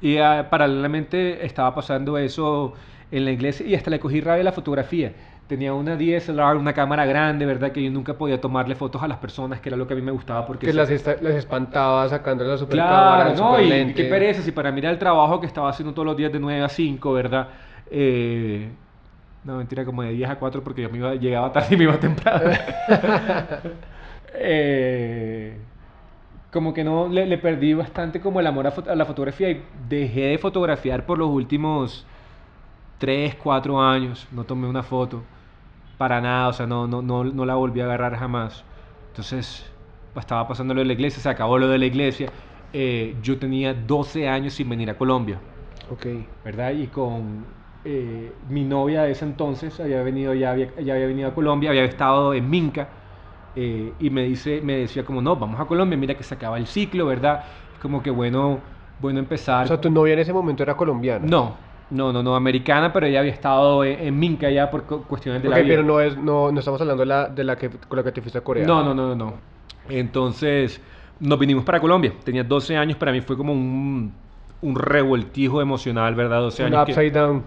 Y 0.00 0.18
uh, 0.18 0.48
paralelamente 0.50 1.44
estaba 1.44 1.74
pasando 1.74 2.16
eso 2.16 2.74
en 3.10 3.24
la 3.24 3.32
iglesia 3.32 3.66
y 3.66 3.74
hasta 3.74 3.90
le 3.90 4.00
cogí 4.00 4.20
rabia 4.20 4.40
a 4.40 4.44
la 4.44 4.52
fotografía 4.52 5.14
tenía 5.46 5.74
una 5.74 5.96
DSLR, 5.96 6.56
una 6.56 6.72
cámara 6.72 7.04
grande, 7.04 7.44
¿verdad? 7.46 7.72
Que 7.72 7.82
yo 7.82 7.90
nunca 7.90 8.14
podía 8.14 8.40
tomarle 8.40 8.74
fotos 8.74 9.02
a 9.02 9.08
las 9.08 9.18
personas, 9.18 9.60
que 9.60 9.68
era 9.68 9.76
lo 9.76 9.86
que 9.86 9.92
a 9.94 9.96
mí 9.96 10.02
me 10.02 10.12
gustaba. 10.12 10.46
Porque 10.46 10.66
que 10.66 10.72
las, 10.72 10.88
las 10.90 11.34
espantaba 11.34 12.08
sacando 12.08 12.44
la 12.44 12.56
super 12.56 12.76
Claro, 12.76 13.34
no, 13.34 13.60
y 13.60 13.92
qué 13.94 14.04
pereza, 14.04 14.42
si 14.42 14.52
para 14.52 14.72
mirar 14.72 14.92
el 14.92 14.98
trabajo 14.98 15.40
que 15.40 15.46
estaba 15.46 15.68
haciendo 15.68 15.92
todos 15.92 16.06
los 16.06 16.16
días 16.16 16.32
de 16.32 16.40
9 16.40 16.62
a 16.62 16.68
5, 16.68 17.12
¿verdad? 17.12 17.48
Eh, 17.90 18.70
no, 19.44 19.58
mentira, 19.58 19.84
como 19.84 20.02
de 20.02 20.12
10 20.12 20.30
a 20.30 20.36
4 20.36 20.62
porque 20.64 20.82
yo 20.82 20.90
me 20.90 20.98
iba, 20.98 21.14
llegaba 21.14 21.52
tarde 21.52 21.74
y 21.74 21.76
me 21.76 21.84
iba 21.84 21.98
temprano. 22.00 22.50
eh, 24.34 25.58
como 26.50 26.72
que 26.72 26.84
no, 26.84 27.08
le, 27.08 27.26
le 27.26 27.36
perdí 27.36 27.74
bastante 27.74 28.20
como 28.20 28.40
el 28.40 28.46
amor 28.46 28.66
a, 28.66 28.72
a 28.90 28.94
la 28.94 29.04
fotografía 29.04 29.50
y 29.50 29.62
dejé 29.88 30.28
de 30.28 30.38
fotografiar 30.38 31.04
por 31.04 31.18
los 31.18 31.28
últimos 31.28 32.06
3, 32.98 33.34
4 33.34 33.82
años. 33.82 34.26
No 34.32 34.44
tomé 34.44 34.66
una 34.66 34.82
foto 34.82 35.22
para 35.98 36.20
nada, 36.20 36.48
o 36.48 36.52
sea, 36.52 36.66
no, 36.66 36.86
no, 36.86 37.02
no, 37.02 37.24
no 37.24 37.44
la 37.44 37.54
volví 37.54 37.80
a 37.80 37.84
agarrar 37.84 38.16
jamás. 38.16 38.64
Entonces, 39.08 39.70
estaba 40.16 40.46
pasando 40.48 40.74
lo 40.74 40.80
de 40.80 40.86
la 40.86 40.92
iglesia, 40.92 41.22
se 41.22 41.28
acabó 41.28 41.58
lo 41.58 41.68
de 41.68 41.78
la 41.78 41.86
iglesia. 41.86 42.30
Eh, 42.72 43.16
yo 43.22 43.38
tenía 43.38 43.72
12 43.72 44.28
años 44.28 44.54
sin 44.54 44.68
venir 44.68 44.90
a 44.90 44.98
Colombia. 44.98 45.38
Ok. 45.90 46.06
¿verdad? 46.44 46.72
Y 46.72 46.86
con 46.88 47.44
eh, 47.84 48.32
mi 48.48 48.64
novia 48.64 49.02
de 49.02 49.12
ese 49.12 49.24
entonces, 49.24 49.78
había 49.80 50.02
venido, 50.02 50.34
ya 50.34 50.52
había, 50.52 50.74
ya 50.80 50.94
había 50.94 51.06
venido 51.06 51.28
a 51.28 51.34
Colombia, 51.34 51.70
había 51.70 51.84
estado 51.84 52.34
en 52.34 52.48
Minca, 52.48 52.88
eh, 53.56 53.92
y 54.00 54.10
me, 54.10 54.24
dice, 54.24 54.60
me 54.62 54.78
decía 54.78 55.04
como, 55.04 55.22
no, 55.22 55.36
vamos 55.36 55.60
a 55.60 55.64
Colombia, 55.66 55.96
mira 55.96 56.14
que 56.14 56.24
se 56.24 56.34
acaba 56.34 56.58
el 56.58 56.66
ciclo, 56.66 57.06
¿verdad? 57.06 57.44
Como 57.80 58.02
que 58.02 58.10
bueno, 58.10 58.58
bueno 59.00 59.20
empezar. 59.20 59.64
O 59.64 59.68
sea, 59.68 59.80
tu 59.80 59.90
novia 59.90 60.14
en 60.14 60.20
ese 60.20 60.32
momento 60.32 60.62
era 60.62 60.76
colombiana. 60.76 61.24
No, 61.24 61.56
no, 61.94 62.12
no, 62.12 62.22
no, 62.22 62.36
americana, 62.36 62.92
pero 62.92 63.06
ella 63.06 63.20
había 63.20 63.32
estado 63.32 63.84
en, 63.84 64.00
en 64.00 64.18
Minca 64.18 64.50
ya 64.50 64.70
por 64.70 64.84
cu- 64.84 65.04
cuestiones 65.06 65.42
de 65.42 65.48
Ok, 65.48 65.54
la 65.54 65.58
vida. 65.58 65.68
pero 65.68 65.82
no, 65.82 66.00
es, 66.00 66.16
no, 66.16 66.50
no 66.52 66.58
estamos 66.58 66.80
hablando 66.80 67.02
de 67.02 67.06
la, 67.06 67.28
de 67.28 67.44
la 67.44 67.56
que, 67.56 67.70
con 67.70 67.96
la 67.98 68.02
que 68.04 68.12
te 68.12 68.20
fuiste 68.22 68.38
a 68.38 68.42
Corea. 68.44 68.66
No, 68.66 68.82
no, 68.82 68.94
no, 68.94 69.08
no, 69.08 69.14
no. 69.16 69.40
Entonces, 69.88 70.80
nos 71.20 71.38
vinimos 71.38 71.64
para 71.64 71.80
Colombia. 71.80 72.12
Tenía 72.24 72.44
12 72.44 72.76
años, 72.76 72.96
para 72.96 73.12
mí 73.12 73.20
fue 73.20 73.36
como 73.36 73.52
un, 73.52 74.14
un 74.60 74.76
revoltijo 74.76 75.60
emocional, 75.60 76.14
¿verdad? 76.14 76.40
12 76.40 76.62
Un 76.62 76.66
años. 76.66 76.84
que- 76.84 76.92
upside 76.92 77.12
down. 77.12 77.44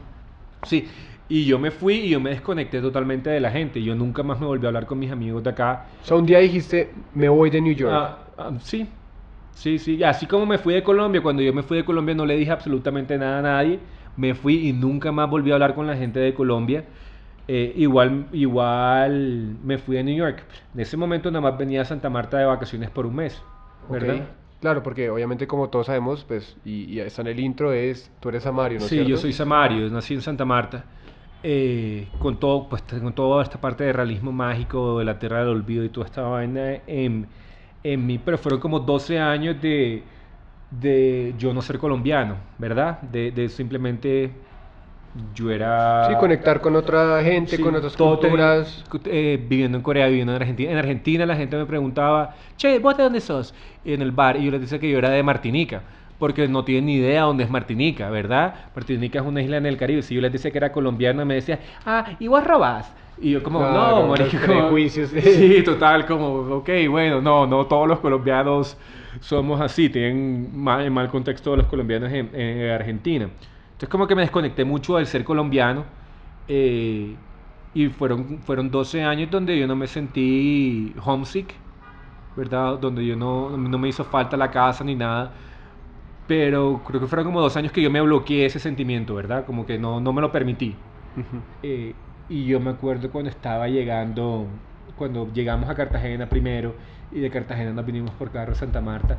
Sí, 0.63 0.87
y 1.29 1.45
yo 1.45 1.59
me 1.59 1.71
fui 1.71 1.95
y 1.95 2.09
yo 2.09 2.19
me 2.19 2.31
desconecté 2.31 2.81
totalmente 2.81 3.29
de 3.29 3.39
la 3.39 3.51
gente. 3.51 3.81
Yo 3.81 3.95
nunca 3.95 4.23
más 4.23 4.39
me 4.39 4.45
volví 4.45 4.65
a 4.65 4.69
hablar 4.69 4.85
con 4.85 4.99
mis 4.99 5.11
amigos 5.11 5.43
de 5.43 5.49
acá. 5.51 5.85
O 6.01 6.05
sea, 6.05 6.17
un 6.17 6.25
día 6.25 6.39
dijiste, 6.39 6.93
me 7.13 7.29
voy 7.29 7.49
de 7.49 7.61
New 7.61 7.73
York. 7.73 7.93
Ah, 7.93 8.17
ah, 8.37 8.51
sí, 8.61 8.87
sí, 9.51 9.79
sí. 9.79 10.03
Así 10.03 10.25
como 10.25 10.45
me 10.45 10.57
fui 10.57 10.73
de 10.73 10.83
Colombia, 10.83 11.21
cuando 11.21 11.41
yo 11.41 11.53
me 11.53 11.63
fui 11.63 11.77
de 11.77 11.85
Colombia 11.85 12.15
no 12.15 12.25
le 12.25 12.35
dije 12.37 12.51
absolutamente 12.51 13.17
nada 13.17 13.39
a 13.39 13.41
nadie. 13.41 13.79
Me 14.17 14.35
fui 14.35 14.67
y 14.69 14.73
nunca 14.73 15.11
más 15.13 15.29
volví 15.29 15.51
a 15.51 15.55
hablar 15.55 15.75
con 15.75 15.87
la 15.87 15.97
gente 15.97 16.19
de 16.19 16.33
Colombia. 16.35 16.85
Eh, 17.47 17.73
igual, 17.77 18.27
igual 18.33 19.57
me 19.63 19.77
fui 19.79 19.97
a 19.97 20.03
New 20.03 20.15
York. 20.15 20.45
En 20.73 20.81
ese 20.81 20.97
momento 20.97 21.31
nada 21.31 21.41
más 21.51 21.57
venía 21.57 21.81
a 21.83 21.85
Santa 21.85 22.09
Marta 22.09 22.37
de 22.39 22.45
vacaciones 22.45 22.91
por 22.91 23.05
un 23.07 23.15
mes. 23.15 23.45
¿verdad? 23.87 24.29
Claro, 24.59 24.83
porque 24.83 25.09
obviamente 25.09 25.47
como 25.47 25.69
todos 25.69 25.85
sabemos, 25.87 26.25
pues, 26.25 26.57
y, 26.65 26.85
y 26.85 26.99
está 26.99 27.21
en 27.21 27.27
el 27.27 27.39
intro, 27.39 27.73
es, 27.73 28.11
tú 28.19 28.29
eres 28.29 28.43
Samario, 28.43 28.79
¿no 28.79 28.87
es 28.87 28.91
Sí, 28.91 29.05
yo 29.05 29.17
cierto? 29.17 29.17
soy 29.17 29.33
Samario, 29.33 29.89
nací 29.89 30.13
en 30.15 30.21
Santa 30.21 30.45
Marta. 30.45 30.85
eh, 31.43 32.13
con 32.17 32.39
todo, 32.39 32.67
pues 32.69 32.83
con 32.83 33.13
toda 33.13 33.43
esta 33.43 33.61
parte 33.61 33.83
de 33.83 33.93
realismo 33.93 34.31
mágico, 34.31 34.99
de 34.99 35.05
la 35.05 35.19
tierra 35.19 35.39
del 35.39 35.49
olvido 35.49 35.83
y 35.85 35.89
toda 35.89 36.05
esta 36.07 36.23
vaina 36.23 36.81
en, 36.87 37.29
en 37.83 38.05
mí, 38.05 38.17
pero 38.19 38.37
fueron 38.37 38.59
como 38.59 38.79
12 38.79 39.19
años 39.19 39.61
de, 39.61 40.03
de 40.69 41.33
yo 41.37 41.53
no 41.53 41.61
ser 41.61 41.77
colombiano, 41.79 42.35
¿verdad? 42.57 43.01
De, 43.01 43.31
de 43.31 43.49
simplemente 43.49 44.31
yo 45.33 45.49
era... 45.51 46.07
Sí, 46.09 46.15
conectar 46.19 46.61
con 46.61 46.75
otra 46.75 47.23
gente, 47.23 47.55
Sí, 47.55 47.61
con 47.63 47.75
otras 47.75 47.95
culturas. 47.97 48.83
eh, 49.05 49.43
viviendo 49.49 49.77
en 49.77 49.83
Corea, 49.83 50.07
viviendo 50.07 50.33
en 50.33 50.41
Argentina. 50.41 50.71
En 50.71 50.77
Argentina 50.77 51.25
la 51.25 51.35
gente 51.35 51.57
me 51.57 51.65
preguntaba, 51.65 52.35
che, 52.57 52.77
¿vos 52.79 52.95
de 52.97 53.03
dónde 53.03 53.21
sos? 53.21 53.53
En 53.83 54.01
el 54.01 54.11
bar, 54.11 54.37
y 54.37 54.45
yo 54.45 54.51
les 54.51 54.61
decía 54.61 54.79
que 54.79 54.89
yo 54.89 54.97
era 54.99 55.09
de 55.09 55.23
Martinica, 55.23 55.83
porque 56.19 56.47
no 56.47 56.63
tienen 56.65 56.85
ni 56.87 56.95
idea 56.95 57.23
dónde 57.23 57.43
es 57.45 57.49
Martinica, 57.49 58.09
¿verdad? 58.09 58.53
Martinica 58.75 59.19
es 59.19 59.25
una 59.25 59.41
isla 59.41 59.57
en 59.57 59.65
el 59.65 59.77
Caribe. 59.77 60.01
Si 60.03 60.13
yo 60.15 60.21
les 60.21 60.31
decía 60.31 60.51
que 60.51 60.57
era 60.57 60.71
colombiano, 60.71 61.25
me 61.25 61.35
decían, 61.35 61.59
ah, 61.85 62.05
¿y 62.19 62.27
vos 62.27 62.43
robás? 62.43 62.93
Y 63.19 63.31
yo 63.31 63.41
como, 63.41 63.59
no, 63.61 64.07
los 64.07 64.09
marico. 64.09 64.37
prejuicios. 64.45 65.09
Sí, 65.21 65.63
total, 65.63 66.05
como, 66.05 66.27
ok, 66.57 66.69
bueno, 66.89 67.21
no, 67.21 67.47
no 67.47 67.65
todos 67.65 67.87
los 67.87 67.99
colombianos 67.99 68.77
somos 69.21 69.61
así, 69.61 69.89
tienen 69.89 70.55
mal, 70.55 70.89
mal 70.91 71.09
contexto 71.09 71.51
de 71.51 71.57
los 71.57 71.67
colombianos 71.67 72.11
en, 72.11 72.33
en 72.35 72.69
Argentina. 72.71 73.25
Entonces 73.25 73.89
como 73.89 74.07
que 74.07 74.15
me 74.15 74.21
desconecté 74.21 74.65
mucho 74.65 74.97
del 74.97 75.07
ser 75.07 75.23
colombiano 75.23 75.85
eh, 76.47 77.19
y 77.73 77.87
fueron, 77.89 78.41
fueron 78.41 78.71
12 78.71 79.03
años 79.03 79.29
donde 79.31 79.57
yo 79.59 79.67
no 79.67 79.75
me 79.75 79.87
sentí 79.87 80.95
homesick, 81.03 81.55
¿verdad? 82.35 82.79
Donde 82.79 83.05
yo 83.05 83.15
no, 83.15 83.57
no 83.57 83.77
me 83.79 83.89
hizo 83.89 84.05
falta 84.05 84.37
la 84.37 84.51
casa 84.51 84.83
ni 84.83 84.95
nada. 84.95 85.35
Pero 86.25 86.83
creo 86.85 86.99
que 87.01 87.07
fueron 87.07 87.25
como 87.25 87.41
dos 87.41 87.55
años 87.57 87.71
que 87.71 87.81
yo 87.81 87.89
me 87.89 88.01
bloqueé 88.01 88.45
ese 88.45 88.59
sentimiento, 88.59 89.15
¿verdad? 89.15 89.45
Como 89.45 89.65
que 89.65 89.77
no, 89.77 90.01
no 90.01 90.11
me 90.13 90.21
lo 90.21 90.31
permití. 90.31 90.85
Ujú. 91.15 91.43
Eh, 91.61 91.95
y 92.27 92.45
yo 92.47 92.59
me 92.59 92.71
acuerdo 92.71 93.11
cuando 93.11 93.29
estaba 93.29 93.67
llegando, 93.69 94.61
cuando 94.95 95.31
llegamos 95.33 95.69
a 95.69 95.75
Cartagena 95.75 96.29
primero 96.29 96.77
y 97.11 97.19
de 97.19 97.29
Cartagena 97.29 97.73
nos 97.73 97.85
vinimos 97.85 98.11
por 98.15 98.31
carro 98.31 98.53
a 98.53 98.55
Santa 98.55 98.81
Marta. 98.81 99.17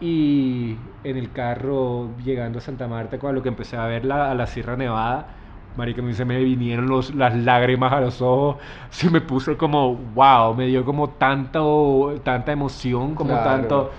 Y 0.00 0.92
en 1.02 1.16
el 1.16 1.32
carro 1.32 2.16
llegando 2.18 2.58
a 2.58 2.62
Santa 2.62 2.86
Marta, 2.88 3.18
cuando 3.18 3.36
lo 3.40 3.42
que 3.42 3.48
empecé 3.48 3.76
a 3.76 3.86
ver 3.86 4.04
la, 4.04 4.30
a 4.30 4.34
la 4.34 4.46
Sierra 4.46 4.76
Nevada, 4.76 5.34
marica, 5.74 6.00
a 6.02 6.04
mí 6.04 6.14
se 6.14 6.24
me 6.24 6.38
vinieron 6.42 6.88
los, 6.88 7.14
las 7.14 7.36
lágrimas 7.36 7.92
a 7.92 8.00
los 8.00 8.20
ojos, 8.22 8.58
se 8.90 9.10
me 9.10 9.20
puso 9.20 9.58
como, 9.58 9.96
wow, 9.96 10.54
me 10.54 10.66
dio 10.66 10.84
como 10.84 11.10
tanto, 11.10 12.20
tanta 12.24 12.52
emoción, 12.52 13.14
como 13.14 13.34
Claro. 13.34 13.42
tanto... 13.42 13.92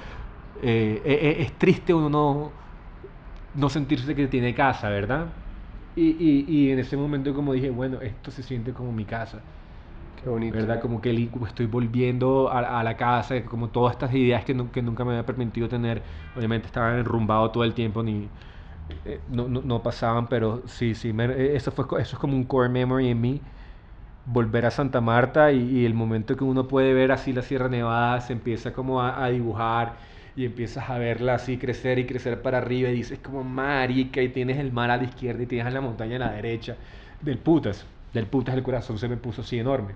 eh, 0.62 1.02
eh, 1.06 1.20
eh, 1.22 1.36
es 1.44 1.58
triste 1.58 1.94
uno 1.94 2.10
no, 2.10 2.54
no 3.54 3.70
sentirse 3.70 4.16
que 4.16 4.28
tiene 4.28 4.54
casa, 4.54 4.90
¿verdad? 4.90 5.34
Y, 5.96 6.10
y, 6.12 6.46
y 6.48 6.72
en 6.72 6.80
ese 6.80 6.98
momento 6.98 7.34
como 7.34 7.54
dije, 7.54 7.70
bueno, 7.70 8.02
esto 8.02 8.32
se 8.32 8.44
siente 8.44 8.74
como 8.74 8.92
mi 8.94 9.06
casa, 9.06 9.44
Qué 10.22 10.30
bonito. 10.30 10.58
¿verdad? 10.58 10.82
Como 10.82 11.02
que 11.02 11.12
estoy 11.48 11.66
volviendo 11.66 12.50
a, 12.52 12.84
la 12.84 12.98
casa, 12.98 13.44
como 13.46 13.70
todas 13.70 13.94
estas 13.94 14.14
ideas 14.14 14.44
que, 14.46 14.54
nu- 14.54 14.72
que 14.72 14.82
nunca 14.82 15.06
me 15.06 15.12
había 15.12 15.26
permitido 15.26 15.70
tener, 15.70 16.04
obviamente 16.36 16.68
estaban 16.68 16.98
enrumbado 17.00 17.52
todo 17.52 17.64
el 17.64 17.74
tiempo, 17.74 18.04
ni, 18.04 18.30
eh, 19.06 19.22
no, 19.30 19.48
no, 19.48 19.62
no 19.62 19.84
pasaban, 19.84 20.28
pero 20.28 20.64
sí, 20.68 20.96
sí, 20.96 21.14
eh, 21.18 21.52
eso, 21.56 21.72
fue, 21.72 21.86
eso 22.02 22.16
es 22.16 22.20
como 22.20 22.36
un 22.36 22.46
core 22.46 22.70
memory 22.70 23.10
en 23.10 23.22
mí, 23.22 23.42
volver 24.26 24.66
a 24.66 24.72
Santa 24.72 25.02
Marta 25.02 25.52
y, 25.52 25.86
el 25.86 25.94
momento 25.94 26.36
que 26.38 26.44
uno 26.44 26.68
puede 26.68 26.94
ver 26.94 27.12
así 27.12 27.34
la 27.34 27.42
Sierra 27.44 27.70
Nevada, 27.70 28.22
se 28.22 28.34
empieza 28.34 28.74
como 28.74 29.02
a, 29.02 29.24
a 29.24 29.30
dibujar 29.30 29.98
y 30.36 30.46
empiezas 30.46 30.90
a 30.90 30.98
verla 31.00 31.36
así 31.36 31.58
crecer 31.58 32.00
y 32.00 32.06
crecer 32.08 32.42
para 32.42 32.60
arriba 32.60 32.90
y 32.90 32.94
dices 32.96 33.20
como 33.20 33.44
marica 33.44 34.22
y 34.22 34.30
tienes 34.30 34.58
el 34.60 34.72
mar 34.72 34.92
a 34.92 34.98
la 34.98 35.04
izquierda 35.04 35.44
y 35.44 35.48
tienes 35.48 35.74
la 35.74 35.82
montaña 35.82 36.18
a 36.18 36.20
la 36.20 36.32
derecha, 36.32 36.78
del 37.22 37.40
putas, 37.40 37.88
del 38.14 38.28
putas 38.28 38.56
el 38.56 38.64
corazón 38.64 38.98
se 39.00 39.08
me 39.10 39.18
puso 39.18 39.42
así 39.42 39.60
enorme. 39.60 39.96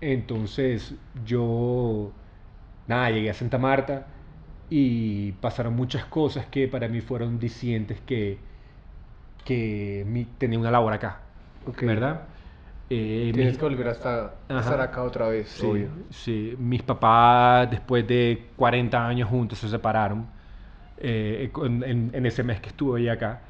Entonces 0.00 0.94
yo, 1.24 2.14
nada, 2.86 3.10
llegué 3.10 3.30
a 3.30 3.34
Santa 3.34 3.58
Marta 3.58 4.08
y 4.70 5.32
pasaron 5.34 5.74
muchas 5.76 6.06
cosas 6.06 6.46
que 6.48 6.68
para 6.68 6.88
mí 6.88 7.00
fueron 7.02 7.38
dicientes 7.40 8.00
que, 8.02 8.40
que 9.44 10.04
mi, 10.06 10.24
tenía 10.24 10.58
una 10.58 10.70
labor 10.70 10.92
acá, 10.92 11.22
Ok. 11.66 11.82
¿verdad? 11.82 12.28
Eh, 12.90 13.32
Tienes 13.32 13.56
mis- 13.56 13.58
que 13.58 13.64
volver 13.64 13.88
hasta 13.88 14.34
Ajá. 14.48 14.58
estar 14.58 14.80
acá 14.82 15.02
otra 15.02 15.28
vez, 15.28 15.58
Sí, 15.58 15.64
obvio. 15.64 15.96
sí. 16.10 16.54
Mis 16.58 16.82
papás, 16.82 17.70
después 17.70 18.06
de 18.06 18.52
40 18.56 19.06
años 19.08 19.28
juntos, 19.30 19.58
se 19.58 19.68
separaron 19.68 20.30
eh, 20.98 21.50
en 22.14 22.26
ese 22.26 22.42
mes 22.44 22.60
que 22.60 22.70
estuve 22.70 23.00
ahí 23.00 23.08
acá. 23.08 23.42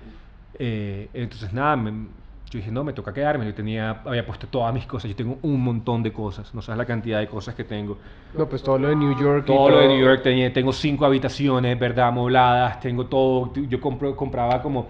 Eh, 0.55 1.11
entonces, 1.15 1.53
nada, 1.53 1.77
me- 1.77 2.09
yo 2.51 2.59
dije, 2.59 2.71
no, 2.71 2.83
me 2.83 2.93
toca 2.93 3.13
quedarme. 3.13 3.45
Yo 3.45 3.55
tenía, 3.55 4.01
había 4.05 4.25
puesto 4.25 4.47
todas 4.47 4.73
mis 4.73 4.87
cosas. 4.87 5.11
Yo 5.11 5.17
tengo 5.17 5.39
un 5.43 5.63
montón 5.63 6.03
de 6.03 6.13
cosas. 6.13 6.55
No 6.55 6.63
sabes 6.63 6.79
la 6.79 6.87
cantidad 6.87 7.19
de 7.19 7.29
cosas 7.29 7.55
que 7.55 7.65
tengo. 7.65 7.99
No, 8.33 8.49
pues 8.49 8.63
todo 8.63 8.79
lo 8.79 8.89
de 8.89 8.97
New 8.97 9.19
York. 9.19 9.45
y 9.45 9.47
Todo 9.47 9.69
lo 9.71 9.79
de 9.81 9.89
New 9.89 9.99
York, 9.99 10.23
tenía, 10.23 10.53
tengo 10.53 10.73
cinco 10.73 11.05
habitaciones, 11.05 11.79
¿verdad? 11.79 12.09
Amobladas, 12.09 12.81
tengo 12.81 13.07
todo. 13.07 13.53
Yo 13.55 13.81
compro, 13.81 14.17
compraba 14.17 14.63
como 14.63 14.87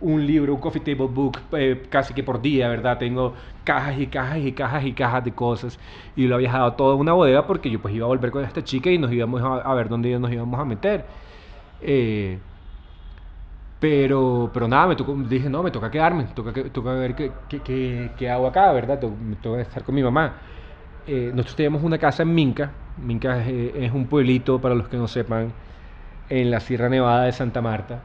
un 0.00 0.26
libro, 0.26 0.54
un 0.54 0.60
coffee 0.60 0.80
table 0.82 1.06
book, 1.06 1.38
eh, 1.52 1.82
casi 1.88 2.12
que 2.12 2.22
por 2.22 2.42
día, 2.42 2.68
¿verdad? 2.68 2.98
Tengo 2.98 3.34
cajas 3.64 3.98
y 3.98 4.06
cajas 4.08 4.38
y 4.38 4.52
cajas 4.52 4.84
y 4.84 4.92
cajas 4.92 5.24
de 5.24 5.32
cosas. 5.32 5.78
Y 6.16 6.26
lo 6.26 6.34
había 6.34 6.48
dejado 6.48 6.74
todo 6.74 6.94
en 6.94 7.00
una 7.00 7.12
bodega 7.14 7.46
porque 7.46 7.70
yo 7.70 7.80
pues 7.80 7.94
iba 7.94 8.04
a 8.04 8.08
volver 8.08 8.30
con 8.30 8.44
esta 8.44 8.62
chica 8.62 8.90
y 8.90 8.98
nos 8.98 9.12
íbamos 9.12 9.40
a, 9.42 9.56
a 9.56 9.74
ver 9.74 9.88
dónde 9.88 10.18
nos 10.18 10.30
íbamos 10.30 10.60
a 10.60 10.64
meter. 10.64 11.06
Eh, 11.80 12.40
pero, 13.80 14.50
pero 14.52 14.68
nada, 14.68 14.86
me 14.88 14.96
tocó, 14.96 15.14
dije, 15.16 15.48
no, 15.50 15.62
me 15.62 15.70
toca 15.70 15.90
quedarme, 15.90 16.24
toca, 16.34 16.52
toca 16.72 16.92
ver 16.94 17.14
qué, 17.16 17.32
qué, 17.48 17.62
qué- 17.62 18.12
qué 18.16 18.30
hago 18.30 18.46
acá, 18.46 18.72
¿verdad? 18.72 19.00
Me 19.02 19.36
toca 19.36 19.60
estar 19.62 19.84
con 19.84 19.94
mi 19.94 20.02
mamá. 20.02 20.34
Eh, 21.06 21.32
nosotros 21.34 21.56
teníamos 21.56 21.82
una 21.82 21.98
casa 21.98 22.22
en 22.24 22.34
Minca. 22.34 22.72
Minca 22.96 23.40
es, 23.42 23.48
eh, 23.48 23.86
es 23.86 23.92
un 23.92 24.08
pueblito, 24.08 24.60
para 24.60 24.74
los 24.74 24.88
que 24.88 24.96
no 24.98 25.08
sepan, 25.08 25.54
en 26.28 26.50
la 26.50 26.60
Sierra 26.60 26.88
Nevada 26.88 27.24
de 27.24 27.32
Santa 27.32 27.62
Marta. 27.62 28.04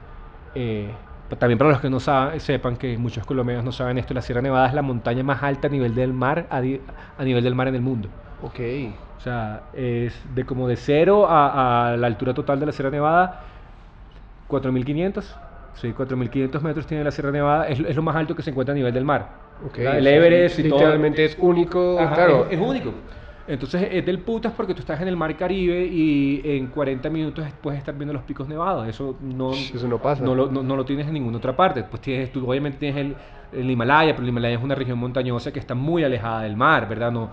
Eh, 0.55 0.97
también 1.39 1.57
para 1.57 1.71
los 1.71 1.81
que 1.81 1.89
no 1.89 1.99
saben, 1.99 2.39
sepan 2.39 2.77
que 2.77 2.97
muchos 2.97 3.25
colombianos 3.25 3.65
no 3.65 3.71
saben 3.71 3.97
esto, 3.97 4.13
la 4.13 4.21
Sierra 4.21 4.41
Nevada 4.41 4.67
es 4.67 4.73
la 4.73 4.81
montaña 4.83 5.23
más 5.23 5.43
alta 5.43 5.67
a 5.67 5.71
nivel 5.71 5.95
del 5.95 6.13
mar, 6.13 6.47
a, 6.51 6.61
di- 6.61 6.81
a 7.17 7.23
nivel 7.23 7.43
del 7.43 7.55
mar 7.55 7.67
en 7.67 7.75
el 7.75 7.81
mundo. 7.81 8.09
Ok. 8.41 8.59
O 9.17 9.19
sea, 9.21 9.69
es 9.73 10.13
de 10.35 10.45
como 10.45 10.67
de 10.67 10.75
cero 10.77 11.27
a, 11.27 11.93
a 11.93 11.97
la 11.97 12.07
altura 12.07 12.33
total 12.33 12.59
de 12.59 12.65
la 12.67 12.71
Sierra 12.71 12.91
Nevada, 12.91 13.41
4.500. 14.47 15.37
Sí, 15.75 15.93
4.500 15.93 16.61
metros 16.61 16.87
tiene 16.87 17.03
la 17.03 17.11
Sierra 17.11 17.31
Nevada. 17.31 17.67
Es, 17.67 17.79
es 17.79 17.95
lo 17.95 18.01
más 18.01 18.15
alto 18.15 18.35
que 18.35 18.41
se 18.41 18.49
encuentra 18.49 18.73
a 18.73 18.75
nivel 18.75 18.93
del 18.93 19.05
mar. 19.05 19.29
Ok. 19.65 19.77
¿verdad? 19.77 19.97
El 19.97 20.07
Everest 20.07 20.59
y 20.59 20.69
todo. 20.69 20.79
Literalmente 20.79 21.25
es 21.25 21.37
único. 21.39 21.99
Ajá, 21.99 22.15
claro. 22.15 22.45
es, 22.49 22.53
es 22.53 22.59
único. 22.59 22.93
Entonces 23.47 23.89
es 23.91 24.05
del 24.05 24.19
putas 24.19 24.53
porque 24.53 24.73
tú 24.73 24.79
estás 24.79 24.99
en 25.01 25.07
el 25.07 25.15
mar 25.15 25.35
Caribe 25.37 25.85
y 25.85 26.41
en 26.43 26.67
40 26.67 27.09
minutos 27.11 27.45
puedes 27.61 27.77
estar 27.77 27.93
viendo 27.95 28.13
los 28.13 28.23
picos 28.23 28.47
nevados. 28.47 28.87
Eso 28.87 29.17
no, 29.21 29.51
Eso 29.51 29.87
no 29.87 29.99
pasa. 29.99 30.23
No 30.23 30.33
lo, 30.33 30.49
no, 30.49 30.63
no 30.63 30.75
lo 30.75 30.83
tienes 30.83 31.07
en 31.07 31.13
ninguna 31.13 31.37
otra 31.37 31.55
parte. 31.55 31.83
Pues 31.83 32.01
tienes, 32.01 32.31
tú 32.31 32.49
obviamente 32.49 32.79
tienes 32.79 32.97
el, 32.97 33.15
el 33.59 33.69
Himalaya, 33.69 34.13
pero 34.13 34.23
el 34.23 34.29
Himalaya 34.29 34.57
es 34.57 34.63
una 34.63 34.73
región 34.73 34.97
montañosa 34.97 35.53
que 35.53 35.59
está 35.59 35.75
muy 35.75 36.03
alejada 36.03 36.41
del 36.41 36.57
mar, 36.57 36.89
¿verdad? 36.89 37.11
No, 37.11 37.29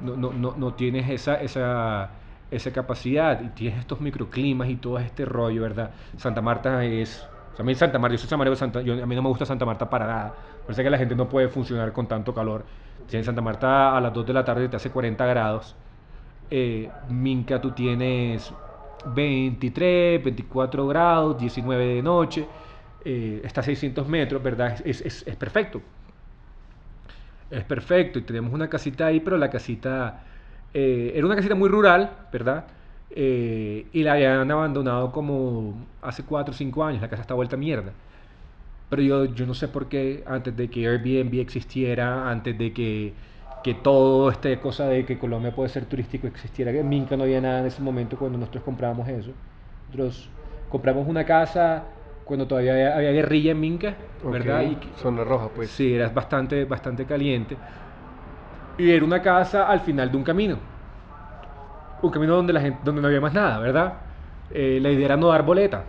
no, 0.00 0.16
no, 0.16 0.32
no, 0.32 0.54
no 0.56 0.74
tienes 0.74 1.10
esa, 1.10 1.40
esa, 1.40 2.10
esa 2.50 2.72
capacidad 2.72 3.42
y 3.42 3.48
tienes 3.48 3.80
estos 3.80 4.00
microclimas 4.00 4.68
y 4.68 4.76
todo 4.76 4.98
este 5.00 5.24
rollo, 5.24 5.62
¿verdad? 5.62 5.90
Santa 6.16 6.42
Marta 6.42 6.84
es... 6.84 7.26
O 7.58 7.62
a 7.62 7.64
mí 7.64 7.74
Santa 7.74 7.98
Marta, 7.98 8.14
yo 8.14 8.18
soy 8.18 8.28
Santa 8.28 8.56
Santa, 8.56 8.82
yo, 8.82 9.02
a 9.02 9.06
mí 9.06 9.14
no 9.14 9.22
me 9.22 9.28
gusta 9.28 9.46
Santa 9.46 9.64
Marta 9.64 9.88
para 9.88 10.06
nada. 10.06 10.34
Parece 10.62 10.82
que 10.82 10.90
la 10.90 10.98
gente 10.98 11.14
no 11.14 11.28
puede 11.28 11.48
funcionar 11.48 11.92
con 11.92 12.06
tanto 12.06 12.34
calor. 12.34 12.64
Si 13.06 13.16
en 13.16 13.24
Santa 13.24 13.40
Marta 13.40 13.96
a 13.96 14.00
las 14.00 14.12
2 14.12 14.26
de 14.26 14.32
la 14.32 14.44
tarde 14.44 14.68
te 14.68 14.76
hace 14.76 14.90
40 14.90 15.24
grados, 15.26 15.74
eh, 16.50 16.90
Minca 17.08 17.60
tú 17.60 17.70
tienes 17.70 18.52
23, 19.06 20.22
24 20.22 20.86
grados, 20.86 21.38
19 21.38 21.86
de 21.86 22.02
noche, 22.02 22.46
eh, 23.04 23.40
está 23.44 23.60
a 23.60 23.64
600 23.64 24.06
metros, 24.08 24.42
¿verdad? 24.42 24.80
Es, 24.84 25.00
es, 25.00 25.26
es, 25.26 25.36
perfecto. 25.36 25.80
Es 27.50 27.64
perfecto. 27.64 28.18
Y 28.18 28.22
tenemos 28.22 28.52
una 28.52 28.68
casita 28.68 29.06
ahí, 29.06 29.20
pero 29.20 29.36
la 29.36 29.48
casita 29.48 30.24
eh, 30.74 31.12
era 31.14 31.24
una 31.24 31.36
casita 31.36 31.54
muy 31.54 31.68
rural, 31.68 32.10
¿verdad? 32.32 32.66
Eh, 33.10 33.86
y 33.92 34.02
la 34.02 34.14
habían 34.14 34.50
abandonado 34.50 35.12
como 35.12 35.86
hace 36.02 36.22
4 36.24 36.52
o 36.52 36.56
5 36.56 36.84
años. 36.84 37.00
La 37.00 37.08
casa 37.08 37.22
está 37.22 37.34
vuelta 37.34 37.56
a 37.56 37.58
mierda. 37.58 37.92
Pero 38.88 39.02
yo, 39.02 39.24
yo 39.26 39.46
no 39.46 39.54
sé 39.54 39.68
por 39.68 39.88
qué, 39.88 40.22
antes 40.26 40.56
de 40.56 40.68
que 40.68 40.86
Airbnb 40.86 41.40
existiera, 41.40 42.30
antes 42.30 42.56
de 42.56 42.72
que, 42.72 43.12
que 43.64 43.74
todo 43.74 44.30
esta 44.30 44.54
cosa 44.60 44.86
de 44.86 45.04
que 45.04 45.18
Colombia 45.18 45.54
puede 45.54 45.68
ser 45.68 45.86
turístico 45.86 46.26
existiera, 46.26 46.70
que 46.70 46.80
en 46.80 46.88
Minca 46.88 47.16
no 47.16 47.24
había 47.24 47.40
nada 47.40 47.60
en 47.60 47.66
ese 47.66 47.82
momento 47.82 48.16
cuando 48.16 48.38
nosotros 48.38 48.62
comprábamos 48.62 49.08
eso. 49.08 49.32
Nosotros 49.88 50.28
compramos 50.68 51.08
una 51.08 51.24
casa 51.24 51.84
cuando 52.24 52.46
todavía 52.46 52.96
había, 52.96 53.10
guerrilla 53.12 53.52
en 53.52 53.60
Minca, 53.60 53.96
¿verdad? 54.24 54.62
Y, 54.62 54.78
Zona 55.00 55.24
roja, 55.24 55.48
pues. 55.48 55.70
Sí, 55.70 55.94
era 55.94 56.08
bastante, 56.08 56.64
bastante 56.64 57.04
caliente. 57.06 57.56
Y 58.78 58.90
era 58.90 59.04
una 59.04 59.22
casa 59.22 59.68
al 59.68 59.80
final 59.80 60.10
de 60.10 60.16
un 60.16 60.22
camino. 60.22 60.58
Un 62.02 62.10
camino 62.10 62.36
donde, 62.36 62.52
la 62.52 62.60
gente, 62.60 62.80
donde 62.84 63.00
no 63.00 63.08
había 63.08 63.20
más 63.20 63.32
nada, 63.32 63.58
¿verdad? 63.58 63.94
Eh, 64.50 64.78
la 64.80 64.90
idea 64.90 65.06
era 65.06 65.16
no 65.16 65.28
dar 65.28 65.44
boleta. 65.44 65.84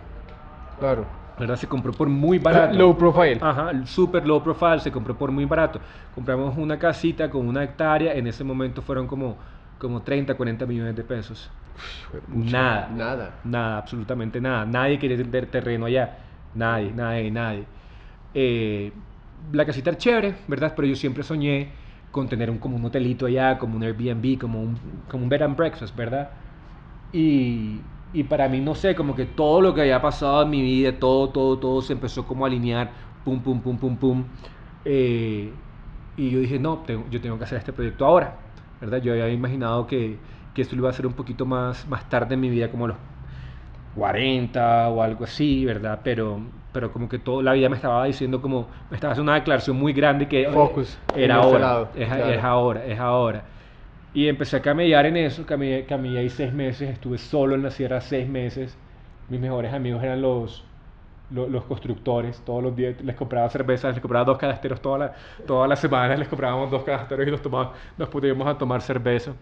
Claro. 0.78 1.04
¿verdad? 1.38 1.56
Se 1.56 1.68
compró 1.68 1.92
por 1.92 2.08
muy 2.08 2.38
barato. 2.38 2.76
Low 2.76 2.96
profile. 2.96 3.38
Ajá, 3.40 3.70
super 3.86 4.26
low 4.26 4.42
profile, 4.42 4.80
se 4.80 4.90
compró 4.90 5.16
por 5.16 5.30
muy 5.30 5.44
barato. 5.44 5.80
Compramos 6.14 6.56
una 6.56 6.78
casita 6.78 7.30
con 7.30 7.46
una 7.46 7.62
hectárea, 7.62 8.14
en 8.14 8.26
ese 8.26 8.42
momento 8.44 8.82
fueron 8.82 9.06
como, 9.06 9.36
como 9.78 10.02
30, 10.02 10.34
40 10.34 10.66
millones 10.66 10.96
de 10.96 11.04
pesos. 11.04 11.50
Uf, 12.12 12.52
nada. 12.52 12.88
Nada. 12.92 13.30
Nada, 13.44 13.78
absolutamente 13.78 14.40
nada. 14.40 14.66
Nadie 14.66 14.98
quería 14.98 15.16
tener 15.16 15.46
terreno 15.46 15.86
allá. 15.86 16.18
Nadie, 16.54 16.92
nadie, 16.92 17.30
nadie. 17.30 17.64
Eh, 18.34 18.92
la 19.52 19.64
casita 19.64 19.90
era 19.90 19.98
chévere, 19.98 20.34
¿verdad? 20.48 20.72
Pero 20.74 20.88
yo 20.88 20.96
siempre 20.96 21.22
soñé 21.22 21.68
con 22.10 22.28
tener 22.28 22.50
un, 22.50 22.58
como 22.58 22.76
un 22.76 22.84
hotelito 22.84 23.26
allá, 23.26 23.58
como 23.58 23.76
un 23.76 23.82
Airbnb, 23.82 24.38
como 24.38 24.60
un, 24.62 24.78
como 25.08 25.24
un 25.24 25.28
bed 25.28 25.42
and 25.42 25.56
breakfast, 25.56 25.94
¿verdad? 25.96 26.30
Y, 27.12 27.86
y 28.12 28.24
para 28.24 28.48
mí, 28.48 28.60
no 28.60 28.74
sé, 28.74 28.94
como 28.94 29.14
que 29.14 29.26
todo 29.26 29.60
lo 29.60 29.74
que 29.74 29.82
había 29.82 30.00
pasado 30.02 30.42
en 30.42 30.50
mi 30.50 30.62
vida, 30.62 30.98
todo, 30.98 31.30
todo, 31.30 31.58
todo 31.58 31.82
se 31.82 31.92
empezó 31.94 32.26
como 32.26 32.44
a 32.44 32.48
alinear, 32.48 32.92
pum, 33.24 33.42
pum, 33.42 33.62
pum, 33.62 33.78
pum, 33.78 33.98
pum. 33.98 34.24
Eh, 34.84 35.60
y 36.16 36.30
yo 36.30 36.40
dije, 36.40 36.58
no, 36.58 36.78
tengo, 36.80 37.06
yo 37.10 37.20
tengo 37.20 37.38
que 37.38 37.44
hacer 37.44 37.58
este 37.58 37.72
proyecto 37.72 38.04
ahora, 38.06 38.40
¿verdad? 38.80 39.00
Yo 39.02 39.12
había 39.12 39.28
imaginado 39.30 39.86
que, 39.86 40.18
que 40.54 40.62
esto 40.62 40.76
lo 40.76 40.82
iba 40.82 40.88
a 40.88 40.92
hacer 40.92 41.06
un 41.06 41.14
poquito 41.14 41.46
más, 41.46 41.86
más 41.88 42.08
tarde 42.08 42.34
en 42.34 42.40
mi 42.40 42.50
vida, 42.50 42.70
como 42.70 42.86
a 42.86 42.88
los 42.88 42.96
40 43.94 44.88
o 44.90 45.02
algo 45.02 45.24
así, 45.24 45.64
¿verdad? 45.64 46.00
Pero, 46.04 46.40
pero 46.72 46.92
como 46.92 47.08
que 47.08 47.18
toda 47.18 47.42
la 47.42 47.52
vida 47.52 47.68
me 47.68 47.76
estaba 47.76 48.04
diciendo 48.04 48.40
como, 48.42 48.68
me 48.90 48.96
estaba 48.96 49.12
haciendo 49.12 49.30
una 49.30 49.38
declaración 49.38 49.76
muy 49.76 49.92
grande 49.92 50.28
que 50.28 50.48
Focus, 50.50 50.98
era 51.14 51.36
ahora, 51.36 51.90
es, 51.94 52.08
claro. 52.08 52.32
es 52.32 52.44
ahora, 52.44 52.84
es 52.86 52.98
ahora. 52.98 53.44
Y 54.12 54.28
empecé 54.28 54.56
a 54.56 54.62
camellar 54.62 55.06
en 55.06 55.16
eso, 55.16 55.46
camellé, 55.46 55.84
camellé 55.86 56.18
ahí 56.20 56.28
seis 56.30 56.52
meses, 56.52 56.90
estuve 56.90 57.18
solo 57.18 57.54
en 57.54 57.62
la 57.62 57.70
sierra 57.70 58.00
seis 58.00 58.28
meses. 58.28 58.76
Mis 59.28 59.40
mejores 59.40 59.72
amigos 59.72 60.02
eran 60.02 60.22
los, 60.22 60.64
los, 61.30 61.50
los 61.50 61.64
constructores, 61.64 62.40
todos 62.44 62.62
los 62.62 62.74
días 62.76 63.00
les 63.02 63.16
compraba 63.16 63.48
cervezas, 63.50 63.94
les 63.94 64.00
compraba 64.00 64.24
dos 64.24 64.38
canasteros 64.38 64.80
todas 64.80 65.00
las 65.00 65.46
toda 65.46 65.68
la 65.68 65.76
semanas, 65.76 66.18
les 66.18 66.28
comprábamos 66.28 66.70
dos 66.70 66.84
canasteros 66.84 67.26
y 67.28 67.30
nos, 67.30 67.42
tomaba, 67.42 67.74
nos 67.96 68.08
podíamos 68.08 68.46
a 68.48 68.56
tomar 68.58 68.80
cerveza. 68.82 69.32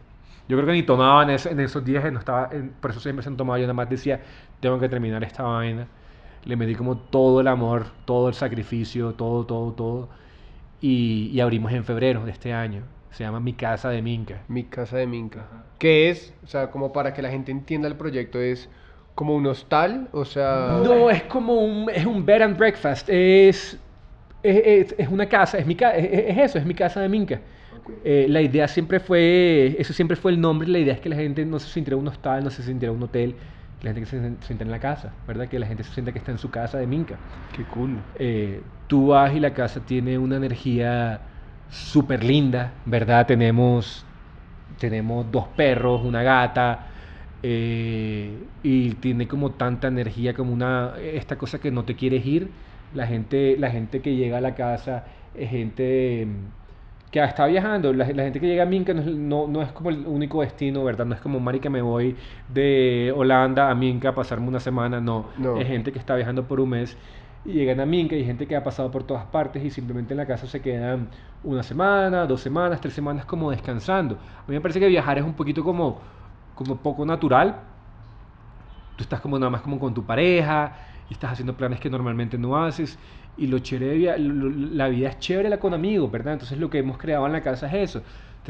Yo 0.49 0.57
creo 0.57 0.67
que 0.67 0.73
ni 0.73 0.83
tomaban 0.83 1.31
en, 1.31 1.39
en 1.51 1.61
esos 1.61 1.85
días, 1.85 2.11
no 2.13 2.19
estaba, 2.19 2.49
en, 2.53 2.71
por 2.81 2.91
eso 2.91 3.01
siempre 3.01 3.23
se 3.23 3.29
han 3.29 3.37
tomado, 3.37 3.59
yo 3.59 3.65
nada 3.65 3.75
más 3.75 3.89
decía, 3.89 4.21
tengo 4.61 4.79
que 4.79 4.89
terminar 4.89 5.23
esta 5.25 5.43
vaina. 5.45 5.89
Le 6.47 6.57
metí 6.57 6.75
como 6.75 6.97
todo 6.97 7.41
el 7.41 7.49
amor, 7.49 7.87
todo 8.07 8.29
el 8.29 8.35
sacrificio, 8.35 9.13
todo, 9.13 9.45
todo, 9.45 9.73
todo. 9.73 10.09
Y, 10.81 11.31
y 11.33 11.41
abrimos 11.41 11.73
en 11.73 11.85
febrero 11.85 12.25
de 12.25 12.31
este 12.31 12.55
año. 12.55 12.83
Se 13.11 13.25
llama 13.25 13.41
Mi 13.41 13.53
Casa 13.55 13.89
de 13.91 14.01
Minca. 14.01 14.43
Mi 14.49 14.65
Casa 14.65 14.97
de 14.97 15.07
Minca. 15.07 15.47
¿Qué 15.79 16.11
es? 16.11 16.35
O 16.45 16.47
sea, 16.47 16.71
como 16.71 16.93
para 16.93 17.13
que 17.13 17.23
la 17.23 17.31
gente 17.31 17.51
entienda 17.51 17.89
el 17.89 17.97
proyecto, 17.97 18.41
es 18.41 18.69
como 19.17 19.35
un 19.35 19.47
hostal, 19.47 20.09
o 20.13 20.25
sea... 20.27 20.81
No, 20.85 21.11
es 21.11 21.23
como 21.23 21.55
un, 21.55 21.89
es 21.91 22.05
un 22.05 22.25
bed 22.25 22.43
and 22.43 22.59
breakfast, 22.59 23.09
es, 23.09 23.79
es, 24.43 24.95
es, 24.97 25.09
una 25.09 25.27
casa, 25.27 25.57
es, 25.57 25.67
mi, 25.67 25.75
es, 25.81 26.39
eso, 26.39 26.59
es 26.59 26.67
mi 26.67 26.75
casa 26.75 27.01
de 27.01 27.09
Minca. 27.09 27.41
Okay. 27.81 27.95
Eh, 28.05 28.27
la 28.29 28.43
idea 28.43 28.69
siempre 28.69 29.01
fue, 29.01 29.75
eso 29.79 29.95
siempre 29.95 30.19
fue 30.19 30.33
el 30.33 30.41
nombre, 30.41 30.69
la 30.69 30.79
idea 30.79 30.93
es 30.93 31.01
que 31.01 31.09
la 31.09 31.17
gente 31.17 31.47
no 31.47 31.59
se 31.59 31.71
sintiera 31.71 31.97
un 31.97 32.07
hostal, 32.07 32.45
no 32.45 32.51
se 32.51 32.63
sintiera 32.63 32.93
un 32.93 33.03
hotel, 33.03 33.35
la 33.83 33.93
gente 33.93 34.01
que 34.01 34.07
se 34.07 34.37
sienta 34.47 34.65
en 34.65 34.71
la 34.71 34.81
casa, 34.81 35.13
¿verdad? 35.27 35.49
Que 35.49 35.59
la 35.59 35.67
gente 35.67 35.85
se 35.85 35.93
sienta 35.93 36.13
que 36.13 36.19
está 36.19 36.33
en 36.33 36.39
su 36.39 36.51
casa 36.51 36.79
de 36.79 36.87
Minca. 36.87 37.19
Qué 37.53 37.65
cool. 37.67 38.03
Eh, 38.15 38.63
tú 38.87 39.09
vas 39.09 39.35
y 39.35 39.41
la 39.41 39.53
casa 39.53 39.85
tiene 39.85 40.19
una 40.19 40.37
energía 40.37 41.21
súper 41.69 42.25
linda, 42.25 42.73
¿verdad? 42.85 43.27
Tenemos, 43.27 44.07
tenemos 44.79 45.31
dos 45.31 45.49
perros, 45.49 46.03
una 46.05 46.23
gata, 46.23 46.87
eh, 47.43 48.49
y 48.63 48.95
tiene 48.95 49.29
como 49.29 49.53
tanta 49.53 49.89
energía, 49.89 50.35
como 50.35 50.53
una, 50.53 50.95
esta 50.99 51.37
cosa 51.39 51.61
que 51.61 51.71
no 51.71 51.85
te 51.85 51.97
quieres 51.97 52.25
ir. 52.27 52.51
La 52.93 53.07
gente, 53.07 53.57
la 53.59 53.71
gente 53.71 54.01
que 54.01 54.17
llega 54.17 54.39
a 54.39 54.41
la 54.41 54.55
casa 54.55 55.05
es 55.35 55.51
gente 55.51 56.27
que 57.11 57.23
está 57.23 57.47
viajando. 57.47 57.93
La, 57.93 58.07
la 58.07 58.23
gente 58.25 58.41
que 58.41 58.47
llega 58.47 58.65
a 58.65 58.67
Minca 58.67 58.93
no 58.93 59.03
no, 59.03 59.47
no 59.47 59.63
es, 59.63 59.73
como 59.73 59.91
el 59.91 60.07
único 60.07 60.41
destino, 60.41 60.85
¿verdad? 60.85 61.07
No 61.07 61.15
es 61.15 61.21
como, 61.21 61.41
Mari, 61.41 61.61
que 61.61 61.71
me 61.71 61.83
voy 61.83 62.17
de 62.53 63.13
Holanda 63.17 63.71
a 63.71 63.75
Minca 63.75 64.11
a 64.11 64.15
pasarme 64.15 64.49
una 64.49 64.61
semana. 64.61 65.01
No, 65.01 65.27
no. 65.39 65.57
es 65.57 65.67
gente 65.67 65.93
que 65.93 65.99
está 65.99 66.17
viajando 66.17 66.47
por 66.47 66.61
un 66.61 66.71
mes 66.71 66.97
y 67.45 67.53
llegan 67.53 67.81
a 67.81 67.87
Minca 67.87 68.17
y 68.17 68.25
gente 68.25 68.47
que 68.47 68.57
ha 68.57 68.65
pasado 68.65 68.91
por 68.91 69.05
todas 69.05 69.25
partes 69.27 69.65
y 69.65 69.71
simplemente 69.71 70.15
en 70.15 70.19
la 70.19 70.27
casa 70.27 70.47
se 70.47 70.61
quedan 70.61 71.09
una 71.45 71.63
semana, 71.63 72.27
dos 72.27 72.41
semanas, 72.41 72.81
tres 72.81 72.95
semanas 72.95 73.25
como 73.25 73.51
descansando. 73.51 74.17
A 74.17 74.49
mí 74.49 74.55
me 74.55 74.61
parece 74.61 74.81
que 74.81 74.89
viajar 74.89 75.19
es 75.19 75.25
un 75.25 75.35
poquito 75.35 75.63
como, 75.63 76.01
como 76.55 76.77
poco 76.77 77.07
natural. 77.07 77.61
Tú 78.97 79.05
estás 79.05 79.21
como 79.21 79.39
nada 79.39 79.51
más 79.51 79.61
como 79.61 79.79
con 79.79 79.95
tu 79.95 80.05
pareja 80.05 80.73
y 81.09 81.15
estás 81.15 81.33
haciendo 81.33 81.57
planes 81.57 81.81
que 81.81 81.91
normalmente 81.91 82.39
no 82.39 82.57
haces 82.57 82.99
y 83.37 83.47
lo 83.47 83.59
chévere, 83.59 84.19
la 84.19 84.89
vida 84.89 85.09
es 85.11 85.19
chévere 85.19 85.49
la 85.49 85.59
con 85.59 85.75
amigos, 85.75 86.11
¿verdad? 86.11 86.35
Entonces 86.35 86.59
lo 86.59 86.71
que 86.71 86.79
hemos 86.79 86.97
creado 86.99 87.27
en 87.27 87.33
la 87.33 87.43
casa 87.43 87.67
es 87.69 87.91
eso. 87.91 88.03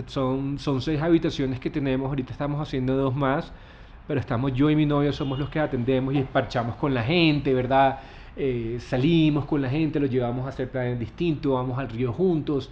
Son, 0.07 0.59
son 0.59 0.83
seis 0.83 1.01
habitaciones 1.01 1.59
que 1.59 1.71
tenemos, 1.71 2.09
ahorita 2.09 2.33
estamos 2.33 2.61
haciendo 2.61 2.97
dos 2.97 3.15
más, 3.15 3.53
pero 4.07 4.21
estamos 4.21 4.53
yo 4.53 4.71
y 4.71 4.77
mi 4.77 4.87
novio 4.87 5.13
somos 5.13 5.39
los 5.39 5.49
que 5.49 5.59
atendemos 5.59 6.15
y 6.15 6.23
parchamos 6.23 6.77
con 6.77 6.95
la 6.95 7.03
gente, 7.03 7.53
¿verdad? 7.55 8.01
Eh, 8.37 8.77
salimos 8.81 9.47
con 9.47 9.63
la 9.63 9.71
gente, 9.71 9.99
los 9.99 10.11
llevamos 10.11 10.45
a 10.47 10.51
hacer 10.51 10.71
planes 10.71 10.99
distintos, 11.01 11.53
vamos 11.53 11.79
al 11.79 11.89
río 11.89 12.13
juntos, 12.13 12.71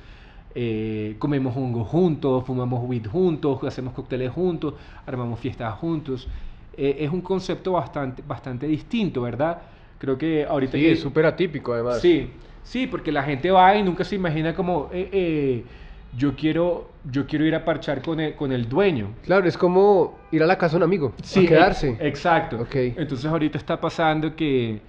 eh, 0.55 1.16
comemos 1.18 1.57
hongos 1.57 1.89
juntos, 1.89 2.45
fumamos 2.45 2.85
weed 2.89 3.07
juntos, 3.07 3.64
hacemos 3.64 3.95
cócteles 3.95 4.30
juntos, 4.30 4.74
armamos 5.07 5.41
fiestas 5.41 5.74
juntos. 5.74 6.28
Eh, 6.76 6.99
es 7.01 7.11
un 7.11 7.22
concepto 7.22 7.72
bastante, 7.72 8.22
bastante 8.26 8.66
distinto, 8.66 9.22
¿verdad? 9.22 9.62
Creo 10.05 10.18
que 10.18 10.44
ahorita... 10.44 10.72
Sí, 10.72 10.80
que, 10.80 10.92
es 10.92 11.00
súper 11.00 11.26
atípico 11.26 11.72
además. 11.72 12.00
Sí, 12.00 12.30
sí, 12.62 12.86
porque 12.86 13.11
la 13.11 13.22
gente 13.22 13.50
va 13.50 13.76
y 13.76 13.82
nunca 13.82 14.05
se 14.05 14.14
imagina 14.14 14.55
como... 14.55 14.90
yo 16.16 16.36
quiero, 16.36 16.90
yo 17.11 17.26
quiero 17.26 17.44
ir 17.44 17.55
a 17.55 17.64
parchar 17.64 18.02
con 18.02 18.20
el, 18.20 18.34
con 18.34 18.52
el 18.52 18.68
dueño. 18.68 19.09
Claro, 19.24 19.46
es 19.48 19.59
como 19.59 20.18
ir 20.30 20.42
a 20.42 20.46
la 20.46 20.57
casa 20.57 20.72
de 20.72 20.76
un 20.78 20.82
amigo, 20.84 21.12
sí, 21.22 21.46
a 21.46 21.48
quedarse. 21.48 21.90
Ex 21.90 22.00
exacto. 22.02 22.61
Okay. 22.61 22.94
Entonces 22.96 23.26
ahorita 23.26 23.59
está 23.59 23.80
pasando 23.80 24.36
que 24.36 24.80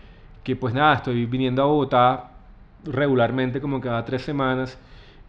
que 0.45 0.55
pues 0.55 0.75
nada, 0.75 0.93
estoy 0.93 1.25
viniendo 1.25 1.63
a 1.63 1.65
Bogotá 1.65 2.29
regularmente 2.85 3.59
como 3.59 3.81
cada 3.81 4.05
tres 4.05 4.21
semanas 4.21 4.77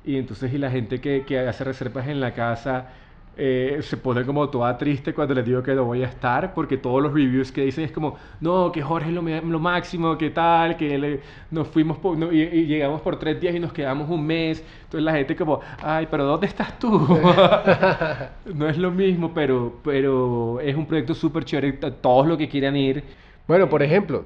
y 0.05 0.17
entonces 0.19 0.53
y 0.53 0.59
la 0.59 0.71
gente 0.71 1.01
que, 1.01 1.25
que 1.27 1.39
hace 1.39 1.65
reservas 1.65 2.07
en 2.07 2.21
la 2.21 2.35
casa 2.35 2.91
eh, 3.39 3.81
se 3.83 3.99
pone 3.99 4.25
como 4.25 4.49
toda 4.49 4.79
triste 4.79 5.13
cuando 5.13 5.35
les 5.35 5.45
digo 5.45 5.63
que 5.63 5.75
no 5.75 5.85
voy 5.85 6.03
a 6.03 6.07
estar, 6.07 6.55
porque 6.55 6.79
todos 6.79 7.03
los 7.03 7.13
reviews 7.13 7.53
que 7.53 7.63
dicen 7.63 7.85
es 7.85 7.93
como, 7.93 8.17
no, 8.41 8.73
que 8.73 8.81
Jorge 8.81 9.09
es 9.11 9.15
lo, 9.15 9.23
lo 9.23 9.61
máximo, 9.61 10.17
que 10.17 10.31
tal, 10.31 10.77
que 10.77 11.21
nos 11.51 11.69
fuimos 11.69 11.99
y, 12.33 12.65
llegamos 12.65 13.03
por 13.03 13.19
tres 13.19 13.39
días 13.39 13.55
y 13.55 13.61
nos 13.61 13.73
quedamos 13.73 14.09
un 14.09 14.27
mes. 14.27 14.65
Entonces 14.85 15.05
la 15.05 15.13
gente 15.13 15.37
como, 15.37 15.61
ay, 15.83 16.09
pero 16.11 16.25
¿dónde 16.25 16.47
estás 16.47 16.79
tú? 16.79 16.91
no 18.55 18.69
es 18.69 18.79
lo 18.79 18.91
mismo, 18.91 19.33
pero, 19.35 19.81
pero 19.85 20.59
es 20.61 20.75
un 20.75 20.87
proyecto 20.87 21.15
súper 21.15 21.45
chévere, 21.45 21.73
todos 21.73 22.27
los 22.27 22.39
que 22.39 22.49
quieran 22.49 22.75
ir. 22.77 23.05
Bueno, 23.47 23.69
por 23.69 23.83
ejemplo, 23.83 24.25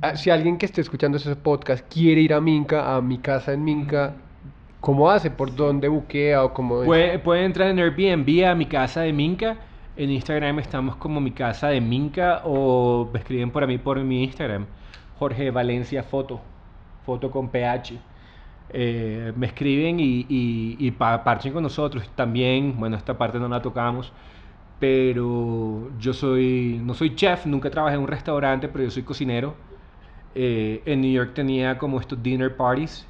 ah, 0.00 0.16
si, 0.16 0.30
alguien 0.30 0.58
que 0.58 0.66
esté 0.66 0.80
escuchando 0.80 1.18
ese 1.18 1.36
podcast 1.36 1.86
quiere 1.92 2.20
ir 2.20 2.34
a 2.34 2.40
Minca, 2.40 2.96
a 2.96 3.00
mi 3.00 3.18
casa 3.18 3.52
en 3.52 3.62
Minca, 3.62 4.16
¿Cómo 4.84 5.10
hace? 5.10 5.30
¿Por 5.30 5.56
dónde 5.56 5.88
buquea 5.88 6.44
o 6.44 6.52
cómo 6.52 6.84
Puede, 6.84 7.18
puede 7.18 7.46
entrar 7.46 7.70
en 7.70 7.78
Airbnb 7.78 8.46
a 8.46 8.54
mi 8.54 8.66
casa 8.66 9.00
de 9.00 9.14
Minca. 9.14 9.56
En 9.96 10.10
Instagram 10.10 10.58
estamos 10.58 10.96
como 10.96 11.22
mi 11.22 11.30
casa 11.30 11.68
de 11.68 11.80
Minca 11.80 12.42
o 12.44 13.08
me 13.10 13.18
escriben 13.18 13.50
por 13.50 13.66
mí 13.66 13.78
por 13.78 13.98
mi 14.00 14.24
Instagram. 14.24 14.66
Jorge 15.18 15.50
Valencia 15.50 16.02
Foto. 16.02 16.38
Foto 17.06 17.30
con 17.30 17.48
PH. 17.48 17.98
Eh, 18.74 19.32
me 19.34 19.46
escriben 19.46 20.00
y, 20.00 20.26
y, 20.28 20.90
parchen 20.90 21.54
con 21.54 21.62
nosotros. 21.62 22.06
También, 22.14 22.78
bueno, 22.78 22.98
esta 22.98 23.16
parte 23.16 23.38
no 23.38 23.48
la 23.48 23.62
tocamos, 23.62 24.12
pero 24.78 25.92
yo 25.98 26.12
soy, 26.12 26.78
no 26.84 26.92
soy 26.92 27.14
chef, 27.14 27.46
nunca 27.46 27.70
trabajé 27.70 27.94
en 27.94 28.02
un 28.02 28.08
restaurante, 28.08 28.68
pero 28.68 28.84
yo 28.84 28.90
soy 28.90 29.02
cocinero. 29.02 29.54
Eh, 30.34 30.82
en 30.84 31.00
New 31.00 31.10
York 31.10 31.32
tenía 31.32 31.78
como 31.78 31.98
estos 31.98 32.22
dinner 32.22 32.54
parties 32.54 33.08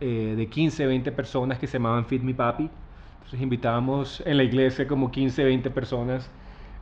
eh, 0.00 0.34
de 0.36 0.48
15, 0.48 0.86
20 0.86 1.12
personas 1.12 1.58
que 1.58 1.66
se 1.66 1.74
llamaban 1.74 2.06
Fit 2.06 2.22
Me 2.22 2.34
Papi. 2.34 2.70
Entonces 3.16 3.40
invitábamos 3.40 4.22
en 4.26 4.36
la 4.36 4.44
iglesia 4.44 4.86
como 4.86 5.10
15, 5.10 5.44
20 5.44 5.70
personas. 5.70 6.30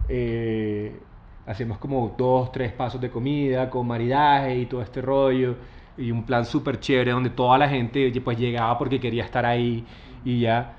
Eh, 0.09 1.01
hacíamos 1.47 1.79
como 1.79 2.15
dos, 2.19 2.53
tres 2.53 2.73
pasos 2.73 3.01
de 3.01 3.11
comida 3.11 3.71
con 3.71 3.87
maridaje 3.87 4.59
y 4.59 4.67
todo 4.67 4.83
este 4.83 5.01
rollo. 5.03 5.57
Y 5.97 6.11
un 6.11 6.25
plan 6.27 6.45
súper 6.45 6.81
chévere 6.81 7.12
donde 7.12 7.31
toda 7.31 7.57
la 7.59 7.69
gente 7.69 8.12
pues 8.23 8.39
llegaba 8.39 8.77
porque 8.79 9.01
quería 9.01 9.25
estar 9.25 9.47
ahí 9.47 9.85
y 10.25 10.41
ya. 10.41 10.77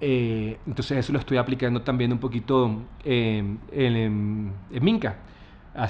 Eh, 0.00 0.58
entonces 0.66 0.98
eso 0.98 1.12
lo 1.12 1.18
estoy 1.18 1.36
aplicando 1.38 1.82
también 1.82 2.12
un 2.12 2.18
poquito 2.18 2.82
en, 3.04 3.60
en, 3.72 4.52
en 4.70 4.84
Minca. 4.84 5.16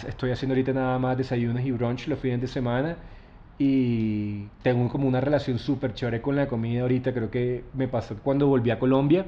Estoy 0.07 0.31
haciendo 0.31 0.55
ahorita 0.55 0.73
nada 0.73 0.99
más 0.99 1.17
desayunos 1.17 1.63
y 1.65 1.71
brunch 1.71 2.09
los 2.09 2.19
fines 2.19 2.41
de 2.41 2.49
semana 2.49 2.97
y 3.59 4.47
tengo 4.63 4.89
como 4.89 5.07
una 5.07 5.21
relación 5.21 5.59
súper 5.59 5.95
chévere 5.95 6.21
con 6.21 6.37
la 6.37 6.49
comida 6.49 6.83
ahorita, 6.83 7.13
creo 7.13 7.31
que 7.31 7.65
me 7.75 7.89
pasó 7.89 8.17
cuando 8.23 8.47
volví 8.47 8.71
a 8.71 8.79
Colombia, 8.79 9.27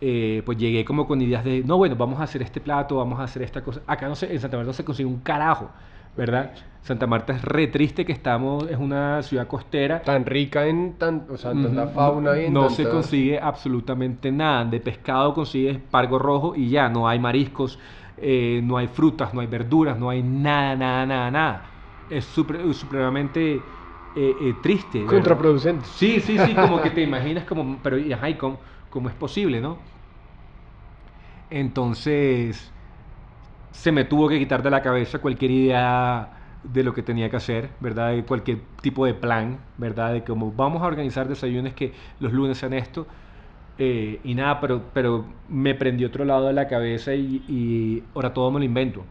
eh, 0.00 0.42
pues 0.44 0.58
llegué 0.58 0.84
como 0.84 1.06
con 1.06 1.22
ideas 1.22 1.44
de, 1.44 1.62
no, 1.64 1.78
bueno, 1.78 1.96
vamos 1.96 2.20
a 2.20 2.24
hacer 2.24 2.42
este 2.42 2.60
plato, 2.60 2.96
vamos 2.96 3.20
a 3.20 3.24
hacer 3.24 3.42
esta 3.42 3.62
cosa. 3.62 3.80
Acá 3.86 4.08
no 4.08 4.14
sé, 4.14 4.32
en 4.32 4.40
Santa 4.40 4.56
Marta 4.56 4.68
no 4.68 4.72
se 4.74 4.84
consigue 4.84 5.08
un 5.08 5.20
carajo, 5.20 5.70
¿verdad? 6.16 6.52
Santa 6.82 7.06
Marta 7.06 7.32
es 7.32 7.40
re 7.40 7.68
triste 7.68 8.04
que 8.04 8.12
estamos, 8.12 8.68
es 8.68 8.76
una 8.76 9.22
ciudad 9.22 9.46
costera. 9.46 10.02
Tan 10.02 10.26
rica 10.26 10.66
en 10.66 10.94
tan, 10.98 11.26
o 11.30 11.38
sea, 11.38 11.52
tanta 11.52 11.86
fauna 11.86 12.38
y 12.38 12.50
No 12.50 12.68
se 12.68 12.86
consigue 12.86 13.38
absolutamente 13.40 14.30
nada. 14.30 14.66
De 14.66 14.80
pescado 14.80 15.32
consigues 15.32 15.78
pargo 15.90 16.18
rojo 16.18 16.54
y 16.54 16.68
ya, 16.68 16.90
no 16.90 17.08
hay 17.08 17.18
mariscos, 17.18 17.78
eh, 18.18 18.60
no 18.62 18.76
hay 18.76 18.88
frutas, 18.88 19.32
no 19.32 19.40
hay 19.40 19.46
verduras, 19.46 19.98
no 19.98 20.10
hay 20.10 20.22
nada, 20.22 20.76
nada, 20.76 21.06
nada, 21.06 21.30
nada 21.30 21.73
es 22.08 22.24
supremamente 22.24 23.68
eh, 24.14 24.36
eh, 24.40 24.54
triste. 24.62 25.04
Contraproducente. 25.06 25.86
Sí, 25.86 26.20
sí, 26.20 26.38
sí, 26.38 26.54
como 26.60 26.80
que 26.80 26.90
te 26.90 27.02
imaginas 27.02 27.44
como, 27.44 27.78
pero 27.82 27.96
ajá, 28.14 28.36
cómo, 28.38 28.60
cómo, 28.90 29.08
es 29.08 29.14
posible, 29.14 29.60
no? 29.60 29.78
Entonces, 31.50 32.72
se 33.70 33.92
me 33.92 34.04
tuvo 34.04 34.28
que 34.28 34.38
quitar 34.38 34.62
de 34.62 34.70
la 34.70 34.82
cabeza 34.82 35.18
cualquier 35.20 35.50
idea 35.50 36.32
de 36.62 36.82
lo 36.82 36.94
que 36.94 37.02
tenía 37.02 37.28
que 37.30 37.36
hacer, 37.36 37.76
¿verdad? 37.80 38.12
De 38.12 38.24
cualquier 38.24 38.62
tipo 38.80 39.04
de 39.06 39.14
plan, 39.14 39.60
¿verdad? 39.76 40.12
De 40.12 40.24
cómo 40.24 40.52
vamos 40.52 40.82
a 40.82 40.86
organizar 40.86 41.28
desayunos 41.28 41.74
que 41.74 41.94
los 42.18 42.32
lunes 42.32 42.58
sean 42.58 42.72
esto. 42.72 43.06
Eh, 43.78 44.20
y 44.24 44.34
nada, 44.34 44.60
pero, 44.60 44.90
pero 44.94 45.26
me 45.48 45.74
prendió 45.74 46.08
otro 46.08 46.24
lado 46.24 46.46
de 46.48 46.54
la 46.54 46.68
cabeza 46.68 47.14
y, 47.14 47.44
y 47.48 48.10
ahora 48.14 48.32
todo 48.34 48.50
me 48.52 48.60
lo 48.60 48.64
invento. 48.66 49.06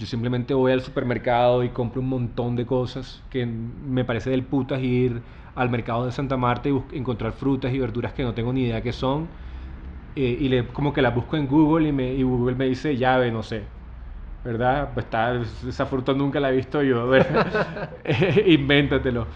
Yo 0.00 0.06
simplemente 0.06 0.54
voy 0.54 0.72
al 0.72 0.80
supermercado 0.82 1.62
y 1.62 1.70
compro 1.70 2.00
un 2.00 2.08
montón 2.08 2.56
de 2.56 2.64
cosas 2.64 3.22
que 3.28 3.44
me 3.46 4.04
parece 4.04 4.30
del 4.30 4.44
putas 4.46 4.80
ir 4.82 5.22
al 5.54 5.68
mercado 5.70 6.06
de 6.06 6.12
Santa 6.12 6.36
Marta 6.38 6.68
y 6.70 6.72
encontrar 6.92 7.32
frutas 7.32 7.72
y 7.74 7.78
verduras 7.78 8.14
que 8.14 8.22
no 8.22 8.32
tengo 8.34 8.52
ni 8.52 8.62
idea 8.62 8.82
qué 8.82 8.92
son. 8.92 9.30
Eh, 10.16 10.38
y 10.40 10.48
le, 10.48 10.68
como 10.68 10.92
que 10.92 11.02
las 11.02 11.14
busco 11.14 11.36
en 11.36 11.46
Google 11.48 11.88
y, 11.88 11.92
me, 11.92 12.14
y 12.14 12.22
Google 12.24 12.56
me 12.56 12.66
dice 12.66 12.96
llave, 12.96 13.30
no 13.32 13.42
sé. 13.42 13.68
¿Verdad? 14.44 14.92
Pues 14.94 15.06
está, 15.06 15.34
esa 15.68 15.86
fruta 15.86 16.14
nunca 16.14 16.40
la 16.40 16.50
he 16.52 16.56
visto 16.56 16.82
yo. 16.82 17.10
Invéntatelo. 18.46 19.28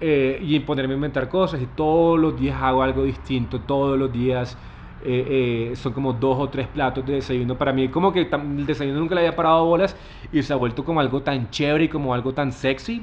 Eh, 0.00 0.38
y 0.42 0.60
ponerme 0.60 0.94
a 0.94 0.96
inventar 0.96 1.28
cosas 1.28 1.60
y 1.62 1.66
todos 1.66 2.18
los 2.20 2.36
días 2.36 2.56
hago 2.62 2.82
algo 2.82 3.02
distinto, 3.04 3.62
todos 3.62 3.98
los 3.98 4.12
días 4.12 4.58
eh, 5.04 5.70
eh, 5.72 5.76
son 5.76 5.92
como 5.92 6.12
dos 6.12 6.36
o 6.38 6.48
tres 6.48 6.66
platos 6.66 7.06
de 7.06 7.14
desayuno 7.14 7.56
para 7.56 7.72
mí. 7.72 7.88
Como 7.88 8.12
que 8.12 8.28
el 8.30 8.66
desayuno 8.66 8.98
nunca 8.98 9.14
le 9.14 9.22
había 9.22 9.36
parado 9.36 9.64
bolas 9.64 9.96
y 10.32 10.42
se 10.42 10.52
ha 10.52 10.56
vuelto 10.56 10.84
como 10.84 11.00
algo 11.00 11.22
tan 11.22 11.50
chévere 11.50 11.84
y 11.84 11.88
como 11.88 12.14
algo 12.14 12.32
tan 12.34 12.52
sexy, 12.52 13.02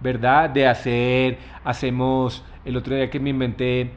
¿verdad? 0.00 0.50
De 0.50 0.66
hacer, 0.66 1.38
hacemos, 1.64 2.44
el 2.64 2.76
otro 2.76 2.94
día 2.94 3.08
que 3.10 3.20
me 3.20 3.30
inventé 3.30 3.90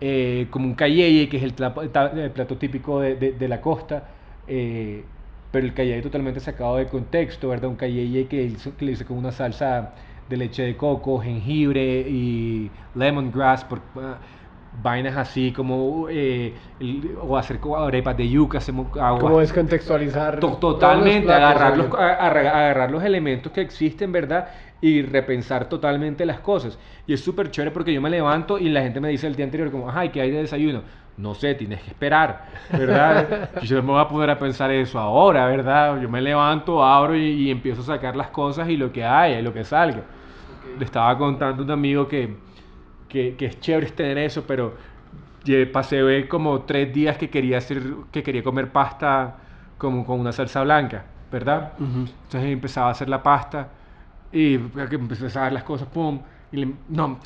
eh, 0.00 0.46
como 0.50 0.66
un 0.66 0.74
cayeye, 0.74 1.28
que 1.28 1.38
es 1.38 1.42
el, 1.42 1.54
plato 1.54 2.56
típico 2.56 3.00
de, 3.00 3.14
de, 3.16 3.48
la 3.48 3.60
costa, 3.60 4.08
pero 4.46 5.66
el 5.66 5.74
cayeye 5.74 6.02
totalmente 6.02 6.40
sacado 6.40 6.76
de 6.76 6.86
contexto, 6.86 7.48
¿verdad? 7.48 7.70
Un 7.70 7.76
cayeye 7.76 8.26
que, 8.26 8.54
que 8.78 8.84
le 8.84 8.92
hice 8.92 9.04
con 9.04 9.18
una 9.18 9.32
salsa 9.32 9.94
de 10.28 10.36
leche 10.36 10.62
de 10.62 10.76
coco, 10.76 11.18
jengibre 11.18 12.00
y 12.08 12.70
lemongrass. 12.94 13.64
Por, 13.64 13.80
vainas 14.82 15.16
así 15.16 15.52
como 15.52 16.06
eh, 16.08 16.54
o 17.20 17.36
hacer 17.36 17.58
arepas 17.76 18.16
de 18.16 18.28
yuca 18.28 18.58
hacemos 18.58 18.96
agua. 18.96 19.20
Como 19.20 19.40
descontextualizar 19.40 20.38
totalmente 20.38 21.32
agarrar 21.32 21.76
los, 21.76 21.92
agarrar 21.94 22.90
los 22.90 23.02
elementos 23.02 23.52
que 23.52 23.60
existen 23.60 24.12
verdad 24.12 24.48
y 24.80 25.02
repensar 25.02 25.68
totalmente 25.68 26.24
las 26.24 26.40
cosas. 26.40 26.78
Y 27.06 27.12
es 27.12 27.20
súper 27.20 27.50
chévere 27.50 27.72
porque 27.72 27.92
yo 27.92 28.00
me 28.00 28.10
levanto 28.10 28.58
y 28.58 28.68
la 28.68 28.82
gente 28.82 29.00
me 29.00 29.08
dice 29.08 29.26
el 29.26 29.36
día 29.36 29.44
anterior 29.44 29.70
como 29.70 29.90
ay 29.90 30.10
¿qué 30.10 30.20
hay 30.20 30.30
de 30.30 30.38
desayuno? 30.38 30.82
no 31.16 31.34
sé 31.34 31.54
tienes 31.54 31.82
que 31.82 31.88
esperar 31.88 32.46
verdad 32.72 33.50
yo 33.62 33.82
me 33.82 33.92
voy 33.92 34.00
a 34.00 34.08
poner 34.08 34.30
a 34.30 34.38
pensar 34.38 34.70
eso 34.70 34.98
ahora 34.98 35.44
verdad 35.46 36.00
yo 36.00 36.08
me 36.08 36.22
levanto 36.22 36.82
abro 36.82 37.14
y, 37.14 37.50
empiezo 37.50 37.82
a 37.82 37.84
sacar 37.84 38.16
las 38.16 38.28
cosas 38.28 38.70
y 38.70 38.76
lo 38.76 38.90
que 38.92 39.04
hay 39.04 39.42
lo 39.42 39.52
que 39.52 39.64
salga. 39.64 40.02
Le 40.78 40.84
estaba 40.84 41.16
contando 41.18 41.62
a 41.62 41.64
un 41.64 41.70
amigo 41.70 42.06
que 42.06 42.36
que, 43.10 43.36
es 43.38 43.60
chévere 43.60 43.90
tener 43.90 44.18
eso, 44.18 44.44
pero 44.46 44.74
pasé 45.72 46.26
como 46.28 46.62
tres 46.62 46.92
días 46.94 47.18
que 47.18 47.28
quería 47.28 47.58
hacer, 47.58 47.82
que 48.10 48.22
quería 48.22 48.42
comer 48.42 48.70
pasta 48.72 49.36
como 49.76 50.06
con 50.06 50.20
una 50.20 50.32
salsa 50.32 50.62
blanca, 50.62 51.04
¿verdad? 51.30 51.72
Entonces 51.78 52.44
empezaba 52.44 52.88
a 52.88 52.92
hacer 52.92 53.08
la 53.08 53.22
pasta 53.22 53.68
y 54.32 54.54
empecé 54.54 55.38
a 55.38 55.44
ver 55.44 55.52
las 55.52 55.64
cosas, 55.64 55.88
pum, 55.88 56.20
y 56.52 56.66
no, 56.88 57.18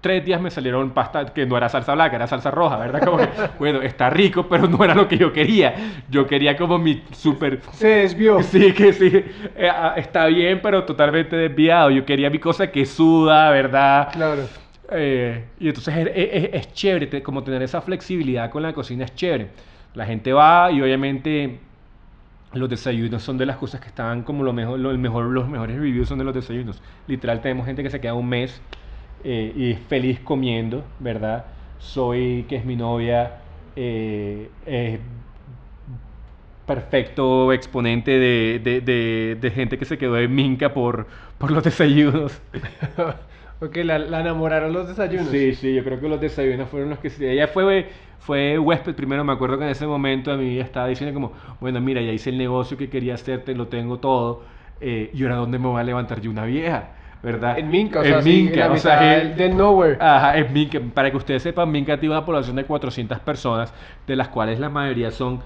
tres 0.00 0.24
días 0.24 0.40
me 0.40 0.50
salieron 0.50 0.90
pasta 0.90 1.26
que 1.26 1.44
no 1.46 1.56
era 1.56 1.68
salsa 1.68 1.94
blanca, 1.94 2.16
era 2.16 2.26
salsa 2.26 2.50
roja, 2.50 2.76
¿verdad? 2.76 3.04
Como 3.04 3.18
que, 3.18 3.28
bueno, 3.58 3.82
está 3.82 4.10
rico, 4.10 4.46
pero 4.48 4.68
no 4.68 4.82
era 4.84 4.94
lo 4.94 5.08
que 5.08 5.18
yo 5.18 5.32
quería. 5.32 5.74
Yo 6.08 6.26
quería 6.26 6.56
como 6.56 6.78
mi 6.78 7.02
súper... 7.12 7.60
Se 7.72 7.88
desvió. 7.88 8.42
Sí, 8.42 8.72
que 8.72 8.92
sí, 8.92 9.10
eh, 9.56 9.68
ah, 9.70 9.94
está 9.96 10.26
bien, 10.26 10.60
pero 10.62 10.84
totalmente 10.84 11.36
desviado. 11.36 11.90
Yo 11.90 12.04
quería 12.04 12.30
mi 12.30 12.38
cosa 12.38 12.70
que 12.70 12.86
suda, 12.86 13.50
¿verdad? 13.50 14.08
Claro. 14.12 14.42
Eh, 14.90 15.44
y 15.60 15.68
entonces 15.68 15.94
es, 16.14 16.72
chévere, 16.72 17.22
como 17.22 17.42
tener 17.44 17.62
esa 17.62 17.80
flexibilidad 17.82 18.50
con 18.50 18.62
la 18.62 18.72
cocina 18.72 19.04
es 19.04 19.14
chévere. 19.14 19.48
La 19.94 20.06
gente 20.06 20.32
va 20.32 20.70
y 20.72 20.80
obviamente 20.80 21.58
los 22.54 22.68
desayunos 22.68 23.22
son 23.22 23.36
de 23.36 23.44
las 23.46 23.56
cosas 23.56 23.80
que 23.80 23.88
están 23.88 24.22
como 24.22 24.42
lo 24.42 24.52
mejor, 24.52 24.78
lo, 24.78 24.96
mejor, 24.96 25.26
los 25.26 25.48
mejores 25.48 25.76
reviews 25.76 26.08
son 26.08 26.18
de 26.18 26.24
los 26.24 26.34
desayunos. 26.34 26.80
Literal 27.06 27.40
tenemos 27.40 27.66
gente 27.66 27.82
que 27.82 27.90
se 27.90 28.00
queda 28.00 28.14
un 28.14 28.28
mes 28.28 28.60
eh, 29.24 29.52
y 29.54 29.72
es 29.72 29.80
feliz 29.80 30.20
comiendo, 30.20 30.84
¿verdad? 31.00 31.44
Soy, 31.78 32.46
que 32.48 32.56
es 32.56 32.64
mi 32.64 32.76
novia, 32.76 33.38
eh, 33.76 34.48
perfecto 36.66 37.52
exponente 37.52 38.10
de, 38.12 38.60
de, 38.62 38.80
de, 38.80 39.38
de, 39.40 39.50
gente 39.50 39.78
que 39.78 39.84
se 39.84 39.96
quedó 39.96 40.18
en 40.18 40.34
Minca 40.34 40.72
por, 40.72 41.06
por 41.38 41.50
los 41.50 41.64
desayunos. 41.64 42.40
Ok, 43.60 43.76
la, 43.78 43.96
enamoraron 43.96 44.72
los 44.72 44.88
desayunos. 44.88 45.28
Sí, 45.28 45.54
sí, 45.54 45.74
yo 45.74 45.82
creo 45.82 46.00
que 46.00 46.08
los 46.08 46.20
desayunos 46.20 46.68
fueron 46.68 46.90
los 46.90 46.98
que... 47.00 47.10
Ella 47.20 47.48
fue, 47.48 47.88
fue 48.20 48.58
huésped 48.58 48.94
primero, 48.94 49.24
me 49.24 49.32
acuerdo 49.32 49.58
que 49.58 49.64
en 49.64 49.70
ese 49.70 49.86
momento 49.86 50.30
a 50.30 50.36
vida 50.36 50.62
estaba 50.62 50.86
diciendo 50.86 51.12
como, 51.12 51.32
bueno, 51.60 51.80
mira, 51.80 52.00
ya 52.00 52.12
hice 52.12 52.30
el 52.30 52.38
negocio 52.38 52.76
que 52.76 52.88
quería 52.88 53.14
hacerte, 53.14 53.54
lo 53.54 53.66
tengo 53.66 53.98
todo, 53.98 54.42
eh, 54.80 55.10
y 55.12 55.22
ahora 55.24 55.36
dónde 55.36 55.58
me 55.58 55.66
voy 55.66 55.80
a 55.80 55.84
levantar 55.84 56.20
yo 56.20 56.30
una 56.30 56.44
vieja. 56.44 56.90
¿verdad? 57.22 57.58
En 57.58 57.68
Minca, 57.68 58.00
o 58.00 58.04
sea, 58.04 58.22
sí, 58.22 58.48
en 58.52 58.58
la 58.58 58.70
o 58.70 58.76
sea, 58.76 59.00
del 59.24 59.56
nowhere. 59.56 59.96
Ajá, 60.00 60.38
en 60.38 60.52
Minca. 60.52 60.80
Para 60.94 61.10
que 61.10 61.16
ustedes 61.16 61.42
sepan, 61.42 61.70
Minca 61.70 61.98
tiene 61.98 62.14
una 62.14 62.24
población 62.24 62.56
de 62.56 62.64
400 62.64 63.18
personas, 63.20 63.74
de 64.06 64.16
las 64.16 64.28
cuales 64.28 64.60
la 64.60 64.68
mayoría 64.68 65.10
son 65.10 65.40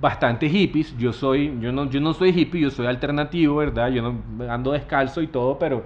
bastante 0.00 0.48
hippies. 0.48 0.96
Yo 0.96 1.12
soy, 1.12 1.58
yo 1.60 1.70
no, 1.70 1.90
yo 1.90 2.00
no 2.00 2.14
soy 2.14 2.30
hippie, 2.30 2.62
yo 2.62 2.70
soy 2.70 2.86
alternativo, 2.86 3.56
¿verdad? 3.56 3.90
Yo 3.90 4.02
no 4.02 4.50
ando 4.50 4.72
descalzo 4.72 5.20
y 5.20 5.26
todo, 5.26 5.58
pero, 5.58 5.84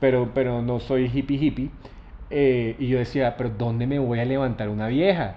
pero, 0.00 0.32
pero 0.34 0.62
no 0.62 0.80
soy 0.80 1.10
hippie 1.12 1.38
hippie. 1.38 1.70
Eh, 2.30 2.76
y 2.78 2.88
yo 2.88 2.98
decía, 2.98 3.36
pero 3.36 3.50
¿dónde 3.50 3.86
me 3.86 3.98
voy 3.98 4.20
a 4.20 4.24
levantar 4.24 4.68
una 4.68 4.88
vieja? 4.88 5.36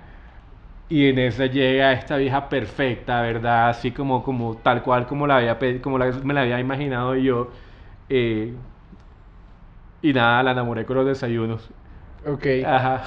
Y 0.89 1.07
en 1.09 1.19
esa 1.19 1.45
llega 1.47 1.93
esta 1.93 2.17
vieja 2.17 2.49
perfecta, 2.49 3.21
¿verdad? 3.21 3.69
Así 3.69 3.91
como, 3.91 4.23
como 4.23 4.57
tal 4.57 4.83
cual 4.83 5.07
como, 5.07 5.27
la 5.27 5.37
había, 5.37 5.57
como 5.81 5.97
la- 5.97 6.11
me 6.23 6.33
la 6.33 6.41
había 6.41 6.59
imaginado 6.59 7.15
yo. 7.15 7.51
Eh, 8.09 8.55
y 10.01 10.13
nada, 10.13 10.43
la 10.43 10.51
enamoré 10.51 10.85
con 10.85 10.97
los 10.97 11.05
desayunos. 11.05 11.69
Ok. 12.25 12.45
Ajá. 12.65 13.03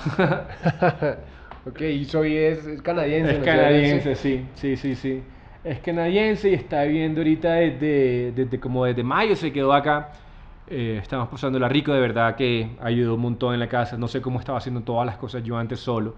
ok, 1.67 1.81
y 1.81 2.05
soy 2.05 2.37
es, 2.37 2.67
es 2.67 2.83
canadiense. 2.83 3.33
Es 3.33 3.39
¿no? 3.39 3.45
canadiense, 3.45 4.15
sí, 4.17 4.47
sí, 4.55 4.77
sí, 4.77 4.95
sí. 4.95 5.23
Es 5.63 5.79
canadiense 5.81 6.51
y 6.51 6.55
está 6.55 6.85
viviendo 6.85 7.21
ahorita 7.21 7.53
desde, 7.55 8.33
desde 8.33 8.61
como 8.61 8.85
desde 8.85 9.03
mayo 9.03 9.35
se 9.35 9.53
quedó 9.53 9.73
acá. 9.73 10.13
Eh, 10.67 10.99
estamos 11.03 11.29
pasándola 11.29 11.69
rico, 11.69 11.93
de 11.93 12.01
verdad 12.01 12.37
que 12.37 12.77
ayudó 12.81 13.15
un 13.15 13.21
montón 13.21 13.55
en 13.55 13.61
la 13.61 13.69
casa. 13.69 13.97
No 13.99 14.09
sé 14.09 14.21
cómo 14.23 14.39
estaba 14.41 14.59
haciendo 14.59 14.83
todas 14.83 15.07
las 15.07 15.17
cosas 15.17 15.43
yo 15.45 15.57
antes 15.59 15.81
solo. 15.81 16.15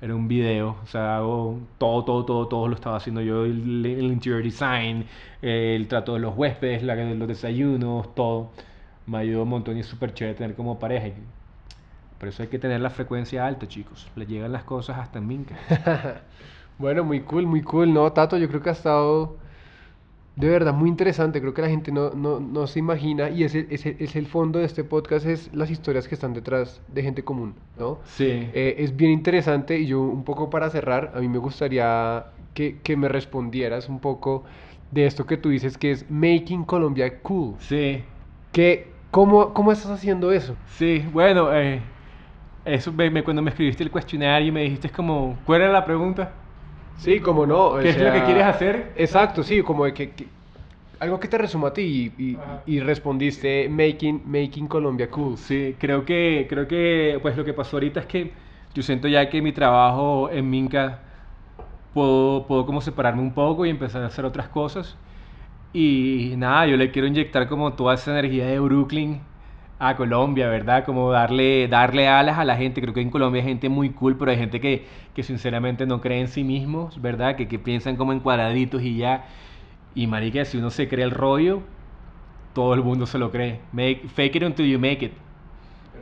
Era 0.00 0.14
un 0.14 0.28
video, 0.28 0.76
o 0.82 0.86
sea, 0.86 1.18
hago 1.18 1.60
todo, 1.78 2.04
todo, 2.04 2.24
todo, 2.24 2.48
todo 2.48 2.68
lo 2.68 2.74
estaba 2.74 2.96
haciendo 2.98 3.20
yo. 3.22 3.44
El, 3.44 3.84
el 3.86 4.04
interior 4.04 4.42
design, 4.42 5.06
el 5.42 5.88
trato 5.88 6.14
de 6.14 6.20
los 6.20 6.36
huéspedes, 6.36 6.82
la, 6.82 6.94
los 6.96 7.28
desayunos, 7.28 8.14
todo. 8.14 8.50
Me 9.06 9.18
ayudó 9.18 9.44
un 9.44 9.50
montón 9.50 9.76
y 9.76 9.80
es 9.80 9.86
súper 9.86 10.14
chévere 10.14 10.36
tener 10.36 10.56
como 10.56 10.78
pareja. 10.78 11.08
Por 12.18 12.28
eso 12.28 12.42
hay 12.42 12.48
que 12.48 12.58
tener 12.58 12.80
la 12.80 12.90
frecuencia 12.90 13.46
alta, 13.46 13.68
chicos. 13.68 14.08
Le 14.16 14.26
llegan 14.26 14.52
las 14.52 14.64
cosas 14.64 14.98
hasta 14.98 15.18
en 15.18 15.26
Minca. 15.26 15.56
Bueno, 16.78 17.02
muy 17.02 17.22
cool, 17.22 17.44
muy 17.44 17.62
cool, 17.62 17.92
¿no? 17.92 18.12
Tato, 18.12 18.38
yo 18.38 18.46
creo 18.48 18.62
que 18.62 18.68
ha 18.68 18.72
estado 18.72 19.36
de 20.38 20.48
verdad 20.48 20.72
muy 20.74 20.88
interesante. 20.88 21.40
Creo 21.40 21.54
que 21.54 21.62
la 21.62 21.68
gente 21.68 21.90
no, 21.92 22.10
no, 22.10 22.40
no 22.40 22.66
se 22.66 22.78
imagina 22.78 23.30
y 23.30 23.44
ese, 23.44 23.66
ese 23.70 23.96
es 23.98 24.16
el 24.16 24.26
fondo 24.26 24.58
de 24.58 24.64
este 24.66 24.84
podcast, 24.84 25.26
es 25.26 25.50
las 25.54 25.70
historias 25.70 26.08
que 26.08 26.14
están 26.14 26.32
detrás 26.34 26.80
de 26.88 27.02
gente 27.02 27.24
común, 27.24 27.54
¿no? 27.78 27.98
Sí. 28.04 28.48
Eh, 28.52 28.76
es 28.78 28.96
bien 28.96 29.10
interesante 29.12 29.78
y 29.78 29.86
yo 29.86 30.00
un 30.00 30.24
poco 30.24 30.50
para 30.50 30.70
cerrar, 30.70 31.12
a 31.14 31.20
mí 31.20 31.28
me 31.28 31.38
gustaría 31.38 32.26
que, 32.54 32.78
que 32.82 32.96
me 32.96 33.08
respondieras 33.08 33.88
un 33.88 34.00
poco 34.00 34.44
de 34.90 35.06
esto 35.06 35.26
que 35.26 35.36
tú 35.36 35.50
dices 35.50 35.76
que 35.76 35.90
es 35.90 36.10
Making 36.10 36.64
Colombia 36.64 37.20
Cool. 37.22 37.56
Sí, 37.58 38.02
Que, 38.52 38.92
¿cómo, 39.10 39.52
¿Cómo 39.54 39.72
estás 39.72 39.90
haciendo 39.90 40.32
eso? 40.32 40.56
sí, 40.66 41.04
bueno, 41.12 41.52
eh, 41.54 41.82
eso 42.64 42.92
me, 42.92 43.10
me- 43.10 43.24
cuando 43.24 43.42
me 43.42 43.50
escribiste 43.50 43.82
el 43.82 43.90
cuestionario 43.90 44.48
y 44.48 44.52
me 44.52 44.62
dijiste 44.62 44.90
como, 44.90 45.38
¿cuál 45.46 45.62
era 45.62 45.72
la 45.72 45.84
pregunta? 45.84 46.32
Sí, 46.98 47.20
como 47.20 47.46
no. 47.46 47.68
o 47.68 47.78
¿Qué 47.80 47.90
es 47.90 47.96
lo 48.00 48.12
que 48.12 48.22
quieres 48.24 48.44
hacer? 48.44 48.92
Exacto, 48.96 49.42
sí, 49.42 49.62
como 49.62 49.84
de 49.84 49.94
que, 49.94 50.14
que- 50.14 50.28
algo 51.00 51.20
que 51.20 51.28
te 51.28 51.38
resuma 51.38 51.68
a 51.68 51.72
ti 51.72 52.12
y, 52.18 52.38
y 52.66 52.80
respondiste 52.80 53.68
making, 53.68 54.22
making 54.26 54.66
Colombia 54.68 55.10
cool. 55.10 55.36
Sí, 55.38 55.76
creo 55.78 56.04
que, 56.04 56.46
creo 56.48 56.66
que 56.66 57.18
pues 57.22 57.36
lo 57.36 57.44
que 57.44 57.54
pasó 57.54 57.76
ahorita 57.76 58.00
es 58.00 58.06
que 58.06 58.34
yo 58.74 58.82
siento 58.82 59.08
ya 59.08 59.28
que 59.30 59.40
mi 59.42 59.52
trabajo 59.52 60.28
en 60.30 60.50
Minca 60.50 61.04
puedo, 61.94 62.46
puedo 62.46 62.66
como 62.66 62.80
separarme 62.82 63.22
un 63.22 63.34
poco 63.34 63.66
y 63.66 63.70
empezar 63.70 64.02
a 64.04 64.06
hacer 64.08 64.24
otras 64.26 64.48
cosas. 64.50 64.98
Y 65.72 66.34
nada, 66.38 66.66
yo 66.66 66.76
le 66.76 66.92
quiero 66.92 67.08
inyectar 67.08 67.48
como 67.48 67.74
toda 67.74 67.94
esa 67.94 68.12
energía 68.12 68.46
de 68.46 68.60
Brooklyn 68.60 69.27
a 69.78 69.96
Colombia, 69.96 70.48
¿verdad? 70.48 70.84
Como 70.84 71.10
darle, 71.10 71.68
darle 71.68 72.08
alas 72.08 72.38
a 72.38 72.44
la 72.44 72.56
gente. 72.56 72.80
Creo 72.80 72.94
que 72.94 73.00
en 73.00 73.10
Colombia 73.10 73.42
hay 73.42 73.48
gente 73.48 73.68
muy 73.68 73.90
cool, 73.90 74.16
pero 74.16 74.30
hay 74.30 74.36
gente 74.36 74.60
que, 74.60 74.86
que 75.14 75.22
sinceramente 75.22 75.86
no 75.86 76.00
cree 76.00 76.20
en 76.20 76.28
sí 76.28 76.44
mismos, 76.44 77.00
¿verdad? 77.00 77.36
Que, 77.36 77.48
que 77.48 77.58
piensan 77.58 77.96
como 77.96 78.12
en 78.12 78.20
cuadraditos 78.20 78.82
y 78.82 78.96
ya. 78.96 79.26
Y 79.94 80.06
marica, 80.06 80.44
si 80.44 80.58
uno 80.58 80.70
se 80.70 80.88
cree 80.88 81.04
el 81.04 81.10
rollo, 81.12 81.62
todo 82.54 82.74
el 82.74 82.82
mundo 82.82 83.06
se 83.06 83.18
lo 83.18 83.30
cree. 83.30 83.60
Make, 83.72 84.08
fake 84.08 84.36
it 84.36 84.42
until 84.42 84.66
you 84.66 84.78
make 84.78 85.04
it. 85.04 85.12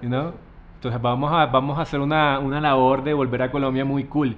You 0.02 0.08
know? 0.08 0.32
Entonces 0.76 1.00
vamos 1.00 1.32
a, 1.32 1.46
vamos 1.46 1.78
a 1.78 1.82
hacer 1.82 2.00
una, 2.00 2.38
una 2.38 2.60
labor 2.60 3.02
de 3.02 3.14
volver 3.14 3.42
a 3.42 3.50
Colombia 3.50 3.84
muy 3.84 4.04
cool. 4.04 4.36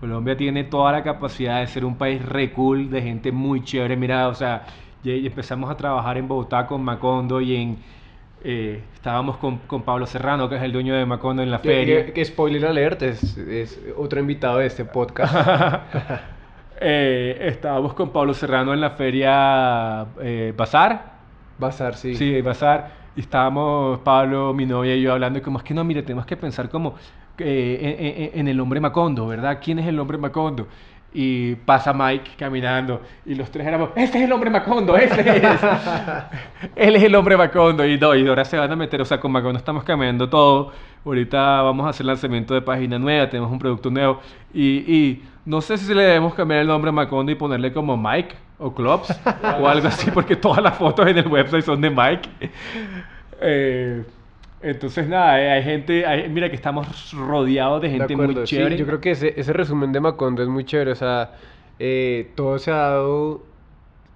Colombia 0.00 0.36
tiene 0.36 0.64
toda 0.64 0.92
la 0.92 1.02
capacidad 1.02 1.60
de 1.60 1.66
ser 1.66 1.84
un 1.84 1.96
país 1.96 2.24
re 2.24 2.52
cool, 2.52 2.90
de 2.90 3.02
gente 3.02 3.32
muy 3.32 3.62
chévere. 3.64 3.96
Mira, 3.96 4.28
o 4.28 4.34
sea, 4.34 4.64
ya 5.02 5.12
empezamos 5.12 5.70
a 5.70 5.76
trabajar 5.76 6.18
en 6.18 6.28
Bogotá 6.28 6.66
con 6.66 6.82
Macondo 6.82 7.40
y 7.40 7.56
en... 7.56 7.78
eh, 8.44 8.82
estábamos 8.94 9.36
con, 9.38 9.58
con 9.66 9.82
Pablo 9.82 10.06
Serrano, 10.06 10.48
que 10.48 10.56
es 10.56 10.62
el 10.62 10.72
dueño 10.72 10.94
de 10.94 11.04
Macondo 11.06 11.42
en 11.42 11.50
la 11.50 11.60
Que, 11.60 11.68
feria. 11.68 12.06
que- 12.06 12.12
que 12.12 12.24
spoiler 12.24 12.64
alert, 12.66 13.02
es, 13.02 13.36
es 13.38 13.80
otro 13.96 14.20
invitado 14.20 14.58
de 14.58 14.66
este 14.66 14.84
podcast. 14.84 15.34
Eh, 16.80 17.36
estábamos 17.48 17.92
con 17.94 18.10
Pablo 18.12 18.32
Serrano 18.34 18.72
en 18.72 18.80
la 18.80 18.90
feria 18.90 20.06
eh, 20.20 20.54
Bazar. 20.56 21.12
Bazar, 21.58 21.96
sí. 21.96 22.14
Sí, 22.14 22.40
Bazar. 22.40 22.92
Y 23.16 23.20
estábamos 23.20 23.98
Pablo, 24.00 24.54
mi 24.54 24.64
novia 24.64 24.94
y 24.94 25.02
yo 25.02 25.12
hablando 25.12 25.40
y 25.40 25.42
como 25.42 25.58
es 25.58 25.64
que 25.64 25.74
no, 25.74 25.82
mire, 25.82 26.02
tenemos 26.02 26.24
que 26.24 26.36
pensar 26.36 26.68
como 26.68 26.94
eh, 27.38 27.96
en, 27.98 28.22
en- 28.34 28.40
en 28.40 28.48
el 28.48 28.60
hombre 28.60 28.78
Macondo, 28.78 29.26
¿verdad? 29.26 29.58
¿Quién 29.60 29.80
es 29.80 29.88
el 29.88 29.98
hombre 29.98 30.18
Macondo? 30.18 30.68
Y 31.12 31.54
pasa 31.54 31.92
Mike 31.94 32.32
caminando 32.36 33.00
y 33.24 33.34
los 33.34 33.50
tres 33.50 33.66
éramos, 33.66 33.90
ese 33.96 34.18
es 34.18 34.24
el 34.24 34.32
hombre 34.32 34.50
Macondo, 34.50 34.96
ese 34.96 35.20
es. 35.20 35.42
Él 36.76 36.96
es 36.96 37.02
el 37.02 37.14
hombre 37.14 37.36
Macondo 37.36 37.84
y, 37.86 37.98
no, 37.98 38.14
y 38.14 38.28
ahora 38.28 38.44
se 38.44 38.58
van 38.58 38.70
a 38.70 38.76
meter, 38.76 39.00
o 39.00 39.04
sea, 39.04 39.18
con 39.18 39.32
Macondo 39.32 39.58
estamos 39.58 39.84
cambiando 39.84 40.28
todo. 40.28 40.72
Ahorita 41.04 41.62
vamos 41.62 41.86
a 41.86 41.90
hacer 41.90 42.04
lanzamiento 42.04 42.52
de 42.52 42.60
página 42.60 42.98
nueva, 42.98 43.30
tenemos 43.30 43.50
un 43.50 43.58
producto 43.58 43.90
nuevo 43.90 44.20
y, 44.52 44.78
y 44.94 45.22
no 45.46 45.62
sé 45.62 45.78
si 45.78 45.94
le 45.94 46.02
debemos 46.02 46.34
cambiar 46.34 46.60
el 46.60 46.66
nombre 46.66 46.90
a 46.90 46.92
Macondo 46.92 47.32
y 47.32 47.34
ponerle 47.34 47.72
como 47.72 47.96
Mike 47.96 48.34
o 48.58 48.74
Clubs 48.74 49.08
o 49.60 49.66
algo 49.66 49.88
así, 49.88 50.10
porque 50.10 50.36
todas 50.36 50.62
las 50.62 50.76
fotos 50.76 51.06
en 51.06 51.18
el 51.18 51.26
website 51.26 51.64
son 51.64 51.80
de 51.80 51.90
Mike. 51.90 52.28
Eh, 53.40 54.02
entonces, 54.60 55.08
nada, 55.08 55.40
eh, 55.40 55.50
hay 55.52 55.62
gente, 55.62 56.04
hay- 56.06 56.28
mira 56.28 56.48
que 56.50 56.56
estamos 56.56 57.12
rodeados 57.12 57.80
de 57.82 57.88
De 57.88 57.94
gente 57.94 58.14
acuerdo, 58.14 58.40
muy 58.40 58.46
sí, 58.46 58.56
chévere. 58.56 58.76
yo 58.76 58.86
creo 58.86 59.00
que 59.00 59.12
ese, 59.12 59.38
ese 59.38 59.52
resumen 59.52 59.92
de 59.92 60.00
Macondo 60.00 60.42
es 60.42 60.48
muy 60.48 60.64
chévere, 60.64 60.92
o 60.92 60.96
sea, 60.96 61.32
eh, 61.78 62.32
todo 62.36 62.58
se 62.58 62.70
ha 62.72 62.76
dado 62.76 63.46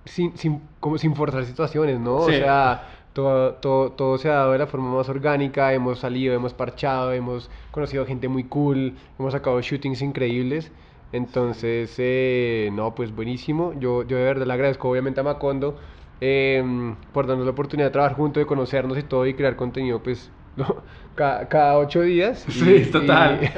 sin, 0.05 0.37
sin, 0.37 0.63
como 0.81 0.99
sin 0.99 1.15
forzar 1.17 1.45
situaciones, 1.45 2.01
¿no? 2.01 2.21
Sí. 2.23 2.33
O 2.33 2.35
sea, 2.35 2.89
todo, 3.13 3.55
todo, 3.57 3.93
todo 3.93 4.19
se 4.19 4.29
ha 4.31 4.35
dado 4.35 4.53
de 4.53 4.59
la 4.59 4.67
forma 4.67 4.95
más 4.97 5.09
orgánica, 5.09 5.73
hemos 5.75 6.01
salido, 6.01 6.35
hemos 6.35 6.55
parchado, 6.55 7.13
hemos 7.13 7.51
conocido 7.71 8.07
gente 8.07 8.29
muy 8.29 8.45
cool, 8.45 8.97
hemos 9.19 9.33
sacado 9.33 9.61
shootings 9.61 10.03
increíbles, 10.03 10.73
entonces, 11.13 11.95
eh, 11.99 12.71
no, 12.73 12.95
pues 12.95 13.15
buenísimo, 13.15 13.75
yo, 13.79 14.03
yo 14.05 14.17
de 14.17 14.25
verdad 14.25 14.47
le 14.47 14.53
agradezco 14.55 14.89
obviamente 14.91 15.21
a 15.21 15.25
Macondo 15.25 15.79
em, 16.25 16.95
por 17.13 17.27
darnos 17.27 17.45
la 17.45 17.51
oportunidad 17.51 17.89
de 17.89 17.93
trabajar 17.93 18.17
juntos, 18.17 18.41
de 18.41 18.47
conocernos 18.47 18.97
y 18.97 19.03
todo 19.03 19.27
y 19.27 19.35
crear 19.35 19.57
contenido, 19.57 20.01
pues, 20.01 20.31
¿no? 20.57 20.85
cada, 21.17 21.49
cada 21.49 21.79
ocho 21.79 22.03
días. 22.03 22.47
y- 22.49 22.53
Sí, 22.53 22.91
total. 22.93 23.41
y- 23.43 23.47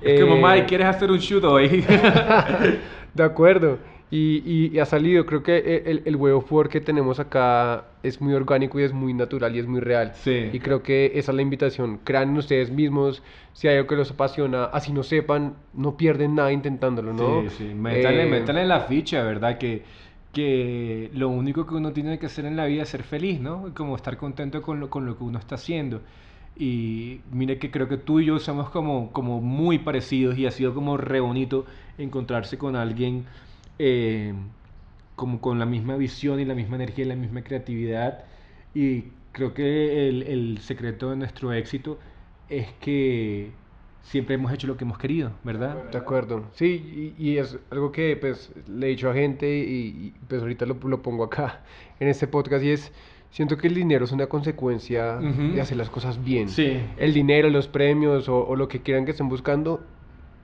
Es 0.00 0.20
como, 0.20 0.36
Eh, 0.36 0.42
Mike, 0.42 0.66
¿quieres 0.66 0.86
hacer 0.86 1.10
un 1.10 1.18
shoot 1.18 1.42
hoy? 1.44 1.84
de 3.14 3.22
acuerdo. 3.22 3.78
Y, 4.10 4.42
y- 4.46 4.70
y 4.74 4.78
ha 4.78 4.86
salido, 4.86 5.26
creo 5.26 5.42
que 5.42 5.56
e- 5.58 5.82
el, 5.90 6.02
el 6.06 6.16
huevo 6.16 6.40
for 6.40 6.68
que 6.70 6.80
tenemos 6.80 7.20
acá 7.20 7.84
es 8.02 8.20
muy 8.22 8.32
orgánico 8.32 8.80
y 8.80 8.84
es 8.84 8.92
muy 8.94 9.12
natural 9.12 9.54
y 9.54 9.58
es 9.58 9.66
muy 9.66 9.80
real. 9.80 10.12
Sí. 10.14 10.48
Y 10.52 10.60
creo 10.60 10.82
que 10.82 11.12
esa 11.16 11.32
es 11.32 11.36
la 11.36 11.42
invitación. 11.42 11.98
Crean 12.04 12.34
ustedes 12.38 12.70
mismos, 12.70 13.22
si 13.52 13.68
hay 13.68 13.76
algo 13.76 13.88
que 13.88 13.96
los 13.96 14.10
apasiona, 14.12 14.64
así 14.66 14.92
no 14.92 15.02
sepan, 15.02 15.56
no 15.74 15.96
pierden 15.98 16.36
nada 16.36 16.52
intentándolo, 16.52 17.12
¿no? 17.12 17.42
Sí, 17.42 17.50
sí, 17.50 17.74
métale, 17.74 18.22
Eh, 18.22 18.26
métale 18.26 18.62
en 18.62 18.68
la 18.68 18.80
ficha, 18.80 19.22
¿verdad? 19.24 19.58
Que, 19.58 19.82
que 20.32 21.10
lo 21.14 21.28
único 21.28 21.66
que 21.66 21.74
uno 21.74 21.92
tiene 21.92 22.18
que 22.18 22.26
hacer 22.26 22.44
en 22.44 22.56
la 22.56 22.66
vida 22.66 22.82
es 22.82 22.90
ser 22.90 23.02
feliz, 23.02 23.40
¿no? 23.40 23.72
Como 23.74 23.96
estar 23.96 24.16
contento 24.18 24.62
con 24.62 24.80
lo, 24.80 24.90
con 24.90 25.06
lo 25.06 25.16
que 25.18 25.24
uno 25.24 25.38
está 25.38 25.56
haciendo. 25.56 26.02
Y 26.56 27.20
mire 27.30 27.58
que 27.58 27.70
creo 27.70 27.88
que 27.88 27.98
tú 27.98 28.20
y 28.20 28.26
yo 28.26 28.38
somos 28.40 28.70
como, 28.70 29.12
como 29.12 29.40
muy 29.40 29.78
parecidos 29.78 30.36
y 30.38 30.46
ha 30.46 30.50
sido 30.50 30.74
como 30.74 30.96
re 30.96 31.20
bonito 31.20 31.66
encontrarse 31.98 32.58
con 32.58 32.76
alguien 32.76 33.26
eh, 33.78 34.34
como 35.16 35.40
con 35.40 35.58
la 35.58 35.66
misma 35.66 35.96
visión 35.96 36.40
y 36.40 36.44
la 36.44 36.54
misma 36.54 36.76
energía 36.76 37.04
y 37.04 37.08
la 37.08 37.16
misma 37.16 37.42
creatividad. 37.42 38.24
Y 38.74 39.04
creo 39.32 39.54
que 39.54 40.08
el, 40.08 40.22
el 40.24 40.58
secreto 40.60 41.10
de 41.10 41.16
nuestro 41.16 41.52
éxito 41.52 41.98
es 42.48 42.72
que 42.80 43.52
siempre 44.02 44.34
hemos 44.34 44.52
hecho 44.52 44.66
lo 44.66 44.76
que 44.76 44.84
hemos 44.84 44.98
querido, 44.98 45.32
¿verdad? 45.44 45.90
De 45.90 45.98
acuerdo, 45.98 46.44
sí, 46.52 47.14
y, 47.18 47.30
y 47.30 47.38
es 47.38 47.58
algo 47.70 47.92
que 47.92 48.16
pues 48.16 48.52
le 48.68 48.86
he 48.86 48.90
dicho 48.90 49.10
a 49.10 49.14
gente 49.14 49.48
y, 49.58 49.62
y, 49.62 50.14
pues 50.28 50.40
ahorita 50.42 50.66
lo, 50.66 50.76
lo 50.84 51.02
pongo 51.02 51.24
acá 51.24 51.60
en 52.00 52.08
este 52.08 52.26
podcast 52.26 52.64
y 52.64 52.70
es, 52.70 52.92
siento 53.30 53.56
que 53.56 53.68
el 53.68 53.74
dinero 53.74 54.04
es 54.04 54.12
una 54.12 54.26
consecuencia 54.26 55.16
de 55.16 55.60
hacer 55.60 55.76
las 55.76 55.90
cosas 55.90 56.22
bien. 56.24 56.48
Sí. 56.48 56.80
El 56.96 57.12
dinero, 57.12 57.50
los 57.50 57.68
premios 57.68 58.28
o, 58.28 58.46
o 58.46 58.56
lo 58.56 58.68
que 58.68 58.80
quieran 58.80 59.04
que 59.04 59.10
estén 59.10 59.28
buscando 59.28 59.84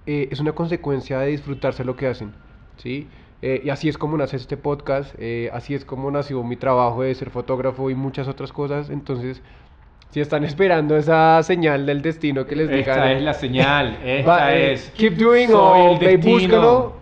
eh, 0.06 0.28
es 0.30 0.40
una 0.40 0.52
consecuencia 0.52 1.18
de 1.20 1.28
disfrutarse 1.28 1.84
lo 1.84 1.96
que 1.96 2.06
hacen, 2.06 2.34
¿sí? 2.76 3.08
Eh, 3.40 3.62
y 3.64 3.70
así 3.70 3.88
es 3.88 3.98
como 3.98 4.16
nace 4.16 4.36
este 4.36 4.56
podcast, 4.56 5.14
eh, 5.18 5.50
así 5.52 5.74
es 5.74 5.84
como 5.84 6.10
nació 6.10 6.42
mi 6.44 6.56
trabajo 6.56 7.02
de 7.02 7.14
ser 7.14 7.30
fotógrafo 7.30 7.90
y 7.90 7.94
muchas 7.94 8.28
otras 8.28 8.52
cosas. 8.52 8.90
Entonces, 8.90 9.42
si 10.14 10.20
están 10.20 10.44
esperando 10.44 10.96
esa 10.96 11.42
señal 11.42 11.86
del 11.86 12.00
destino 12.00 12.46
que 12.46 12.54
les 12.54 12.68
diga. 12.68 12.92
Esta 12.94 13.12
es 13.14 13.22
la 13.22 13.34
señal, 13.34 13.98
esta 14.04 14.54
eh, 14.54 14.74
es. 14.74 14.90
Keep 14.96 15.16
doing 15.16 15.50
o 15.52 15.90
el 15.90 15.94
babe, 15.96 16.16
destino. 16.18 16.32
búsquenlo. 16.36 16.92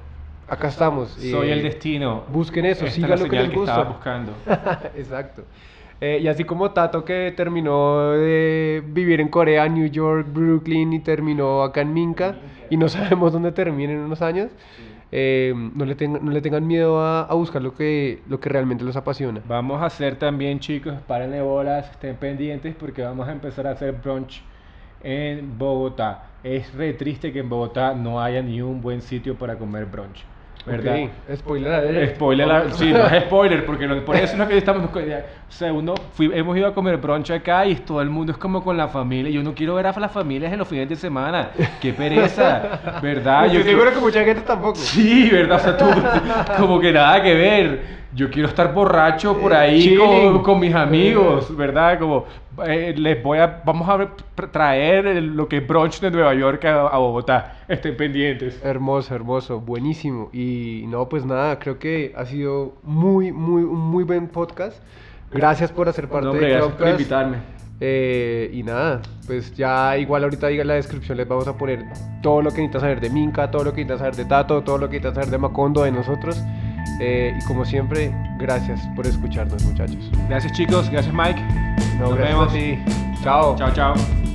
Acá 0.49 0.69
estamos. 0.69 1.11
Soy 1.11 1.51
Eh, 1.51 1.53
el 1.53 1.63
destino. 1.63 2.25
Busquen 2.33 2.65
eso, 2.65 2.87
Esta 2.87 2.95
sigan 2.95 3.13
es 3.13 3.21
la 3.21 3.25
lo 3.27 3.31
que 3.31 3.37
señal 3.37 3.49
les 3.49 3.55
gusta. 3.55 3.73
estaba 3.73 3.91
buscando. 3.91 4.33
Exacto. 4.97 5.43
Eh, 6.01 6.21
y 6.23 6.29
así 6.29 6.45
como 6.45 6.71
Tato 6.71 7.05
que 7.05 7.35
terminó 7.37 8.13
de 8.13 8.83
vivir 8.87 9.21
en 9.21 9.29
Corea, 9.29 9.69
New 9.69 9.89
York, 9.89 10.27
Brooklyn 10.33 10.95
y 10.95 11.01
terminó 11.01 11.63
acá 11.65 11.83
en 11.83 11.93
Minca 11.93 12.37
y 12.71 12.79
no 12.79 12.89
sabemos 12.89 13.35
dónde 13.35 13.53
termina 13.53 13.93
en 13.93 13.99
unos 13.99 14.23
años, 14.23 14.49
eh, 15.13 15.53
no, 15.55 15.85
le 15.85 15.95
tengan, 15.95 16.25
no 16.25 16.31
le 16.33 16.41
tengan 16.41 16.67
miedo 16.67 17.01
a, 17.01 17.25
a 17.25 17.35
buscar 17.35 17.61
lo 17.63 17.75
que, 17.75 18.23
lo 18.29 18.41
que 18.41 18.49
realmente 18.49 18.83
los 18.83 18.97
apasiona. 18.97 19.43
Vamos 19.47 19.83
a 19.83 19.87
hacer 19.87 20.17
también, 20.17 20.59
chicos, 20.59 20.95
párenle 21.07 21.43
bolas, 21.43 21.91
estén 21.91 22.17
pendientes 22.17 22.75
porque 22.75 23.03
vamos 23.03 23.29
a 23.29 23.33
empezar 23.33 23.67
a 23.67 23.73
hacer 23.73 23.93
brunch 23.93 24.43
en 25.03 25.59
Bogotá. 25.59 26.31
Es 26.43 26.73
re 26.75 26.95
triste 26.95 27.33
que 27.33 27.41
en 27.41 27.49
Bogotá 27.49 27.95
no 27.95 28.21
haya 28.23 28.43
ni 28.43 28.63
un 28.63 28.81
buen 28.81 29.03
sitio 29.03 29.37
para 29.37 29.59
comer 29.59 29.87
brunch. 29.87 30.25
¿Verdad? 30.65 30.97
Ok, 31.05 31.37
Spoiler 31.39 31.73
alert. 31.73 32.15
Spoiler, 32.15 32.47
la- 32.47 32.71
sí, 32.71 32.93
no 32.93 33.05
es 33.07 33.25
spoiler, 33.25 33.67
porque 33.67 33.87
no- 33.89 33.97
por 34.05 34.15
eso 34.17 34.33
es 34.35 34.39
lo 34.39 34.47
que 34.47 34.57
estamos. 34.59 34.85
O 34.95 35.01
sea, 35.49 35.73
uno, 35.73 35.95
fui- 36.15 36.31
hemos 36.33 36.57
ido 36.57 36.69
a 36.69 36.73
comer 36.75 36.97
brunch 36.99 37.31
acá 37.33 37.67
y 37.67 37.75
todo 37.75 38.01
el 38.01 38.09
mundo 38.09 38.33
es 38.33 38.39
como 38.39 38.63
con 38.63 38.77
la 38.77 38.87
familia. 38.89 39.31
Yo 39.31 39.43
no 39.43 39.55
quiero 39.55 39.75
ver 39.75 39.87
a 39.89 39.99
las 39.99 40.13
familias 40.13 40.53
en 40.53 40.59
los 40.61 40.69
fines 40.69 40.89
de 40.89 40.97
semana. 40.97 41.49
Qué 41.81 41.93
pereza, 41.93 43.01
¿verdad? 43.03 43.51
Yo 43.51 43.63
seguro 43.63 43.93
que 43.93 43.99
mucha 43.99 44.23
gente 44.25 44.43
tampoco. 44.43 44.77
Sí, 44.77 45.29
¿verdad? 45.31 45.57
O 45.57 45.61
sea, 45.61 45.77
tú, 45.77 45.85
como 46.59 46.79
que 46.81 46.93
nada 46.93 47.21
que 47.23 47.35
ver. 47.35 48.03
Yo 48.15 48.29
quiero 48.31 48.47
estar 48.49 48.75
borracho 48.75 49.39
por 49.39 49.55
ahí 49.55 49.81
Chilling. 49.85 49.99
con, 50.35 50.43
con 50.43 50.61
mis 50.61 50.75
amigos, 50.75 51.57
¿verdad? 51.57 51.99
Como 51.99 52.27
eh, 52.67 52.95
les 52.97 53.23
voy 53.23 53.39
a, 53.39 53.63
vamos 53.65 53.89
a 53.89 54.11
traer 54.51 55.07
el- 55.07 55.35
lo 55.37 55.49
que 55.49 55.59
es 55.59 55.67
brunch 55.67 56.01
de 56.01 56.11
Nueva 56.11 56.35
York 56.35 56.65
a, 56.65 56.87
a 56.89 56.99
Bogotá. 56.99 57.57
Estén 57.69 57.97
pendientes. 57.97 58.61
Hermoso, 58.65 59.15
hermoso, 59.15 59.61
buenísimo. 59.61 60.29
Y 60.33 60.85
no, 60.89 61.09
pues 61.09 61.25
nada, 61.25 61.59
creo 61.59 61.79
que 61.79 62.13
ha 62.17 62.25
sido 62.27 62.75
muy, 62.83 63.33
muy, 63.33 63.63
un 63.63 63.79
muy 63.81 64.05
buen 64.05 64.29
podcast. 64.29 64.83
Gracias 65.31 65.73
por 65.73 65.89
hacer 65.89 66.09
parte 66.09 66.27
No, 66.27 66.33
hombre, 66.33 66.47
de 66.49 66.53
gracias 66.55 66.75
por 66.77 66.89
invitarme. 66.89 67.37
Eh, 67.85 68.51
y 68.53 68.63
nada, 68.63 69.01
pues 69.27 69.55
ya 69.55 69.97
igual 69.99 70.23
ahorita 70.23 70.47
diga 70.47 70.63
en 70.63 70.69
la 70.69 70.75
descripción 70.75 71.17
les 71.19 71.27
vamos 71.27 71.49
a 71.49 71.57
poner 71.57 71.83
todo 72.23 72.41
lo 72.41 72.51
que 72.51 72.59
necesitas 72.59 72.83
saber 72.83 73.01
de 73.01 73.11
Minca, 73.11 73.51
todo 73.51 73.65
lo 73.65 73.73
que 73.73 73.79
necesitas 73.85 73.99
saber 73.99 74.15
de 74.15 74.25
Tato, 74.27 74.63
todo 74.63 74.79
lo 74.79 74.89
que 74.89 74.99
necesitas 74.99 75.15
saber 75.15 75.31
de 75.31 75.39
Macondo, 75.39 75.83
de 75.83 75.91
nosotros. 75.91 76.41
Eh, 77.01 77.37
y 77.39 77.45
como 77.45 77.65
siempre, 77.65 78.13
gracias 78.39 78.81
por 78.95 79.07
escucharnos 79.07 79.63
muchachos. 79.65 80.11
Gracias 80.29 80.53
chicos, 80.53 80.89
gracias 80.91 81.15
Mike. 81.15 81.41
No, 81.99 82.11
Nos 82.11 82.19
vemos. 82.19 82.53
Chao. 83.23 83.57
Chao, 83.57 83.73
chao. 83.73 84.32